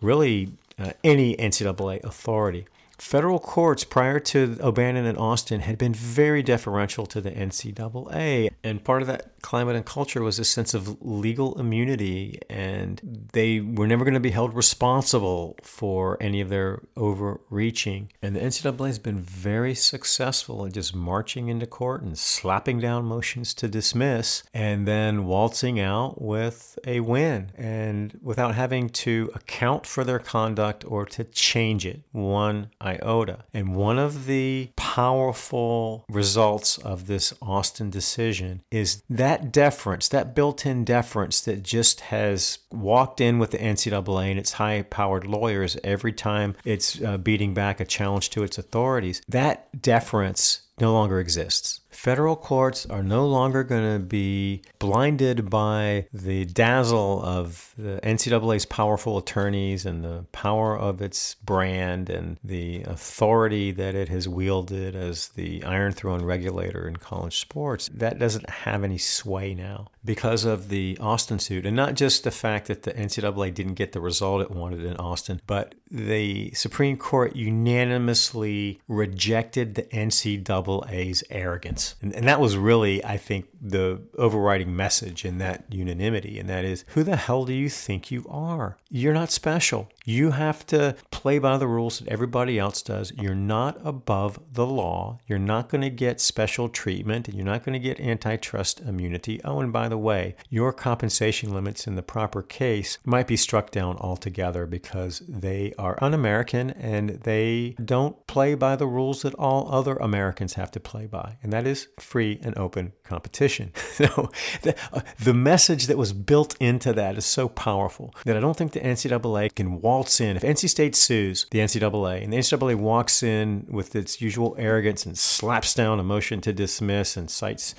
really 0.00 0.52
uh, 0.78 0.92
any 1.02 1.36
NCAA 1.36 2.04
authority. 2.04 2.66
Federal 2.98 3.38
courts 3.38 3.84
prior 3.84 4.20
to 4.20 4.56
O'Bannon 4.60 5.04
and 5.04 5.18
Alston 5.18 5.60
had 5.60 5.78
been 5.78 5.94
very 5.94 6.42
deferential 6.42 7.06
to 7.06 7.20
the 7.20 7.30
NCAA. 7.30 8.50
And 8.62 8.84
part 8.84 9.02
of 9.02 9.08
that 9.08 9.40
climate 9.42 9.76
and 9.76 9.84
culture 9.84 10.22
was 10.22 10.38
a 10.38 10.44
sense 10.44 10.74
of 10.74 11.02
legal 11.02 11.58
immunity, 11.60 12.40
and 12.48 13.28
they 13.32 13.60
were 13.60 13.86
never 13.86 14.04
going 14.04 14.14
to 14.14 14.20
be 14.20 14.30
held 14.30 14.54
responsible 14.54 15.56
for 15.62 16.16
any 16.20 16.40
of 16.40 16.48
their 16.48 16.80
overreaching. 16.96 18.10
And 18.22 18.34
the 18.34 18.40
NCAA 18.40 18.86
has 18.86 18.98
been 18.98 19.20
very 19.20 19.74
successful 19.74 20.64
in 20.64 20.72
just 20.72 20.94
marching 20.94 21.48
into 21.48 21.66
court 21.66 22.02
and 22.02 22.16
slapping 22.16 22.80
down 22.80 23.04
motions 23.04 23.52
to 23.54 23.68
dismiss 23.68 24.42
and 24.54 24.88
then 24.88 25.26
waltzing 25.26 25.78
out 25.78 26.22
with 26.22 26.78
a 26.86 27.00
win 27.00 27.52
and 27.56 28.18
without 28.22 28.54
having 28.54 28.88
to 28.88 29.30
account 29.34 29.84
for 29.86 30.04
their 30.04 30.18
conduct 30.18 30.84
or 30.86 31.04
to 31.04 31.24
change 31.24 31.84
it 31.84 32.00
one 32.12 32.70
iota. 32.84 33.44
And 33.52 33.74
one 33.74 33.98
of 33.98 34.26
the 34.26 34.70
powerful 34.76 36.04
results 36.08 36.78
of 36.78 37.06
this 37.06 37.32
Alston 37.40 37.90
decision 37.90 38.62
is 38.70 39.02
that 39.08 39.52
deference, 39.52 40.08
that 40.08 40.34
built 40.34 40.66
in 40.66 40.84
deference 40.84 41.40
that 41.42 41.62
just 41.62 42.00
has 42.00 42.58
walked 42.70 43.20
in 43.20 43.38
with 43.38 43.50
the 43.50 43.58
NCAA 43.58 44.30
and 44.30 44.38
its 44.38 44.52
high 44.52 44.82
powered 44.82 45.26
lawyers 45.26 45.76
every 45.82 46.12
time 46.12 46.56
it's 46.64 47.00
uh, 47.02 47.18
beating 47.18 47.54
back 47.54 47.80
a 47.80 47.84
challenge 47.84 48.30
to 48.30 48.42
its 48.42 48.58
authorities. 48.58 49.22
That 49.28 49.80
deference 49.80 50.60
no 50.80 50.92
longer 50.92 51.20
exists. 51.20 51.80
Federal 51.94 52.36
courts 52.36 52.84
are 52.86 53.02
no 53.02 53.26
longer 53.26 53.62
going 53.62 53.94
to 53.94 54.04
be 54.04 54.62
blinded 54.78 55.48
by 55.48 56.06
the 56.12 56.44
dazzle 56.44 57.22
of 57.22 57.72
the 57.78 58.00
NCAA's 58.02 58.66
powerful 58.66 59.16
attorneys 59.16 59.86
and 59.86 60.04
the 60.04 60.26
power 60.32 60.76
of 60.76 61.00
its 61.00 61.36
brand 61.36 62.10
and 62.10 62.38
the 62.42 62.82
authority 62.82 63.70
that 63.72 63.94
it 63.94 64.08
has 64.08 64.28
wielded 64.28 64.96
as 64.96 65.28
the 65.28 65.62
iron 65.64 65.92
throne 65.92 66.22
regulator 66.24 66.86
in 66.88 66.96
college 66.96 67.38
sports. 67.38 67.88
That 67.94 68.18
doesn't 68.18 68.50
have 68.50 68.84
any 68.84 68.98
sway 68.98 69.54
now 69.54 69.88
because 70.04 70.44
of 70.44 70.68
the 70.68 70.98
Alston 71.00 71.38
suit. 71.38 71.64
And 71.64 71.76
not 71.76 71.94
just 71.94 72.24
the 72.24 72.30
fact 72.30 72.66
that 72.66 72.82
the 72.82 72.92
NCAA 72.92 73.54
didn't 73.54 73.74
get 73.74 73.92
the 73.92 74.00
result 74.00 74.42
it 74.42 74.50
wanted 74.50 74.84
in 74.84 74.96
Alston, 74.96 75.40
but 75.46 75.74
the 75.90 76.50
Supreme 76.52 76.96
Court 76.96 77.36
unanimously 77.36 78.80
rejected 78.88 79.74
the 79.74 79.84
NCAA's 79.84 81.22
arrogance. 81.30 81.83
And, 82.02 82.12
and, 82.14 82.26
that 82.28 82.40
was 82.40 82.56
really, 82.56 83.04
I 83.04 83.16
think, 83.16 83.46
the 83.60 84.00
overriding 84.18 84.74
message 84.74 85.24
in 85.24 85.38
that 85.38 85.64
unanimity. 85.70 86.38
And 86.38 86.48
that 86.48 86.64
is 86.64 86.84
who 86.88 87.02
the 87.02 87.16
hell 87.16 87.44
do 87.44 87.52
you 87.52 87.68
think 87.68 88.10
you 88.10 88.24
are? 88.28 88.76
You're 88.90 89.14
not 89.14 89.30
special. 89.30 89.90
You 90.04 90.32
have 90.32 90.66
to 90.66 90.96
play 91.10 91.38
by 91.38 91.56
the 91.58 91.66
rules 91.66 91.98
that 91.98 92.08
everybody 92.08 92.58
else 92.58 92.82
does. 92.82 93.12
You're 93.20 93.34
not 93.34 93.78
above 93.84 94.38
the 94.52 94.66
law. 94.66 95.18
You're 95.26 95.38
not 95.38 95.68
going 95.68 95.82
to 95.82 95.90
get 95.90 96.20
special 96.20 96.68
treatment. 96.68 97.28
And 97.28 97.36
you're 97.36 97.46
not 97.46 97.64
going 97.64 97.74
to 97.74 97.78
get 97.78 98.00
antitrust 98.00 98.80
immunity. 98.80 99.40
Oh, 99.44 99.60
and 99.60 99.72
by 99.72 99.88
the 99.88 99.98
way, 99.98 100.36
your 100.48 100.72
compensation 100.72 101.52
limits 101.52 101.86
in 101.86 101.94
the 101.94 102.02
proper 102.02 102.42
case 102.42 102.98
might 103.04 103.26
be 103.26 103.36
struck 103.36 103.70
down 103.70 103.96
altogether 103.98 104.66
because 104.66 105.22
they 105.28 105.72
are 105.78 105.98
un 106.02 106.14
American 106.14 106.70
and 106.70 107.10
they 107.10 107.76
don't 107.84 108.26
play 108.26 108.54
by 108.54 108.76
the 108.76 108.86
rules 108.86 109.22
that 109.22 109.34
all 109.34 109.72
other 109.72 109.96
Americans 109.96 110.54
have 110.54 110.70
to 110.70 110.80
play 110.80 111.06
by. 111.06 111.36
And 111.42 111.52
that 111.52 111.66
is 111.66 111.73
free 111.98 112.38
and 112.42 112.56
open 112.58 112.92
competition. 113.04 113.72
so 113.92 114.30
the, 114.62 114.74
uh, 114.92 115.00
the 115.18 115.34
message 115.34 115.86
that 115.86 115.98
was 115.98 116.12
built 116.12 116.56
into 116.60 116.92
that 116.92 117.16
is 117.16 117.24
so 117.24 117.48
powerful 117.48 118.14
that 118.24 118.36
I 118.36 118.40
don't 118.40 118.56
think 118.56 118.72
the 118.72 118.80
NCAA 118.80 119.54
can 119.54 119.80
waltz 119.80 120.20
in. 120.20 120.36
If 120.36 120.42
NC 120.42 120.68
State 120.68 120.96
sues 120.96 121.46
the 121.50 121.58
NCAA 121.58 122.24
and 122.24 122.32
the 122.32 122.38
NCAA 122.38 122.76
walks 122.76 123.22
in 123.22 123.66
with 123.68 123.94
its 123.94 124.20
usual 124.20 124.56
arrogance 124.58 125.06
and 125.06 125.16
slaps 125.16 125.74
down 125.74 126.00
a 126.00 126.04
motion 126.04 126.40
to 126.42 126.52
dismiss 126.52 127.16
and 127.16 127.30
cites 127.30 127.74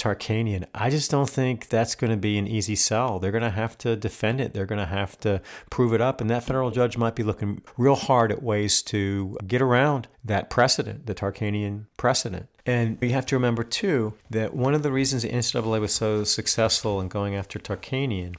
Tarkanian, 0.00 0.64
I 0.74 0.88
just 0.88 1.10
don't 1.10 1.28
think 1.28 1.68
that's 1.68 1.94
going 1.94 2.10
to 2.10 2.16
be 2.16 2.38
an 2.38 2.46
easy 2.46 2.74
sell. 2.74 3.18
They're 3.18 3.30
going 3.30 3.42
to 3.42 3.50
have 3.50 3.76
to 3.78 3.96
defend 3.96 4.40
it. 4.40 4.54
They're 4.54 4.64
going 4.64 4.78
to 4.78 4.86
have 4.86 5.18
to 5.20 5.42
prove 5.68 5.92
it 5.92 6.00
up. 6.00 6.22
And 6.22 6.30
that 6.30 6.42
federal 6.42 6.70
judge 6.70 6.96
might 6.96 7.14
be 7.14 7.22
looking 7.22 7.60
real 7.76 7.96
hard 7.96 8.32
at 8.32 8.42
ways 8.42 8.80
to 8.84 9.36
get 9.46 9.60
around 9.60 10.08
that 10.24 10.48
precedent, 10.48 11.04
the 11.04 11.14
Tarkanian 11.14 11.84
precedent. 11.98 12.48
And 12.64 12.98
we 13.00 13.10
have 13.10 13.26
to 13.26 13.36
remember, 13.36 13.62
too, 13.62 14.14
that 14.30 14.54
one 14.54 14.74
of 14.74 14.82
the 14.82 14.90
reasons 14.90 15.22
the 15.22 15.28
NCAA 15.28 15.80
was 15.80 15.94
so 15.94 16.24
successful 16.24 16.98
in 17.00 17.08
going 17.08 17.34
after 17.34 17.58
Tarkanian 17.58 18.36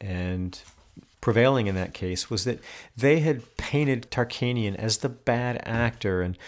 and 0.00 0.58
prevailing 1.20 1.66
in 1.66 1.74
that 1.74 1.92
case 1.92 2.30
was 2.30 2.44
that 2.44 2.58
they 2.96 3.20
had 3.20 3.56
painted 3.58 4.10
Tarkanian 4.10 4.76
as 4.76 4.98
the 4.98 5.10
bad 5.10 5.62
actor. 5.66 6.22
And 6.22 6.38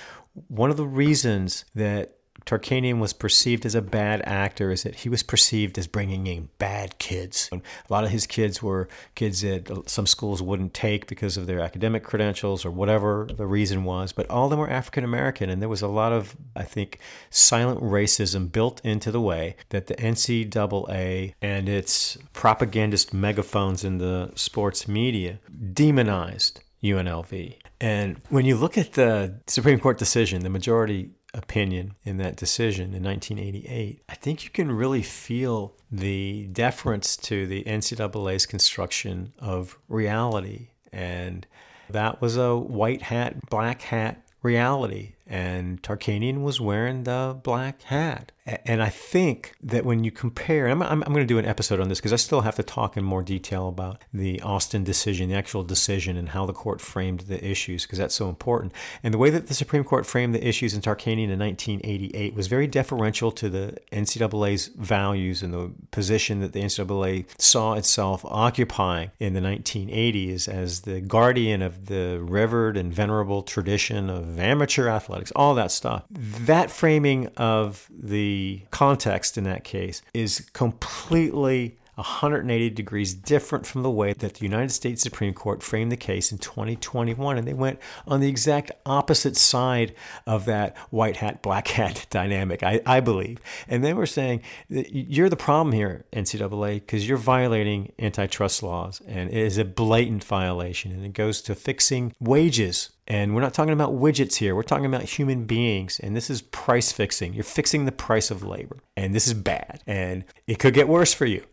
one 0.49 0.71
of 0.71 0.79
the 0.79 0.87
reasons 0.87 1.67
that 1.75 2.17
Tarkanian 2.47 2.99
was 2.99 3.12
perceived 3.12 3.64
as 3.64 3.74
a 3.74 3.82
bad 3.82 4.22
actor 4.24 4.70
is 4.70 4.82
that 4.82 4.97
he 4.97 5.09
was 5.09 5.22
perceived 5.22 5.78
as 5.78 5.86
bringing 5.86 6.26
in 6.26 6.49
bad 6.59 6.99
kids. 6.99 7.49
A 7.53 7.61
lot 7.88 8.05
of 8.05 8.11
his 8.11 8.26
kids 8.26 8.62
were 8.62 8.88
kids 9.14 9.40
that 9.40 9.84
some 9.86 10.07
schools 10.07 10.42
wouldn't 10.42 10.74
take 10.74 11.07
because 11.07 11.36
of 11.36 11.47
their 11.47 11.61
academic 11.61 12.05
credentials 12.05 12.64
or 12.64 12.70
whatever 12.70 13.26
the 13.34 13.47
reason 13.47 13.84
was, 13.84 14.12
but 14.12 14.28
all 14.28 14.45
of 14.45 14.51
them 14.51 14.59
were 14.59 14.70
African 14.70 15.05
American. 15.05 15.49
And 15.49 15.62
there 15.62 15.68
was 15.68 15.82
a 15.82 15.88
lot 15.88 16.12
of, 16.12 16.36
I 16.55 16.64
think, 16.64 16.99
silent 17.30 17.80
racism 17.80 18.53
built 18.53 18.80
into 18.84 19.11
the 19.11 19.20
way 19.20 19.57
that 19.70 19.86
the 19.86 19.95
NCAA 19.95 21.34
and 21.40 21.68
its 21.68 22.18
propagandist 22.32 23.14
megaphones 23.14 23.84
in 23.84 23.99
the 23.99 24.32
sports 24.34 24.86
media 24.86 25.38
demonized 25.72 26.61
UNLV. 26.82 27.57
And 27.81 28.20
when 28.29 28.45
you 28.45 28.57
look 28.57 28.79
at 28.79 28.93
the 28.93 29.41
Supreme 29.47 29.81
Court 29.81 29.99
decision, 29.99 30.43
the 30.43 30.51
majority 30.51 31.11
opinion 31.35 31.95
in 32.05 32.16
that 32.18 32.37
decision 32.37 32.95
in 32.95 33.03
1988, 33.03 34.03
I 34.09 34.14
think 34.14 34.45
you 34.45 34.51
can 34.51 34.70
really 34.70 35.03
feel 35.03 35.75
the 35.91 36.49
deference 36.53 37.16
to 37.16 37.47
the 37.47 37.64
NCAA's 37.64 38.47
construction 38.47 39.33
of 39.39 39.79
reality. 39.89 40.68
And 40.93 41.47
that 41.91 42.20
was 42.20 42.37
a 42.37 42.57
white 42.57 43.03
hat, 43.03 43.51
black 43.51 43.83
hat 43.83 44.22
reality 44.43 45.14
and 45.27 45.83
Tarkanian 45.83 46.43
was 46.43 46.61
wearing 46.61 47.05
the 47.05 47.39
black 47.43 47.83
hat. 47.83 48.33
And 48.47 48.83
I 48.83 48.91
think 48.91 49.55
that 49.62 49.87
when 49.87 50.05
you 50.05 50.11
compare, 50.11 50.68
I'm, 50.68 50.83
I'm, 50.83 51.03
I'm 51.03 51.14
going 51.14 51.20
to 51.20 51.25
do 51.25 51.39
an 51.39 51.47
episode 51.47 51.81
on 51.81 51.89
this 51.89 51.99
because 51.99 52.12
I 52.12 52.16
still 52.16 52.43
have 52.43 52.57
to 52.57 52.62
talk 52.62 52.95
in 52.95 53.03
more 53.03 53.22
detail 53.22 53.68
about 53.68 54.03
the 54.12 54.39
Alston 54.43 54.85
decision, 54.85 55.31
the 55.31 55.35
actual 55.35 55.64
decision, 55.64 56.18
and 56.18 56.29
how 56.29 56.45
the 56.45 56.53
court 56.53 56.83
framed 56.83 57.20
the 57.20 57.43
issues 57.43 57.85
because 57.85 57.99
that's 57.99 58.14
so 58.14 58.29
important. 58.29 58.75
And 59.03 59.14
the 59.14 59.18
way 59.18 59.31
that 59.31 59.47
the 59.47 59.55
Supreme 59.55 59.83
Court 59.83 60.05
framed 60.05 60.35
the 60.35 60.47
issues 60.47 60.75
in 60.75 60.83
Tarkanian 60.83 61.31
in 61.31 61.39
1988 61.39 62.35
was 62.35 62.47
very 62.49 62.66
deferential 62.66 63.33
to 63.33 63.49
the 63.49 63.79
NCAA's 63.93 64.66
values 64.66 65.43
and 65.43 65.55
the 65.55 65.70
position 65.91 66.41
that 66.41 66.53
the 66.53 66.61
NCAA 66.61 67.25
saw 67.41 67.72
itself 67.72 68.27
occupying 68.27 69.11
in 69.18 69.33
the 69.33 69.41
1980s 69.41 70.49
as 70.49 70.83
the 70.83 71.01
guardian 71.01 71.62
of 71.62 71.87
the 71.87 72.18
revered 72.20 72.77
and 72.77 72.93
venerable 72.93 73.43
tradition 73.43 74.11
of 74.11 74.39
amateur 74.39 74.87
athletics 74.87 75.14
athletics, 75.15 75.33
all 75.37 75.55
that 75.55 75.71
stuff. 75.71 76.05
That 76.11 76.71
framing 76.71 77.29
of 77.37 77.89
the 77.91 78.62
context 78.71 79.39
in 79.39 79.45
that 79.45 79.65
case 79.65 80.03
is 80.12 80.51
completely 80.53 81.79
180 81.97 82.70
degrees 82.70 83.14
different 83.14 83.66
from 83.66 83.82
the 83.82 83.90
way 83.90 84.12
that 84.12 84.34
the 84.34 84.45
United 84.45 84.70
States 84.70 85.03
Supreme 85.03 85.34
Court 85.34 85.62
framed 85.62 85.92
the 85.92 85.97
case 85.97 86.32
in 86.32 86.38
2021. 86.38 87.38
And 87.38 87.47
they 87.47 87.55
went 87.55 87.78
on 88.07 88.20
the 88.20 88.28
exact 88.28 88.72
opposite 88.86 89.36
side 89.36 89.95
of 90.26 90.45
that 90.47 90.76
white 90.90 91.16
hat, 91.16 91.42
black 91.42 91.68
hat 91.68 92.07
dynamic, 92.11 92.62
I, 92.62 92.80
I 92.86 93.01
believe. 93.01 93.38
And 93.68 93.84
they 93.84 93.95
were 93.95 94.07
saying, 94.07 94.42
you're 94.68 95.28
the 95.28 95.36
problem 95.36 95.72
here, 95.72 96.05
NCAA, 96.12 96.74
because 96.74 97.09
you're 97.09 97.18
violating 97.18 97.92
antitrust 97.99 98.62
laws. 98.62 99.01
And 99.07 99.30
it 99.30 99.36
is 99.36 99.59
a 99.59 99.64
blatant 99.64 100.24
violation. 100.24 100.92
And 100.92 101.05
it 101.05 101.12
goes 101.12 101.42
to 101.42 101.55
fixing 101.55 102.12
wages 102.20 102.90
and 103.07 103.34
we're 103.34 103.42
not 103.42 103.53
talking 103.53 103.72
about 103.72 103.92
widgets 103.92 104.36
here. 104.36 104.55
We're 104.55 104.62
talking 104.62 104.86
about 104.86 105.03
human 105.03 105.45
beings. 105.45 106.01
And 106.01 106.16
this 106.16 106.30
is 106.30 106.40
price 106.40 106.90
fixing. 106.90 107.34
You're 107.34 107.45
fixing 107.45 107.84
the 107.84 107.92
price 107.92 108.30
of 108.30 108.42
labor. 108.42 108.78
And 108.97 109.14
this 109.14 109.26
is 109.26 109.34
bad. 109.34 109.82
And 109.86 110.24
it 110.47 110.59
could 110.59 110.72
get 110.72 110.88
worse 110.88 111.12
for 111.12 111.26
you. 111.26 111.45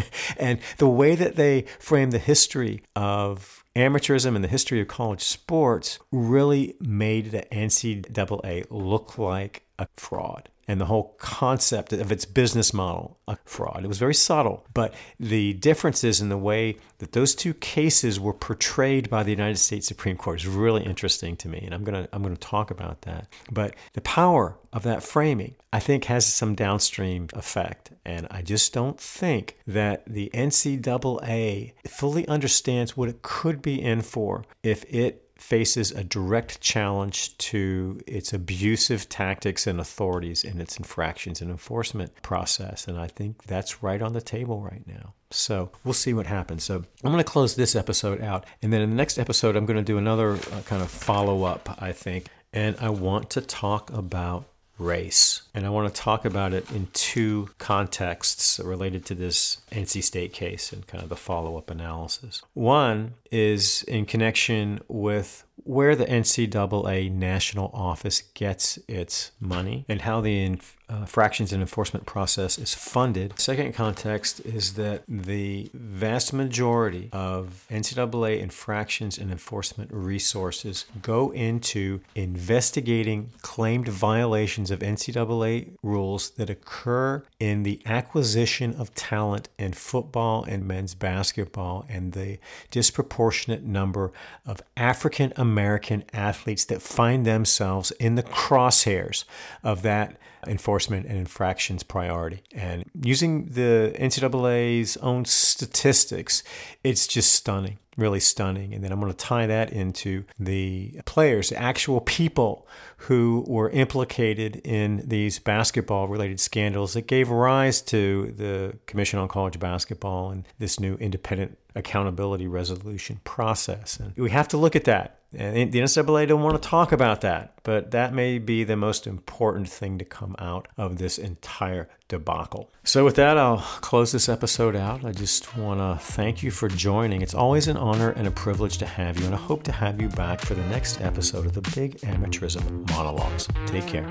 and 0.36 0.58
the 0.78 0.88
way 0.88 1.14
that 1.14 1.36
they 1.36 1.62
frame 1.78 2.10
the 2.10 2.18
history 2.18 2.82
of 2.96 3.64
amateurism 3.74 4.34
and 4.34 4.44
the 4.44 4.48
history 4.48 4.80
of 4.80 4.88
college 4.88 5.22
sports 5.22 5.98
really 6.10 6.74
made 6.80 7.30
the 7.30 7.42
NCAA 7.50 8.66
look 8.70 9.18
like 9.18 9.64
a 9.78 9.86
fraud 9.96 10.48
and 10.72 10.80
the 10.80 10.86
whole 10.86 11.14
concept 11.18 11.92
of 11.92 12.10
its 12.10 12.24
business 12.24 12.72
model 12.72 13.18
a 13.28 13.36
fraud. 13.44 13.84
It 13.84 13.88
was 13.88 13.98
very 13.98 14.14
subtle, 14.14 14.66
but 14.72 14.94
the 15.20 15.52
differences 15.52 16.22
in 16.22 16.30
the 16.30 16.38
way 16.38 16.78
that 16.96 17.12
those 17.12 17.34
two 17.34 17.52
cases 17.52 18.18
were 18.18 18.32
portrayed 18.32 19.10
by 19.10 19.22
the 19.22 19.32
United 19.32 19.58
States 19.58 19.86
Supreme 19.86 20.16
Court 20.16 20.40
is 20.40 20.46
really 20.46 20.82
interesting 20.82 21.36
to 21.36 21.48
me, 21.48 21.58
and 21.58 21.74
I'm 21.74 21.84
gonna 21.84 22.08
I'm 22.10 22.22
gonna 22.22 22.36
talk 22.36 22.70
about 22.70 23.02
that. 23.02 23.28
But 23.50 23.74
the 23.92 24.00
power 24.00 24.56
of 24.72 24.82
that 24.84 25.02
framing, 25.02 25.56
I 25.74 25.78
think, 25.78 26.06
has 26.06 26.24
some 26.24 26.54
downstream 26.54 27.28
effect, 27.34 27.90
and 28.06 28.26
I 28.30 28.40
just 28.40 28.72
don't 28.72 28.98
think 28.98 29.58
that 29.66 30.06
the 30.06 30.30
NCAA 30.32 31.74
fully 31.86 32.26
understands 32.28 32.96
what 32.96 33.10
it 33.10 33.20
could 33.20 33.60
be 33.60 33.82
in 33.82 34.00
for 34.00 34.46
if 34.62 34.84
it 34.84 35.22
faces 35.42 35.90
a 35.90 36.04
direct 36.04 36.60
challenge 36.60 37.36
to 37.36 38.00
its 38.06 38.32
abusive 38.32 39.08
tactics 39.08 39.66
and 39.66 39.80
authorities 39.80 40.44
in 40.44 40.60
its 40.60 40.76
infractions 40.76 41.42
and 41.42 41.50
enforcement 41.50 42.22
process. 42.22 42.86
And 42.86 42.98
I 42.98 43.08
think 43.08 43.42
that's 43.44 43.82
right 43.82 44.00
on 44.00 44.12
the 44.12 44.20
table 44.20 44.62
right 44.62 44.86
now. 44.86 45.14
So 45.30 45.72
we'll 45.84 45.94
see 45.94 46.14
what 46.14 46.26
happens. 46.26 46.62
So 46.62 46.76
I'm 46.76 47.10
going 47.10 47.18
to 47.18 47.24
close 47.24 47.56
this 47.56 47.74
episode 47.74 48.22
out. 48.22 48.46
And 48.62 48.72
then 48.72 48.80
in 48.80 48.90
the 48.90 48.96
next 48.96 49.18
episode, 49.18 49.56
I'm 49.56 49.66
going 49.66 49.78
to 49.78 49.82
do 49.82 49.98
another 49.98 50.34
uh, 50.34 50.62
kind 50.64 50.80
of 50.80 50.90
follow 50.90 51.42
up, 51.42 51.76
I 51.82 51.92
think. 51.92 52.28
And 52.52 52.76
I 52.80 52.90
want 52.90 53.30
to 53.30 53.40
talk 53.40 53.90
about 53.90 54.46
race. 54.82 55.42
And 55.54 55.64
I 55.64 55.70
want 55.70 55.92
to 55.92 56.00
talk 56.00 56.24
about 56.24 56.52
it 56.52 56.70
in 56.70 56.88
two 56.92 57.50
contexts 57.58 58.58
related 58.58 59.04
to 59.06 59.14
this 59.14 59.58
NC 59.70 60.02
State 60.02 60.32
case 60.32 60.72
and 60.72 60.86
kind 60.86 61.02
of 61.02 61.08
the 61.08 61.16
follow 61.16 61.56
up 61.56 61.70
analysis. 61.70 62.42
One 62.54 63.14
is 63.30 63.82
in 63.84 64.06
connection 64.06 64.80
with 64.88 65.44
where 65.64 65.94
the 65.94 66.06
NCAA 66.06 67.10
national 67.12 67.70
office 67.72 68.22
gets 68.34 68.78
its 68.88 69.32
money 69.40 69.84
and 69.88 70.02
how 70.02 70.20
the 70.20 70.44
uh, 70.88 71.04
fractions 71.06 71.52
and 71.52 71.62
enforcement 71.62 72.06
process 72.06 72.58
is 72.58 72.74
funded. 72.74 73.38
Second 73.38 73.72
context 73.72 74.40
is 74.40 74.74
that 74.74 75.02
the 75.08 75.70
vast 75.72 76.32
majority 76.32 77.08
of 77.12 77.64
NCAA 77.70 78.40
infractions 78.40 79.16
and 79.16 79.30
enforcement 79.30 79.90
resources 79.92 80.84
go 81.00 81.30
into 81.32 82.00
investigating 82.14 83.30
claimed 83.40 83.88
violations 83.88 84.70
of 84.70 84.80
NCAA 84.80 85.70
rules 85.82 86.30
that 86.30 86.50
occur 86.50 87.22
in 87.38 87.62
the 87.62 87.80
acquisition 87.86 88.74
of 88.74 88.94
talent 88.94 89.48
in 89.58 89.72
football 89.72 90.44
and 90.44 90.66
men's 90.66 90.94
basketball 90.94 91.86
and 91.88 92.12
the 92.12 92.38
disproportionate 92.70 93.62
number 93.62 94.12
of 94.44 94.60
African 94.76 95.32
American 95.36 96.04
athletes 96.12 96.64
that 96.66 96.82
find 96.82 97.24
themselves 97.24 97.92
in 97.92 98.16
the 98.16 98.22
crosshairs 98.22 99.24
of 99.62 99.82
that 99.82 100.16
enforcement 100.46 101.06
and 101.06 101.18
infractions 101.18 101.82
priority. 101.82 102.42
And 102.52 102.84
using 103.02 103.46
the 103.46 103.94
NCAA's 103.98 104.96
own 104.98 105.24
statistics, 105.24 106.42
it's 106.82 107.06
just 107.06 107.32
stunning, 107.32 107.78
really 107.96 108.20
stunning. 108.20 108.74
And 108.74 108.82
then 108.82 108.92
I'm 108.92 109.00
going 109.00 109.12
to 109.12 109.16
tie 109.16 109.46
that 109.46 109.72
into 109.72 110.24
the 110.38 111.00
players, 111.04 111.50
the 111.50 111.60
actual 111.60 112.00
people 112.00 112.66
who 112.98 113.44
were 113.46 113.70
implicated 113.70 114.56
in 114.64 115.02
these 115.06 115.38
basketball 115.38 116.08
related 116.08 116.40
scandals 116.40 116.94
that 116.94 117.06
gave 117.06 117.30
rise 117.30 117.80
to 117.82 118.32
the 118.36 118.78
Commission 118.86 119.18
on 119.18 119.28
College 119.28 119.58
Basketball 119.58 120.30
and 120.30 120.46
this 120.58 120.78
new 120.78 120.94
independent 120.96 121.58
accountability 121.74 122.46
resolution 122.46 123.20
process. 123.24 123.98
And 123.98 124.16
we 124.16 124.30
have 124.30 124.48
to 124.48 124.56
look 124.56 124.76
at 124.76 124.84
that 124.84 125.21
and 125.34 125.72
the 125.72 125.80
NCAA 125.80 126.28
don't 126.28 126.42
want 126.42 126.62
to 126.62 126.68
talk 126.68 126.92
about 126.92 127.22
that, 127.22 127.54
but 127.62 127.90
that 127.92 128.12
may 128.12 128.38
be 128.38 128.64
the 128.64 128.76
most 128.76 129.06
important 129.06 129.68
thing 129.68 129.98
to 129.98 130.04
come 130.04 130.36
out 130.38 130.68
of 130.76 130.98
this 130.98 131.18
entire 131.18 131.88
debacle. 132.08 132.70
So, 132.84 133.04
with 133.04 133.16
that, 133.16 133.38
I'll 133.38 133.58
close 133.80 134.12
this 134.12 134.28
episode 134.28 134.76
out. 134.76 135.04
I 135.04 135.12
just 135.12 135.56
want 135.56 135.80
to 135.80 136.04
thank 136.04 136.42
you 136.42 136.50
for 136.50 136.68
joining. 136.68 137.22
It's 137.22 137.34
always 137.34 137.68
an 137.68 137.76
honor 137.78 138.10
and 138.10 138.26
a 138.26 138.30
privilege 138.30 138.78
to 138.78 138.86
have 138.86 139.18
you, 139.18 139.24
and 139.26 139.34
I 139.34 139.38
hope 139.38 139.62
to 139.64 139.72
have 139.72 140.00
you 140.00 140.08
back 140.08 140.40
for 140.40 140.54
the 140.54 140.64
next 140.66 141.00
episode 141.00 141.46
of 141.46 141.54
the 141.54 141.62
Big 141.74 141.98
Amateurism 142.00 142.88
Monologues. 142.90 143.48
Take 143.66 143.86
care. 143.86 144.08